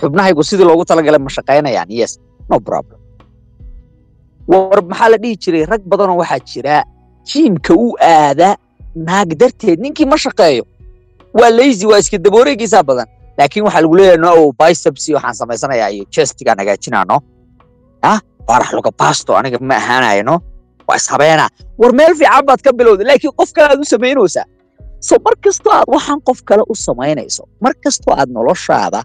Xubnahaygu 0.00 0.42
sidii 0.48 0.64
loogu 0.68 0.84
talagalay 0.84 1.20
ma 1.26 1.30
shaqaynayaan 1.36 1.88
yes 2.00 2.12
no 2.50 2.56
problem. 2.68 3.00
War 4.50 4.80
maxaa 4.90 5.08
la 5.12 5.16
dhihi 5.22 5.36
jiray 5.42 5.64
rag 5.72 5.82
badanoo 5.90 6.16
waxaa 6.22 6.40
jira 6.50 6.76
jiimka 7.28 7.72
u 7.74 7.86
aada 8.00 8.56
naag 9.08 9.30
darteed 9.40 9.78
ninkii 9.84 10.06
ma 10.12 10.16
shaqeeyo. 10.24 10.64
Waa 11.38 11.50
lazy 11.58 11.86
waa 11.86 11.98
iska 12.02 12.18
dabooreegiisaa 12.18 12.82
badan. 12.82 13.06
Laakiin 13.38 13.64
waxaa 13.66 13.80
lagu 13.84 13.94
leeyahay 13.96 14.18
no 14.24 14.52
biceps 14.60 15.04
waxaan 15.16 15.34
samaysanayaa 15.40 15.88
iyo 15.94 16.04
chestigaan 16.14 16.58
hagaajinaano 16.58 17.16
ah 18.02 18.18
farax 18.46 18.72
luga 18.76 18.90
basto 19.00 19.36
aniga 19.38 19.58
ma 19.60 19.74
ahaanayno. 19.82 20.34
Waa 20.88 20.96
ishabeena 20.96 21.44
war 21.80 21.92
meel 21.98 22.14
fiican 22.20 22.44
baad 22.48 22.60
ka 22.66 22.70
bilowda 22.78 23.04
laakiin 23.04 23.32
qof 23.38 23.50
kale 23.56 23.68
aad 23.72 23.80
u 23.80 23.84
samaynaysaa 23.94 24.44
so 25.00 25.14
mar 25.26 25.34
kastoo 25.44 25.72
aad 25.78 25.84
waxaan 25.94 26.20
qof 26.28 26.38
kale 26.48 26.62
u 26.68 26.74
samaynayso. 26.74 27.42
Mar 27.64 27.72
kastoo 27.84 28.14
aad 28.20 28.30
noloshaada 28.36 29.00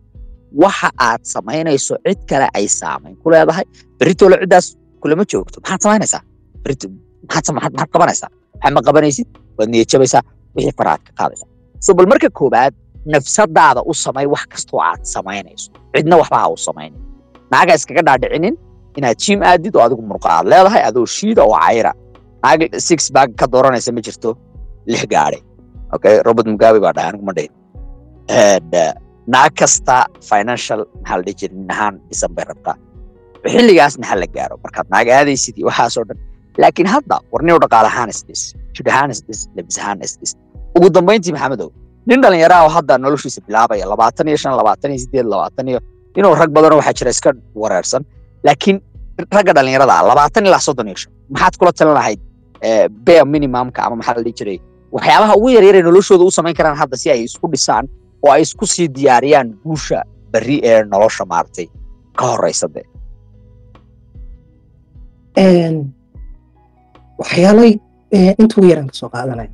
waxa 0.64 0.90
aad 1.08 1.22
samaynayso 1.34 1.96
cid 2.08 2.20
kale 2.30 2.48
ay 2.58 2.68
saamayn 2.68 3.16
ku 3.22 3.30
leedahay. 3.34 3.66
Beritoole 4.00 4.38
ciddaas 4.44 4.68
kulama 5.02 5.24
joogto 5.32 5.58
maxaad 5.64 5.82
samaynaysaa? 5.86 6.22
Berito 6.64 6.88
maxaad 7.30 7.90
qabanaysaa? 7.94 8.30
Maxaad 8.56 8.74
ma 8.78 8.82
qabanaysid? 8.88 9.28
Waad 9.58 9.70
niyad 9.74 9.88
jabaysaa? 9.94 10.22
Wixii 10.56 10.74
faraad 10.80 11.02
ka 11.08 11.12
qaadaysaa. 11.20 11.48
So 11.86 11.94
bal 11.98 12.08
marka 12.12 12.30
koobaad 12.40 12.74
nafsadaada 13.14 13.82
u 13.86 13.94
samay 13.94 14.26
wax 14.34 14.46
kastoo 14.54 14.80
aad 14.90 15.02
samaynayso. 15.16 15.68
Cidna 15.96 16.16
waxba 16.22 16.38
ha 16.44 16.48
u 16.56 16.58
samaynin 16.58 17.00
naaga 17.52 17.74
iskaga 17.78 18.02
dhaadhicinin 18.08 18.56
inaad 18.98 19.18
jiim 19.24 19.40
aadid 19.50 19.74
oo 19.78 19.84
adigu 19.88 20.02
murqa 20.12 20.30
aad 20.38 20.46
leedahay 20.54 20.84
adoo 20.90 21.06
shiida 21.18 21.42
oo 21.50 21.56
cayra 21.66 21.92
naag 22.44 22.62
six 22.88 23.00
bag 23.16 23.30
ka 23.40 23.46
dooranaysa 23.54 23.92
ma 23.98 24.02
jirto. 24.08 24.30
Lix 24.92 25.04
gaadhay. 25.14 25.42
Okay 25.96 26.14
robert 26.28 26.48
mugabe 26.54 26.80
baa 26.86 26.94
dhahay 26.98 27.10
anigu 27.12 27.26
ma 27.30 27.34
dhahin. 27.38 27.52
Naag 29.34 29.52
kasta 29.62 29.96
financial 30.30 30.80
maxaa 31.02 31.18
la 31.20 31.24
dhihi 31.28 31.36
jiray 31.42 31.56
nin 31.60 31.70
ahaan 31.76 31.94
dhisan 32.10 32.32
bay 32.38 32.46
xilligaasna 33.54 34.06
ha 34.10 34.16
la 34.22 34.28
gaaro. 34.36 34.56
Markaad 34.66 34.88
naag 34.94 35.08
aadaysid 35.18 35.56
iyo 35.60 35.68
waxaasoo 35.72 36.04
dhan. 36.10 36.18
Laakiin 36.62 36.88
hadda 36.96 37.16
warniyow 37.34 37.58
dhaqaale 37.64 37.88
ahaan 37.94 38.10
isdhis 38.16 38.42
jidh 38.76 38.90
ahaan 38.94 39.10
isdhis 39.16 39.40
labis 39.58 39.78
ahaan 39.82 40.00
isdhis 40.08 40.32
ugu 40.78 40.88
dambayntii 40.98 41.34
maxamedow 41.36 41.70
nin 42.10 42.20
dhallinyaraha 42.24 42.62
oo 42.68 42.72
hadda 42.78 42.94
noloshiisa 43.06 43.40
bilaabaya. 43.48 43.86
Labaatan 43.94 44.26
iyo 44.32 44.38
shan 44.44 44.54
labaatan 44.62 44.90
iyo 44.94 45.00
sideed 45.06 45.28
labaatan 45.34 45.66
iyo 45.72 45.80
inuu 46.20 46.34
rag 46.42 46.52
badanoo 46.58 46.78
waxaa 46.82 46.96
jira 47.00 47.12
iska 47.16 47.30
wareersan 47.62 48.02
laakiin 48.48 48.78
ragga 49.36 49.52
dhallinyarada 49.58 49.94
ah 50.00 50.04
labaatan 50.10 50.46
ilaa 50.50 50.60
soddon 50.68 50.88
iyo 50.92 50.98
shan 51.04 51.12
maxaad 51.34 51.54
kula 51.60 51.72
talin 51.78 51.94
lahayd 52.00 52.20
bare 53.06 53.24
minimumka 53.34 53.80
ama 53.86 53.96
maxaa 54.00 54.16
la 54.18 54.22
dhihi 54.26 54.36
jiray 54.40 54.58
waxyaabaha 54.96 55.34
ugu 55.38 55.50
yaryar 55.58 55.76
ee 55.80 55.84
noloshooda 55.90 56.24
u 56.30 56.32
samayn 56.38 56.56
karaan 56.60 56.78
hadda 56.82 56.98
si 57.02 57.08
ay 57.14 57.20
isku 57.28 57.46
dhisaan 57.54 57.86
oo 58.26 58.32
ay 58.36 58.42
isku 58.46 58.66
sii 58.74 58.88
diyaariyaan 58.98 59.48
guusha 59.66 60.00
berri 60.34 60.58
ee 60.70 60.80
nolosha 60.94 61.24
maaragtay 61.32 61.68
ka 62.20 62.24
horeysa 62.32 62.68
de 62.76 62.82
waxyaalay 67.22 67.72
inta 68.42 68.58
yaraan 68.70 68.88
ka 68.92 68.96
soo 69.00 69.10
qaadanaya 69.14 69.52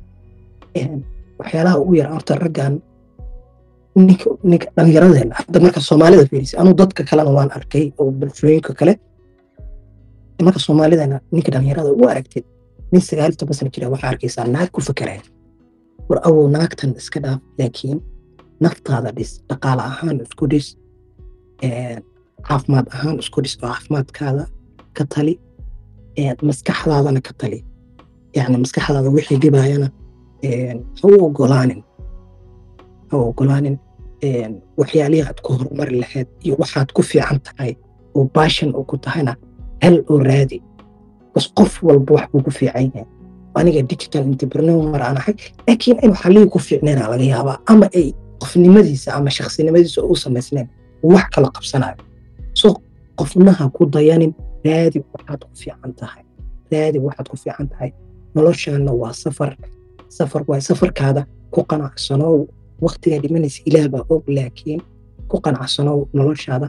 waxyaalaha 1.40 1.76
ugu 1.82 1.94
yar 2.00 2.08
horta 2.14 2.34
raggan 2.42 2.74
ninka 3.96 4.66
dhallinyaradeena 4.76 5.34
hadda 5.40 5.58
marka 5.64 5.80
soomaalida 5.80 6.24
fiirisa 6.30 6.54
anuu 6.60 6.74
dadka 6.80 7.02
kalena 7.10 7.30
waan 7.36 7.50
arkay 7.58 7.84
oo 8.00 8.10
bulshooyinka 8.10 8.72
kale. 8.78 8.92
Marka 10.46 10.58
soomaalidana 10.66 11.16
ninka 11.32 11.50
dhallinyarada 11.52 11.90
u 11.92 12.04
aragtid 12.12 12.44
nin 12.92 13.00
sagaal 13.08 13.32
toban 13.40 13.54
sana 13.58 13.70
jira 13.74 13.88
waxaa 13.94 14.10
arkaysaa 14.12 14.46
naag 14.54 14.68
ku 14.74 14.80
fakeraya 14.88 15.22
war 16.08 16.20
awow 16.28 16.44
naagtan 16.56 16.90
iska 17.00 17.18
dhaaf 17.24 17.40
laakiin 17.58 17.98
naftaada 18.64 19.10
dhis 19.18 19.30
dhaqaale 19.48 19.82
ahaan 19.90 20.16
isku 20.26 20.44
dhis 20.52 20.66
caafimaad 22.48 22.86
ahaan 22.96 23.16
isku 23.22 23.38
dhis 23.44 23.54
oo 23.62 23.68
caafimaadkaada 23.68 24.44
ka 24.96 25.04
tali 25.14 25.34
maskaxdaadana 26.48 27.20
ka 27.26 27.32
tali. 27.40 27.58
Yani 28.36 28.56
maskaxdaada 28.64 29.10
wixii 29.16 29.38
dhibayana 29.42 29.88
ha 31.00 31.04
u 31.08 31.24
ogolaanin 31.26 31.80
ha 33.10 33.16
ogolaanin 33.16 33.76
waxyaalihii 34.80 35.24
aad 35.28 35.40
ku 35.44 35.52
horumari 35.52 36.00
lahayd 36.00 36.28
iyo 36.44 36.54
waxaad 36.58 36.92
ku 36.92 37.02
fiican 37.02 37.40
tahay 37.46 37.72
oo 38.14 38.24
baashan 38.34 38.70
oo 38.74 38.84
ku 38.84 38.96
tahayna 38.98 39.36
hel 39.82 40.04
oo 40.10 40.18
raadi. 40.18 40.62
Bas 41.34 41.46
qof 41.56 41.82
walba 41.82 42.14
wax 42.14 42.26
buu 42.32 42.42
ku 42.42 42.50
fiican 42.50 42.84
yahay. 42.94 43.06
Aniga 43.54 43.82
digital 43.82 44.22
entrepreneur 44.22 45.00
aan 45.02 45.16
laakiin 45.66 45.98
in 46.02 46.10
waxalihii 46.10 46.48
ku 46.52 46.58
fiicnayna 46.58 47.08
laga 47.10 47.24
yaabaa 47.24 47.58
ama 47.66 47.86
ay 47.94 48.12
qofnimadiisa 48.42 49.14
ama 49.14 49.30
shaksinimadiisa 49.30 50.02
u 50.02 50.16
samaysnayn 50.16 50.68
wax 51.02 51.24
kala 51.34 51.48
qabsanayo 51.56 51.96
so 52.54 52.68
qofnaha 53.18 53.70
ku 53.76 53.86
dayanin 53.86 54.32
raadi 54.64 54.98
waxaad 55.14 55.40
ku 55.44 55.54
fiican 55.62 55.92
tahay. 56.00 56.22
Raadi 56.72 56.98
waxaad 56.98 57.26
ku 57.28 57.36
fiican 57.36 57.68
tahay. 57.68 57.90
Noloshaana 58.34 58.92
waa 58.92 59.12
safar. 59.12 59.56
Safar 60.08 60.42
waay 60.48 60.60
safarkaada 60.60 61.22
ku 61.50 61.60
qanacsanow 61.70 62.46
waktigaa 62.84 63.20
dhimanaysa 63.24 63.60
ilaah 63.68 63.86
baa 63.92 64.04
og 64.14 64.22
laakiin 64.36 64.80
ku 65.30 65.36
qanacsanow 65.44 65.98
noloshaada. 66.18 66.68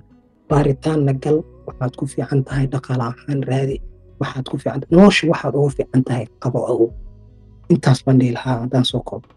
Baaritaanna 0.49 1.14
gal 1.24 1.38
waxaad 1.68 1.93
ku 1.99 2.05
fiican 2.12 2.39
tahay 2.47 2.66
dhaqaale 2.74 3.03
ahaan 3.12 3.39
raadi 3.51 3.76
waxaad 4.22 4.45
ku 4.51 4.55
fiican 4.62 4.82
nolosha 4.95 5.24
waxaad 5.32 5.53
ugu 5.59 5.70
fiican 5.78 6.01
tahay 6.07 6.26
qabo 6.43 6.59
agow 6.72 6.89
intaas 7.74 7.99
baan 8.05 8.18
dhihi 8.20 8.32
lahaa 8.38 8.55
haddaan 8.64 8.86
soo 8.91 9.01
koobo 9.09 9.28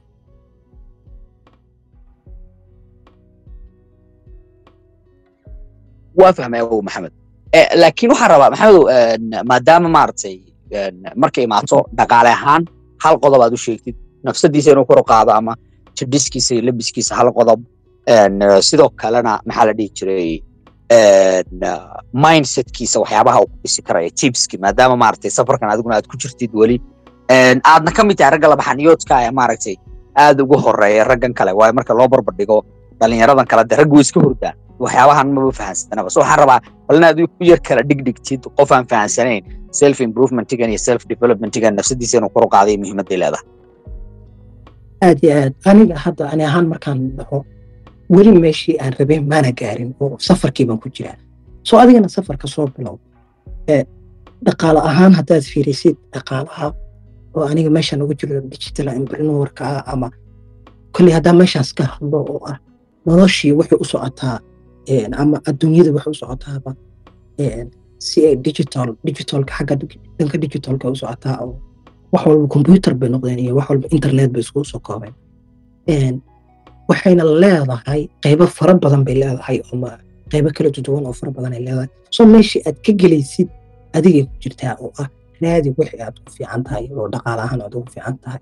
waa 6.21 6.33
fahmay 6.37 6.61
awow 6.65 6.81
maxamed. 6.87 7.13
Laakiin 7.81 8.11
waxaan 8.13 8.31
rabaa 8.33 8.51
maxamedow 8.55 8.85
maadaama 9.51 9.89
maaragtay 9.97 10.37
markay 11.23 11.45
imaato 11.49 11.79
dhaqaale 11.99 12.31
ahaan 12.39 12.63
hal 13.05 13.15
qodob 13.23 13.41
aad 13.45 13.55
u 13.57 13.61
sheegtid 13.67 13.97
nafsadiisa 14.27 14.71
inuu 14.73 14.87
kor 14.91 15.01
qaado 15.11 15.31
ama 15.39 15.53
jidhiskiisa 15.99 16.51
iyo 16.55 16.63
labiskiisa 16.69 17.13
hal 17.19 17.29
qodob 17.39 17.61
sidoo 18.69 18.89
kalena 19.03 19.33
maxaa 19.49 19.67
la 19.69 19.73
dhihi 19.79 19.91
jiray 19.99 20.31
mindsetkiisa 22.25 22.97
waxyaabaha 23.03 23.39
uu 23.43 23.47
ku 23.53 23.57
dhisi 23.65 23.83
karaya 23.89 24.11
tipski 24.21 24.57
maadaama 24.65 24.97
maaragtay 25.03 25.31
safarkan 25.39 25.71
adiguna 25.75 25.95
aad 25.99 26.07
ku 26.13 26.17
jirtid 26.23 26.51
weli. 26.61 26.77
Aadna 27.73 27.91
ka 27.97 28.03
mid 28.05 28.17
tahay 28.19 28.31
ragga 28.37 28.49
labaxaniyoodka 28.53 29.15
ee 29.27 29.31
maaragtay 29.41 29.77
aad 30.25 30.41
ugu 30.45 30.57
horreeya 30.65 31.05
raggan 31.11 31.33
kale 31.39 31.53
waayo 31.59 31.73
marka 31.79 31.95
loo 31.99 32.09
barbardhigo 32.15 32.57
dhalinyaradan 33.01 33.47
kale 33.53 33.65
de 33.71 33.77
raggu 33.81 34.01
iska 34.05 34.21
hordaan 34.27 34.55
waxyaabahan 34.85 35.27
maba 35.37 35.53
fahansanaba 35.61 36.09
so 36.15 36.21
waxaan 36.21 36.39
rabaa 36.43 36.61
bal 36.89 36.97
inaad 37.01 37.19
u 37.25 37.27
yar 37.51 37.61
kala 37.69 37.83
dhigdhigtid 37.91 38.41
qof 38.59 38.71
aan 38.77 38.87
fahansanayn 38.93 39.43
self 39.81 39.99
improvementigan 40.07 40.69
iyo 40.75 40.79
self 40.89 41.03
developmentigan 41.13 41.73
nafsadiisa 41.79 42.15
inuu 42.19 42.31
kor 42.35 42.45
u 42.47 42.51
qaaday 42.57 42.77
muhiimadday 42.83 43.19
leedahay 43.23 43.47
aad 45.07 45.19
iyo 45.25 45.33
aad 45.43 45.55
aniga 45.71 45.97
hadda 46.05 46.23
ani 46.33 46.43
ahaan 46.51 46.67
markaan 46.73 46.99
dhaho 47.19 47.39
weli 48.15 48.33
meeshii 48.45 48.77
aan 48.83 48.93
rabeen 48.99 49.25
maana 49.33 49.51
gaarin 49.61 49.91
oo 50.03 50.17
safarkii 50.29 50.67
baan 50.69 50.81
ku 50.85 50.89
jiraa. 50.97 51.17
Soo 51.69 51.79
adigana 51.83 52.09
safarka 52.17 52.47
soo 52.55 52.67
bilow 52.77 52.97
dhaqaale 54.47 54.81
ahaan 54.91 55.13
haddaad 55.19 55.45
fiirisid 55.53 55.97
dhaqaalaha 56.15 56.67
oo 57.37 57.45
aniga 57.51 57.71
meeshaan 57.77 58.03
ugu 58.05 58.15
jiro 58.21 58.41
digital 58.55 58.87
entrepreneurka 58.99 59.63
ah 59.77 59.83
ama 59.93 60.09
kolley 60.95 61.13
haddaa 61.17 61.35
meeshaas 61.41 61.71
ka 61.79 61.85
hadlo 61.93 62.19
oo 62.33 62.41
ah 62.53 62.57
noloshii 63.07 63.53
waxay 63.59 63.79
u 63.85 63.87
socotaa 63.93 64.37
ama 65.23 65.37
adduunyada 65.49 65.91
waxay 65.97 66.13
u 66.17 66.19
socotaaba 66.23 66.71
si 68.07 68.19
ay 68.29 68.35
digital 68.47 68.89
digitalka 69.07 69.53
xagga 69.59 69.75
dhanka 70.19 70.37
digitalka 70.45 70.85
u 70.95 70.97
socotaa 71.03 71.37
oo 71.45 71.55
wax 72.15 72.23
walba 72.29 72.47
computer 72.55 72.93
bay 73.01 73.09
noqdeen 73.15 73.39
iyo 73.45 73.53
wax 73.59 73.67
walba 73.71 73.87
internet 73.97 74.29
bay 74.35 74.43
iskugu 74.45 74.65
soo 74.73 74.81
koobeen. 74.87 75.15
Waxayna 76.91 77.25
leedahay 77.43 78.01
qaybo 78.25 78.45
fara 78.57 78.75
badan 78.83 79.03
bay 79.07 79.15
leedahay 79.23 79.59
ama 79.73 79.91
qaybo 80.33 80.49
kala 80.57 80.69
duwan 80.87 81.05
oo 81.09 81.13
fara 81.21 81.31
badan 81.37 81.53
ay 81.57 81.63
leedahay. 81.67 81.89
Soo 82.15 82.27
meeshii 82.33 82.61
aad 82.69 82.77
ka 82.85 82.93
gelaysid 83.01 83.49
adigay 83.97 84.25
ku 84.31 84.35
jirtaa 84.43 84.75
oo 84.85 84.91
ah 85.03 85.09
raadi 85.43 85.69
wixii 85.79 86.01
aad 86.07 86.17
ku 86.25 86.29
fiican 86.37 86.63
tahay 86.67 86.85
oo 86.99 87.07
dhaqaale 87.13 87.43
ahaan 87.47 87.61
aad 87.65 87.75
ugu 87.79 87.91
fiican 87.95 88.17
tahay. 88.25 88.41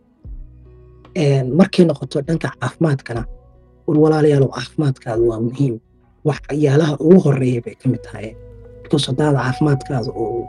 Markay 1.59 1.85
noqoto 1.89 2.19
dhanka 2.27 2.49
caafimaadkana 2.61 3.23
war 3.87 3.97
walaalayaal 4.05 4.47
caafimaadkaada 4.57 5.23
waa 5.31 5.41
muhiim. 5.47 5.75
Waxyaalaha 6.29 6.95
ugu 7.07 7.19
horreeya 7.25 7.61
bay 7.65 7.75
ka 7.81 7.87
mid 7.93 8.03
tahay. 8.07 8.29
Because 8.83 9.05
haddaada 9.09 9.39
caafimaadkaada 9.47 10.11
oo 10.23 10.49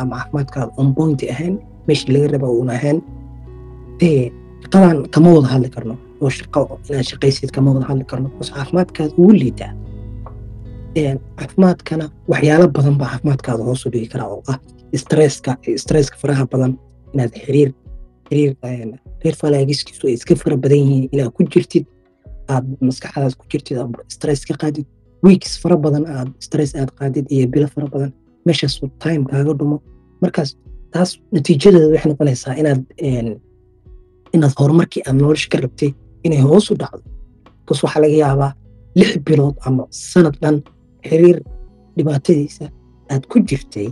ama 0.00 0.16
caafimaadkaada 0.16 0.70
on 0.80 0.88
ahayn 1.34 1.54
meeshii 1.88 2.12
laga 2.14 2.28
raba 2.34 2.48
ahayn 2.76 2.98
dee 4.00 4.32
shaqadan 4.62 4.96
kama 5.14 5.28
wada 5.36 5.48
hadli 5.54 5.68
karno 5.76 5.94
oo 6.22 6.30
shaqo 6.38 6.60
inaad 6.90 7.06
shaqaysid 7.12 7.50
kama 7.56 7.68
wada 7.74 7.86
hadli 7.90 8.04
karno 8.10 8.26
because 8.32 8.50
caafimaadkaada 8.56 9.12
ugu 9.22 9.32
liitaa 9.42 9.72
caafimaadkana 11.38 12.04
waxyaalo 12.32 12.66
badan 12.76 12.94
baa 13.00 13.08
caafimaadkaada 13.12 13.62
hoos 13.68 13.86
u 13.86 13.90
dhigi 13.94 14.08
karaa 14.12 14.28
oo 14.34 14.42
ah 14.52 14.58
stresska 15.02 15.52
stresska 15.84 16.16
faraha 16.22 16.44
badan 16.52 16.72
inaad 17.14 17.32
xiriir 17.44 17.70
xiriir 18.28 18.52
reer 19.24 19.36
falaagiskiisu 19.42 20.06
ay 20.08 20.14
iska 20.18 20.34
fara 20.42 20.56
badan 20.64 20.78
yihiin 20.84 21.08
inaad 21.14 21.30
ku 21.36 21.42
jirtid 21.54 21.84
aad 22.54 22.64
maskaxdaas 22.88 23.34
ku 23.40 23.44
jirtid 23.52 23.76
stress 24.16 24.40
ka 24.48 24.54
qaadid 24.62 24.86
weeks 25.26 25.52
fara 25.62 25.76
badan 25.86 26.04
aad 26.16 26.28
stress 26.46 26.70
aad 26.80 26.90
qaadid 26.98 27.26
iyo 27.34 27.46
bilo 27.54 27.66
fara 27.74 27.86
badan 27.94 28.10
meeshaas 28.46 28.74
time 29.04 29.22
kaaga 29.32 29.52
dhumo 29.60 29.76
markaas 30.22 30.50
taas 30.94 31.10
natiijadeeda 31.34 31.86
waxay 31.94 32.10
noqonaysaa 32.12 32.54
inaad 32.60 32.82
inaad 34.36 34.52
horumarkii 34.60 35.02
aad 35.08 35.16
nolosha 35.22 35.48
ka 35.52 35.58
rabtay 35.64 35.90
inay 36.26 36.40
hoos 36.46 36.66
u 36.70 36.74
dhacdo. 36.80 37.02
Bas 37.66 37.78
waxaa 37.84 38.00
laga 38.04 38.16
yaabaa 38.24 38.52
lix 38.98 39.10
bilood 39.26 39.56
ama 39.66 39.82
sanad 40.10 40.36
dhan 40.42 40.56
xiriir 41.08 41.38
dhibaatadiisa 41.96 42.64
aad 43.12 43.22
ku 43.30 43.36
jirtay 43.48 43.88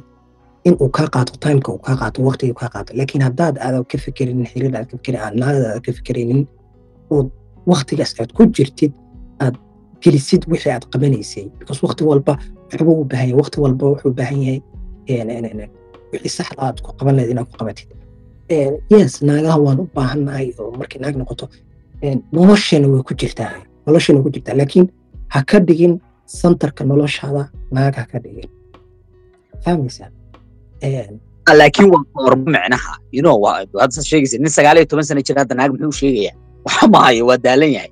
in 0.68 0.74
uu 0.82 0.88
kaa 0.96 1.08
qaato 1.14 1.32
timeka 1.44 1.68
uu 1.74 1.78
kaa 1.86 1.96
qaato 2.00 2.18
waqtiga 2.28 2.54
kaa 2.60 2.70
qaato. 2.74 2.90
Laakiin 2.98 3.22
haddaad 3.28 3.54
aadan 3.64 3.84
ka 3.90 3.96
fikerinin 4.04 4.46
xiriir 4.52 4.72
aad 4.78 4.86
ka 4.90 4.96
fikirin 4.98 5.20
aad 5.26 5.34
naagada 5.40 5.66
aad 5.74 5.82
ka 5.86 5.92
fikerinin 5.98 6.40
oo 7.14 7.22
waqtigaas 7.72 8.12
aad 8.20 8.30
ku 8.36 8.42
jirtid 8.56 8.92
aad 9.44 9.54
gelisid 10.02 10.42
wixii 10.52 10.72
aad 10.76 10.84
qabanaysay. 10.92 11.44
Because 11.58 11.80
waqti 11.86 12.02
walba 12.10 12.32
waxbuu 12.70 12.96
u 13.02 13.04
baahan 13.10 13.28
yahay 13.28 13.38
waqti 13.42 13.56
walba 13.64 13.84
wuxuu 13.92 14.12
baahan 14.18 14.40
yahay 14.46 14.60
wixii 16.12 16.32
saxda 16.38 16.60
aad 16.66 16.78
ku 16.84 16.90
qaban 16.98 17.14
lahayd 17.16 17.30
inaad 17.34 17.48
ku 17.50 17.56
qabatid. 17.60 17.88
Yes 18.92 19.12
naagaha 19.28 19.58
waan 19.64 19.78
u 19.82 19.86
baahannahay 19.96 20.46
oo 20.60 20.70
markay 20.80 20.98
naag 21.02 21.16
noqoto 21.20 21.44
nolosheena 22.36 22.86
way 22.92 23.02
ku 23.08 23.14
jirtaa 23.20 23.52
nolosheena 23.86 24.18
way 24.20 24.24
ku 24.26 24.32
jirtaa 24.36 24.54
laakiin 24.60 24.86
ha 25.34 25.38
ka 25.50 25.58
dhigin 25.68 25.94
santarka 26.40 26.82
noloshaada 26.90 27.42
naag 27.76 27.94
ha 28.00 28.04
ka 28.12 28.18
dhigin. 28.24 28.48
Fahmaysaa? 29.64 30.08
Laakiin 31.60 31.88
waa 31.94 32.02
horma 32.24 32.48
micnaha. 32.54 32.92
You 33.14 33.22
know 33.24 33.36
hadda 33.82 34.02
sheegaysa 34.10 34.36
nin 34.42 34.52
sagaal 34.58 34.76
iyo 34.78 34.86
toban 34.90 35.04
sana 35.08 35.22
jira 35.26 35.40
hadda 35.42 35.54
naag 35.58 35.70
muxuu 35.74 35.92
sheegayaa 36.00 36.34
waxa 36.66 36.86
maayo 36.94 37.22
waa 37.30 37.38
daalan 37.44 37.70
yahay. 37.76 37.90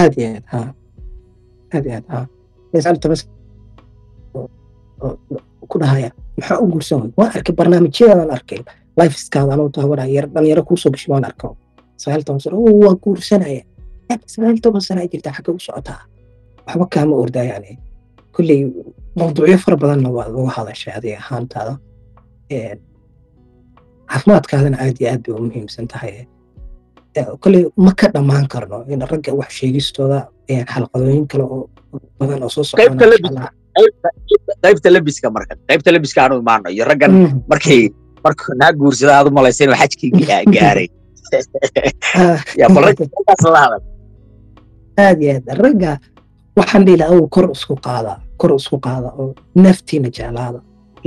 Aad 0.00 0.12
iyo 0.20 0.28
aad 0.36 0.44
ha 0.52 0.60
aad 1.74 1.84
iyo 1.88 1.94
aad 1.98 2.06
ha 2.12 2.18
sagaal 2.82 2.96
iyo 2.96 3.02
toban 3.04 3.18
ku 5.70 5.76
dhahaya 5.82 6.10
maxaa 6.38 6.58
u 6.62 6.66
guursan 6.72 7.12
waan 7.18 7.30
arkay. 7.36 7.54
Barnaamijyadan 7.58 8.30
arkay 8.36 8.60
lifeskaada 8.98 9.52
anuu 9.54 9.68
daawanaya 9.74 10.12
yar 10.16 10.26
dhalinyaro 10.34 10.62
kuusoo 10.68 10.90
gashay 10.94 11.10
waan 11.12 11.24
arko. 11.24 11.48
Sagaal 12.02 12.22
toban 12.26 12.40
sano 12.40 12.56
oo 12.58 12.74
waa 12.84 12.94
guursanaya. 13.04 13.62
Sagaal 14.32 14.56
toban 14.64 14.80
sana 14.86 15.00
ay 15.00 15.08
jirtaa 15.12 15.32
xagga 15.36 15.52
u 15.52 15.58
socotaa 15.66 16.00
waxba 16.66 16.86
kaama 16.94 17.14
ordayaan 17.22 17.64
kolley 18.34 18.60
mawduucyo 19.18 19.58
fara 19.64 19.76
badanna 19.82 20.08
waad 20.16 20.30
uga 20.40 20.50
hadashay 20.56 20.92
adiga 20.98 21.16
ahaantaada. 21.22 21.74
Caafimaadkaadana 24.10 24.76
aad 24.84 24.96
iyo 25.00 25.08
aad 25.12 25.22
bay 25.26 25.34
u 25.34 25.42
muhiimsan 25.46 25.86
tahay. 25.92 26.14
Kolley 27.42 27.62
ma 27.76 27.92
ka 28.00 28.06
dhammaan 28.14 28.46
karno 28.52 28.84
in 28.88 29.00
ragga 29.10 29.32
wax 29.40 29.50
sheegistooda 29.58 30.18
xalqadooyin 30.72 31.26
kale 31.30 31.44
oo 31.44 31.70
badan 32.18 32.42
oo 32.42 32.48
soo 32.48 32.64
socona 32.64 33.50
qaybta 34.66 34.88
labiska 34.96 35.30
marka 35.36 35.52
qaybta 35.68 35.88
labiska 35.94 36.18
aanu 36.24 36.34
imaano 36.44 36.66
iyo 36.74 36.84
raggan 36.90 37.12
markay 37.52 37.82
marka 38.26 38.44
naa 38.60 38.72
guursada 38.80 39.12
aad 39.18 39.26
u 39.30 39.34
malaysa 39.38 39.64
inuu 39.64 39.78
xajkii 39.82 40.10
gaaray. 40.56 40.88
Aad 45.04 45.18
iyo 45.22 45.32
aad 45.36 45.58
ragga 45.64 45.90
waxaan 46.58 46.82
dhihi 46.86 46.98
lahaa 47.00 47.14
awow 47.14 47.26
kor 47.36 47.46
isku 47.56 47.74
qaada 47.86 48.12
kor 48.40 48.50
isku 48.60 48.76
qaada 48.86 49.08
oo 49.20 49.34
naftiina 49.64 50.08
jeclaada. 50.16 50.60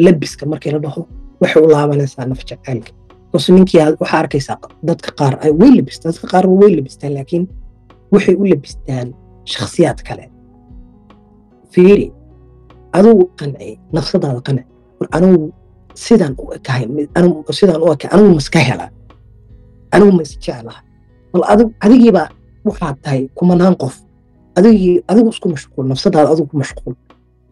Labiska 0.05 0.43
markii 0.51 0.72
la 0.76 0.80
dhaho 0.86 1.01
waxay 1.41 1.62
u 1.66 1.70
laabanaysaa 1.76 2.26
naf 2.32 2.41
jacaylka 2.49 2.91
bas 3.32 3.49
ninkii 3.55 3.82
waxaa 4.01 4.20
arkaysaa 4.24 4.57
dadka 4.89 5.10
qaar 5.20 5.34
ay 5.43 5.51
way 5.62 5.72
labistaan 5.78 6.14
dadka 6.14 6.28
qaar 6.34 6.45
way 6.62 6.72
labistaan 6.76 7.14
laakiin 7.18 7.43
waxay 8.14 8.36
u 8.41 8.45
labistaan 8.51 9.07
shakhsiyaad 9.53 9.99
kale. 10.07 10.26
Fiiri 11.74 12.05
adugu 12.98 13.24
qanci 13.40 13.70
nafsadaada 13.96 14.42
qanci 14.48 14.64
anugu 15.18 15.46
sidaan 16.06 16.34
u 16.42 16.44
ekahay 16.58 16.84
sidaan 17.60 17.82
u 17.86 17.88
ekahay 17.94 18.12
anugu 18.16 18.32
maska 18.40 18.60
hela 18.68 18.86
anugu 19.96 20.12
ma 20.18 20.22
isjeclaha 20.28 20.82
bal 21.32 21.44
adigiibaa 21.86 22.28
waxaad 22.68 22.96
tahay 23.04 23.22
kumanaan 23.38 23.76
qof. 23.82 23.96
Adigii 24.58 24.96
adigu 25.12 25.30
isku 25.36 25.48
mashquul 25.56 25.86
nafsadaada 25.92 26.30
adigu 26.34 26.48
ku 26.52 26.58
mashquul. 26.64 26.94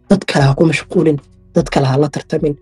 Dad 0.09 0.21
kale 0.29 0.43
ha 0.47 0.53
ku 0.59 0.63
mashquulin 0.71 1.17
dad 1.55 1.67
kale 1.73 1.85
ha 1.91 1.95
la 2.01 2.07
tartamin. 2.15 2.55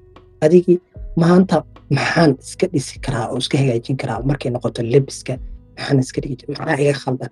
Adigii 0.45 0.77
maanta 1.21 1.57
maxaan 1.97 2.31
iska 2.43 2.65
dhisi 2.73 2.95
karaa 3.05 3.25
oo 3.31 3.37
iska 3.43 3.55
hagaajin 3.61 3.97
karaa 4.01 4.19
markay 4.29 4.49
noqoto 4.55 4.81
lebiska 4.93 5.33
maxaan 5.77 5.97
iska 6.03 6.19
dhigi 6.23 6.45
maxaa 6.51 6.77
iga 6.83 6.93
khaldan? 7.01 7.31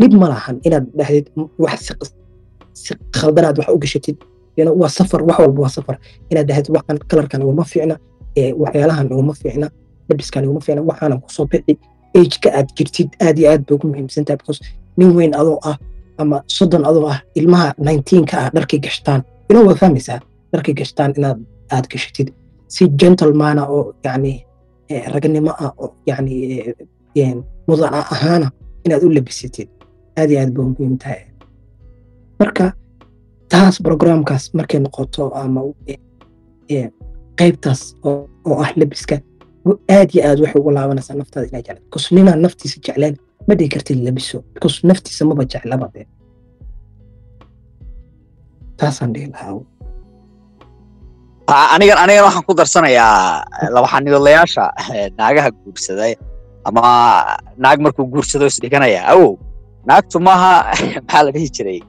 Dhib 0.00 0.12
ma 0.20 0.26
lahan 0.32 0.56
inaad 0.66 0.86
dhahdid 0.98 1.26
wax 1.64 1.78
si 1.86 1.92
khaldanaad 3.18 3.56
wax 3.58 3.68
u 3.76 3.78
gashatid 3.84 4.16
waa 4.80 4.88
safar 4.98 5.20
wax 5.28 5.38
walba 5.38 5.60
waa 5.64 5.72
safar 5.76 5.96
inaad 6.30 6.46
dhahdid 6.48 6.68
waxaan 6.76 6.98
kalarkan 7.10 7.40
iguma 7.44 7.64
fiicna 7.72 7.96
waxyaalahan 8.62 9.06
iguma 9.14 9.34
fiicna 9.40 9.66
labiskan 10.08 10.44
iguma 10.44 10.60
fiicna 10.66 10.82
waxaanan 10.90 11.18
ku 11.24 11.28
soo 11.36 11.46
bixi 11.52 11.74
ageka 12.20 12.48
aad 12.58 12.68
jirtid 12.76 13.08
aad 13.26 13.36
iyo 13.38 13.48
aad 13.52 13.62
bay 13.66 13.74
ugu 13.76 13.86
muhiimsantahay 13.90 14.36
because 14.40 14.60
nin 14.98 15.10
weyn 15.16 15.32
adoo 15.40 15.58
ah 15.70 15.76
ama 16.18 16.36
soddon 16.56 16.84
adoo 16.90 17.06
ah 17.12 17.18
ilmaha 17.38 17.68
nineteenka 17.86 18.34
ah 18.42 18.48
dharkay 18.54 18.78
gashtaan 18.86 19.20
ina 19.50 19.60
waa 19.66 19.74
fahmaysaa 19.82 20.20
dharkay 20.52 20.74
gashtaan 20.80 21.10
inaad 21.18 21.38
aad 21.74 21.86
gashatid 21.92 22.28
si 22.74 22.82
gentlemana 23.00 23.62
oo 23.76 23.94
yani 24.04 24.32
ragnimo 25.14 25.50
ah 25.64 25.72
oo 25.82 25.88
yani 26.06 26.34
mudan 27.68 27.94
ahaana 27.94 28.48
inaad 28.84 29.02
u 29.06 29.10
labisatid 29.16 29.68
aad 30.18 30.30
iyo 30.30 30.40
aad 30.42 30.50
bay 30.56 30.64
muhiim 30.70 30.96
tahay 31.02 31.20
marka 32.40 32.72
taas 33.48 33.76
programkaas 33.82 34.50
markay 34.54 34.80
noqoto 34.80 35.30
ama 35.34 35.60
qaybtaas 37.38 37.96
oo 38.04 38.54
ah 38.64 38.70
labiska 38.76 39.16
aad 39.96 40.08
iyo 40.14 40.22
aad 40.28 40.38
waxay 40.42 40.60
ugu 40.60 40.70
laabanaysaa 40.76 41.16
naftaada 41.20 41.46
inaa 41.48 41.62
jeclaan. 41.62 41.84
Bcause 41.88 42.14
ninaan 42.14 42.42
naftiisa 42.42 42.78
jecleen 42.86 43.16
ma 43.48 43.54
dhihi 43.58 43.68
kartid 43.74 44.00
labiso. 44.06 44.38
Bcause 44.54 44.86
naftiisa 44.88 45.24
maba 45.24 45.44
jeclaba 45.52 45.86
de 45.94 46.06
taasaan 48.76 49.12
dhihi 49.14 49.30
lahaa. 49.34 49.60
Anigan 51.74 51.98
anigan 51.98 52.24
waxaan 52.24 52.44
ku 52.46 52.54
darsanayaa 52.60 53.44
labaxanigoodlayaasha 53.74 54.64
naagaha 55.18 55.50
guursaday 55.50 56.14
ama 56.64 56.82
naag 57.56 57.78
markuu 57.84 58.06
guursado 58.12 58.46
isdhiganaya 58.46 59.00
awow 59.12 59.32
naagtu 59.88 60.20
maaha 60.20 60.52
maxaa 61.06 61.22
la 61.26 61.30
dhihi 61.34 61.48
jiray 61.56 61.80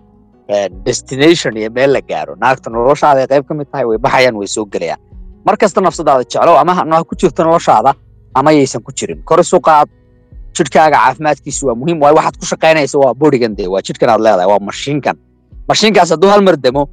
destination 0.88 1.54
iyo 1.58 1.70
meel 1.78 1.91
la 1.95 2.02
gaaro. 2.02 2.34
Naagtu 2.43 2.68
noloshaada 2.70 3.20
ay 3.24 3.28
qayb 3.32 3.43
ka 3.47 3.54
mid 3.60 3.68
tahay 3.72 3.86
way 3.89 3.97
baxayaan 4.06 4.36
way 4.41 4.47
soo 4.47 4.66
gelayaan 4.74 4.99
mar 5.45 5.56
kasta 5.62 5.82
nafsadaada 5.82 6.24
jeclow 6.32 6.56
ama 6.62 6.74
ha 6.78 7.04
ku 7.10 7.16
jirto 7.22 7.41
noloshaada 7.43 7.91
ama 8.36 8.49
yaysan 8.58 8.82
ku 8.86 8.91
jirin. 8.91 9.20
Kor 9.30 9.39
isu 9.39 9.58
qaad 9.68 9.88
jidhkaaga 10.58 10.97
caafimaadkiisu 10.97 11.62
waa 11.68 11.76
muhiim 11.82 11.97
waayo 12.04 12.16
waxaad 12.20 12.36
ku 12.41 12.45
shaqaynaysa 12.52 12.95
waa 13.04 13.14
bodigan 13.22 13.56
dee 13.58 13.68
waa 13.74 13.82
jidhkan 13.88 14.10
aad 14.14 14.22
leedahay 14.26 14.47
waa 14.52 14.60
mashiinkan. 14.70 15.16
Mashiinkaas 15.70 16.10
hadduu 16.14 16.30
hal 16.34 16.41
mar 16.47 16.56
demo 16.66 16.84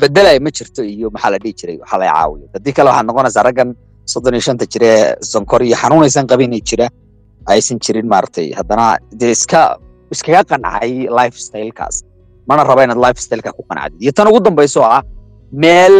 bedelaya 0.00 0.40
ma 0.40 0.50
jirto 0.50 0.82
iyo 0.82 1.10
maxaa 1.14 1.30
la 1.34 1.38
dhihi 1.42 1.54
jiray 1.60 1.76
waxa 1.82 1.96
la 2.02 2.06
caawiyo. 2.12 2.46
Haddii 2.54 2.72
kale 2.76 2.88
waxaad 2.90 3.06
noqonaysaa 3.10 3.44
raggan 3.48 3.68
soddon 4.12 4.34
iyo 4.34 4.42
shanta 4.48 4.64
jire 4.72 4.90
sonkor 5.32 5.60
iyo 5.62 5.76
xanuunaysan 5.82 6.26
qabin 6.30 6.52
jira 6.68 6.86
aysan 7.52 7.78
jirin 7.84 8.06
maaragtay. 8.12 8.46
Haddana 8.58 8.86
dee 9.20 9.30
iska 9.36 9.60
iskaga 10.14 10.42
qancay 10.50 10.92
lifestylekaas 11.18 11.96
mana 12.50 12.62
raba 12.70 12.82
inaad 12.86 13.00
lifestyleka 13.06 13.50
ku 13.56 13.62
qancdid 13.68 14.00
iyo 14.04 14.12
tan 14.16 14.26
ugu 14.30 14.40
dambayso 14.46 14.80
ah 14.96 15.02
meel 15.62 15.94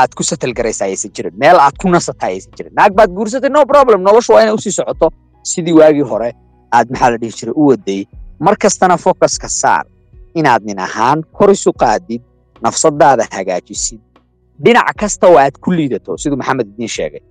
aad 0.00 0.10
ku 0.16 0.22
satal 0.30 0.52
garaysa 0.58 0.84
aysan 0.90 1.10
jirin 1.16 1.34
meel 1.42 1.56
aad 1.64 1.76
ku 1.80 1.86
nasata 1.94 2.26
aysan 2.32 2.52
jirin 2.56 2.72
naag 2.78 2.92
baad 2.98 3.10
guursatay 3.16 3.50
no 3.56 3.62
problem. 3.72 3.98
noloshu 4.08 4.32
waa 4.34 4.42
inay 4.44 4.54
u 4.58 4.60
sii 4.64 4.74
socoto 4.78 5.06
sidii 5.50 5.76
waagii 5.80 6.06
hore 6.12 6.30
aad 6.76 6.86
maxaa 6.92 7.10
la 7.12 7.16
dhihi 7.22 7.32
jiray 7.38 7.54
u 7.60 7.62
waday 7.70 8.00
mar 8.44 8.54
focuska 9.04 9.48
saar 9.48 9.84
inaad 10.34 10.62
nin 10.68 10.78
ahaan 10.86 11.18
kor 11.36 11.50
isu 11.56 11.70
qaadid 11.82 12.22
nafsadaada 12.64 13.24
hagaajisid 13.34 14.00
dhinac 14.64 14.96
kasta 15.00 15.26
oo 15.28 15.38
aad 15.44 15.54
ku 15.62 15.70
liidato 15.78 16.16
siduu 16.16 16.36
maxamed 16.40 16.66
idiin 16.72 16.88
sheegay 16.96 17.22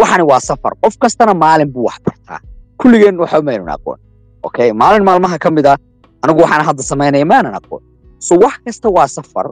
waxani 0.00 0.24
waa 0.30 0.40
safar 0.40 0.72
qof 0.82 0.94
kastana 1.02 1.34
maalin 1.34 1.68
buu 1.72 1.84
wax 1.88 1.98
bartaa 2.06 2.40
kulligeen 2.80 3.16
waxa 3.22 3.42
maynun 3.42 3.70
aqoon 3.76 3.98
okay 4.42 4.72
maalin 4.72 5.04
maalmaha 5.08 5.38
ka 5.38 5.50
mid 5.50 5.66
ah 5.66 5.78
anigu 6.22 6.40
waxaan 6.44 6.64
hadda 6.68 6.82
samaynaya 6.82 7.26
maanan 7.32 7.54
aqoon 7.60 7.82
so 8.26 8.32
wax 8.44 8.54
kasta 8.64 8.88
waa 8.96 9.08
safar. 9.16 9.46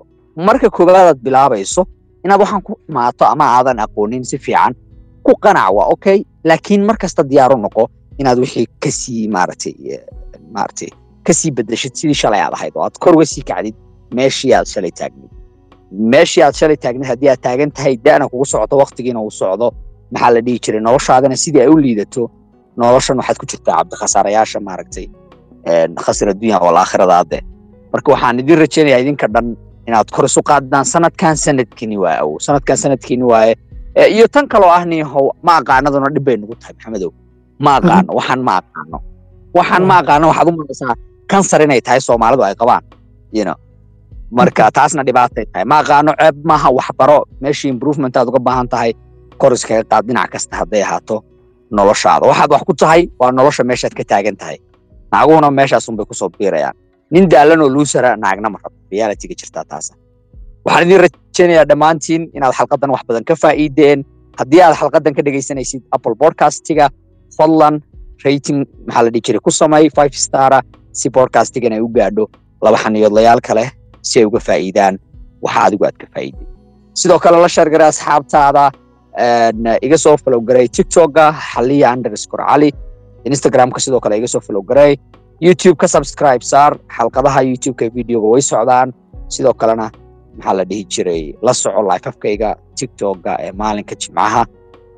Marka 0.46 0.68
koowaadaad 0.76 1.18
bilaabayso 1.26 1.82
inaad 2.24 2.40
waxaan 2.44 2.62
ku 2.66 2.72
xumaato 2.86 3.24
ama 3.32 3.44
aadan 3.56 3.78
aqoonin 3.84 4.24
si 4.30 4.36
fiican 4.44 4.72
ku 5.26 5.32
qanac 5.44 5.70
waa 5.76 5.86
okay 5.94 6.18
laakiin 6.48 6.82
mar 6.88 6.96
kasta 7.02 7.22
diyaaru 7.30 7.56
noqo 7.64 7.82
inaad 8.20 8.38
wixii 8.44 8.66
ka 8.82 8.90
sii 9.00 9.28
maaragtay 9.34 9.74
maaragtay 10.54 10.90
ka 11.26 11.32
sii 11.38 11.50
bedeshid 11.56 11.94
sidii 11.98 12.14
shalay 12.22 12.40
aad 12.44 12.54
ahayd 12.58 12.72
oo 12.76 12.82
aad 12.86 12.96
kor 13.02 13.12
uga 13.16 13.26
sii 13.32 13.42
kacdid 13.50 13.74
meeshii 14.16 14.52
aad 14.58 14.66
shalay 14.74 14.92
taagnid. 15.00 15.30
Meeshii 16.12 16.42
aad 16.46 16.54
shalay 16.60 16.76
taagnid 16.84 17.06
haddii 17.10 17.30
aad 17.32 17.40
taagan 17.46 17.70
tahay 17.76 17.94
da'na 18.06 18.24
kugu 18.30 18.44
socdo 18.52 18.74
waqtigiina 18.82 19.20
uu 19.26 19.30
socdo 19.40 19.66
maxaa 20.12 20.30
la 20.34 20.40
dhihi 20.46 20.58
jiray? 20.64 20.80
Noloshaadana 20.88 21.36
sidii 21.42 21.60
ay 21.64 21.68
u 21.74 21.76
liidato 21.84 22.22
noloshan 22.80 23.16
waxaad 23.20 23.38
ku 23.40 23.46
jirtaa 23.50 23.74
cabdikhasaarayaasha 23.78 24.58
maaragtay 24.68 25.06
khasir 26.04 26.28
addunya 26.32 26.58
wal 26.66 26.76
aakhirada 26.82 27.14
adde 27.22 27.38
marka 27.92 28.08
waxaan 28.14 28.38
idin 28.42 28.58
rajaynayaa 28.62 29.00
idinka 29.04 29.26
dhan 29.34 29.46
inaad 29.88 30.08
kor 30.14 30.24
isu 30.30 30.40
qaadidaan 30.50 30.84
sanadkan 30.92 31.34
sanadkiini 31.44 31.96
waaye 32.02 32.18
awow. 32.22 32.36
Sanadkan 32.46 32.76
sanadkiini 32.82 33.24
waaye. 33.32 33.54
Iyo 34.14 34.26
tan 34.34 34.44
kaloo 34.52 34.70
ah 34.70 34.84
niyahow 34.84 35.24
ma 35.46 35.52
aqaanaduna 35.60 36.08
dhib 36.14 36.24
bay 36.26 36.36
nagu 36.36 36.54
tahay 36.60 36.74
maxamedow 36.76 37.10
ma 37.64 37.70
aqaano 37.78 38.10
waxaan 38.18 38.40
ma 38.48 38.52
aqaano. 38.60 38.98
Waxaan 39.56 39.82
ma 39.90 39.94
aqaano 40.02 40.24
waxaad 40.30 40.48
u 40.48 40.52
malaysaa 40.60 40.94
kansar 41.30 41.60
inay 41.66 41.80
tahay 41.86 42.00
soomaalidu 42.00 42.42
ay 42.48 42.54
qabaan 42.60 42.84
know. 43.44 43.56
Marka 44.38 44.64
taasna 44.76 45.02
dhibaatay 45.08 45.44
tahay. 45.52 45.64
Ma 45.70 45.76
aqaano 45.82 46.10
ceeb 46.20 46.36
maaha 46.50 46.68
waxbaro 46.78 47.18
meeshii 47.42 47.70
improvement 47.74 48.14
aad 48.16 48.28
uga 48.30 48.38
baahan 48.48 48.68
tahay 48.72 48.90
kor 49.40 49.52
iskaga 49.56 49.82
qaad 49.90 50.04
dhinac 50.08 50.28
kasta 50.32 50.54
hadday 50.60 50.82
ahaato 50.86 51.16
noloshaada. 51.76 52.24
Waxaad 52.30 52.50
wax 52.54 52.62
ku 52.68 52.74
tahay 52.82 53.00
waa 53.20 53.32
nolosha 53.38 53.62
meeshaad 53.70 53.94
ka 53.98 54.04
taagan 54.10 54.36
tahay. 54.36 54.58
Naaguna 55.12 55.48
meeshaasunbay 55.58 56.04
ku 56.06 56.14
soo 56.14 56.28
biirayaan 56.38 56.76
nin 57.14 57.24
daalan 57.32 57.60
oo 57.64 57.68
luusara 57.76 58.10
naagna 58.24 58.48
ma 58.54 58.58
rabo 58.64 58.76
realityga 58.92 59.34
jirtaa 59.40 59.64
taasa 59.72 59.92
waxaan 60.66 60.84
idin 60.88 61.00
rajaynayaa 61.04 61.66
dhammaantiin 61.70 62.22
inaad 62.36 62.54
xalqadan 62.58 62.90
wax 62.94 63.02
badan 63.08 63.24
ka 63.30 63.34
faa'iideen 63.42 63.98
haddii 64.40 64.60
aad 64.66 64.74
xalqadan 64.80 65.12
ka 65.16 65.22
dhegaysanaysid 65.26 65.82
apple 65.96 66.14
podcastiga 66.22 66.86
fadlan 67.38 67.74
rating 68.26 68.58
maxaa 68.86 69.02
la 69.06 69.10
dhihi 69.14 69.22
jiray 69.26 69.40
ku 69.46 69.50
samay 69.60 69.84
five 69.96 70.14
stara 70.26 70.58
si 71.00 71.06
podcastigan 71.16 71.72
ay 71.76 71.80
u 71.86 71.88
gaadho 71.98 72.24
laba 72.64 72.76
xaniyoodlayaal 72.84 73.40
kale 73.48 73.64
si 74.08 74.14
ay 74.20 74.26
uga 74.30 74.40
faa'iidaan 74.48 74.94
waxa 75.44 75.60
adigu 75.68 75.84
aad 75.88 75.96
ka 76.02 76.06
faa'iiday 76.14 76.46
sidoo 77.00 77.18
kale 77.24 77.36
la 77.44 77.48
sheergaray 77.56 77.88
asxaabtaada 77.94 78.64
iga 79.86 79.98
soo 80.04 80.16
follow 80.22 80.40
garay 80.48 80.66
tiktoka 80.76 81.24
xaliya 81.52 81.88
underscore 81.96 82.44
cali 82.50 82.70
instagramka 83.30 83.78
sidoo 83.84 84.00
kale 84.04 84.14
iga 84.20 84.28
soo 84.34 84.40
follow 84.46 84.62
garay 84.70 84.92
youtube 85.40 85.76
ka 85.78 85.86
subscribe 85.86 86.42
saar 86.42 86.72
xalqadaha 86.96 87.40
youtubeka 87.48 87.90
videoga 87.94 88.28
way 88.34 88.42
socdaan. 88.42 88.88
Sidoo 89.34 89.54
kalena 89.60 89.86
maxaa 90.36 90.54
la 90.58 90.64
dhihi 90.64 90.84
jiray? 90.92 91.22
La 91.42 91.52
soco 91.52 91.82
lifeafkayga 91.90 92.50
tiktoka 92.78 93.36
ee 93.44 93.52
maalinka 93.52 93.94
jimcaha 93.94 94.42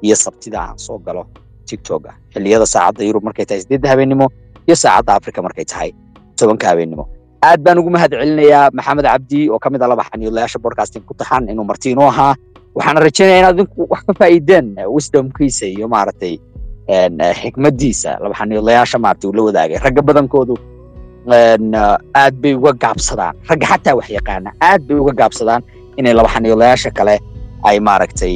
iyo 0.03 0.16
sabtida 0.16 0.59
aan 0.62 0.78
soo 0.78 0.99
galo 0.99 1.26
tiktoka 1.68 2.11
xilliyada 2.32 2.66
saacadda 2.66 3.05
yurub 3.05 3.24
markay 3.24 3.45
tahay 3.45 3.61
sideedda 3.62 3.88
habeenimo 3.93 4.26
iyo 4.66 4.76
saacadda 4.76 5.12
afrika 5.18 5.43
markay 5.43 5.64
tahay 5.64 5.91
tobanka 6.36 6.66
habeenimo. 6.68 7.05
Aad 7.43 7.61
baan 7.64 7.78
ugu 7.78 7.91
mahad 7.91 8.12
maxamed 8.72 9.05
cabdi 9.05 9.51
oo 9.51 9.59
ka 9.59 9.70
mid 9.70 9.82
ah 9.82 9.88
laba 9.88 10.05
xaniidlayaasha 10.09 10.59
podcasting 10.64 11.05
ku 11.09 11.14
taxan 11.14 11.49
inuu 11.49 11.64
marti 11.64 11.95
ahaa. 11.97 12.34
Waxaana 12.76 13.01
rajaynayaa 13.01 13.41
inaad 13.43 13.55
idinku 13.59 13.86
wax 13.91 14.03
ka 14.07 14.12
faa'iideen 14.20 14.66
wisdomkiisa 14.95 15.66
iyo 15.66 15.88
maaragtay 15.88 16.38
xikmadiisa 17.41 18.11
laba 18.22 18.34
xaniidlayaasha 18.41 18.99
maaragtay 19.05 19.28
uu 19.30 19.36
la 19.38 19.43
wadaagay. 19.49 19.78
Ragga 19.84 20.03
badankoodu 20.09 20.55
aad 22.22 22.34
bay 22.43 22.55
uga 22.55 22.72
gaabsadaan. 22.82 23.34
Ragga 23.49 23.66
xataa 23.72 23.95
wax 23.99 24.09
yaqaana 24.18 24.51
aad 24.61 24.82
bay 24.88 24.97
uga 25.03 25.12
gaabsadaan 25.20 25.62
inay 25.99 26.14
laba 26.18 26.28
xaniidlayaasha 26.34 26.91
kale 26.99 27.14
ay 27.68 27.76
maaragtay 27.80 28.34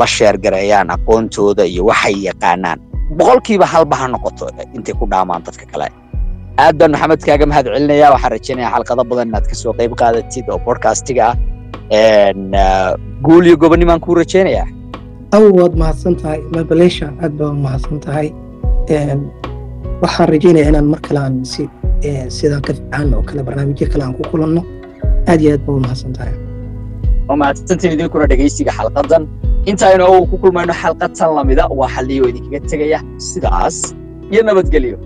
la 0.00 0.06
sheergareeyaan 0.06 0.90
aqoontooda 0.96 1.64
iyo 1.72 1.84
waxay 1.90 2.16
yaqaanaan. 2.28 2.78
Boqolkiiba 3.18 3.66
halba 3.72 3.96
ha 4.00 4.06
noqoto 4.08 4.44
intay 4.76 4.94
ku 4.94 5.04
dhaamaan 5.12 5.42
dadka 5.46 5.64
kale. 5.72 5.88
Aad 6.58 6.74
baan 6.78 6.92
maxamed 6.92 7.20
kaaga 7.26 7.46
mahad 7.50 7.64
celinaya 7.66 8.08
waxaan 8.14 8.32
rajaynayaa 8.36 8.72
xalqado 8.74 9.02
badan 9.10 9.28
inaad 9.30 9.46
ka 9.50 9.54
soo 9.54 9.72
qayb 9.78 9.92
qaadatid 10.00 10.44
oo 10.52 10.58
podcastiga 10.66 11.26
ah. 11.32 12.92
Guul 13.24 13.46
iyo 13.46 13.56
gobonimaan 13.62 14.00
kuu 14.00 14.14
rajaynayaa 14.20 14.66
aw 15.36 15.44
waad 15.58 15.74
mahadsan 15.82 16.14
tahay 16.20 16.40
mabaleesha 16.56 17.06
aad 17.24 17.32
baa 17.40 17.52
mahadsan 17.64 17.98
tahay 18.06 18.28
waxaan 20.02 20.28
rajaynayaa 20.34 20.70
inaan 20.72 20.88
mar 20.92 21.00
kale 21.06 21.20
aan 21.24 21.36
si 21.52 21.62
sidaan 22.36 22.62
ka 22.66 22.72
fiican 22.78 23.14
oo 23.16 23.22
kale 23.28 23.40
barnaamijyo 23.48 23.86
kale 23.92 24.02
aan 24.06 24.14
ku 24.18 24.22
kulanno. 24.30 24.62
Aad 25.30 25.40
iyo 25.42 25.50
aad 25.56 25.62
baa 25.66 25.78
mahadsan 25.86 26.12
tahay 26.18 26.34
waa 27.28 27.36
mahadsantiin 27.42 27.92
idinkuna 27.96 28.26
dhegaysiga 28.32 28.72
xalqadan. 28.78 29.22
Intaynu 29.70 30.06
ku 30.30 30.36
kulmayno 30.42 30.72
xalqad 30.82 31.12
tan 31.18 31.30
lamida 31.36 31.64
waa 31.80 31.88
xalliyo 31.94 32.24
idinkaga 32.30 32.60
tegaya. 32.70 33.00
Sidaas 33.30 33.76
iyo 34.32 34.42
nabadgelyo 34.48 34.96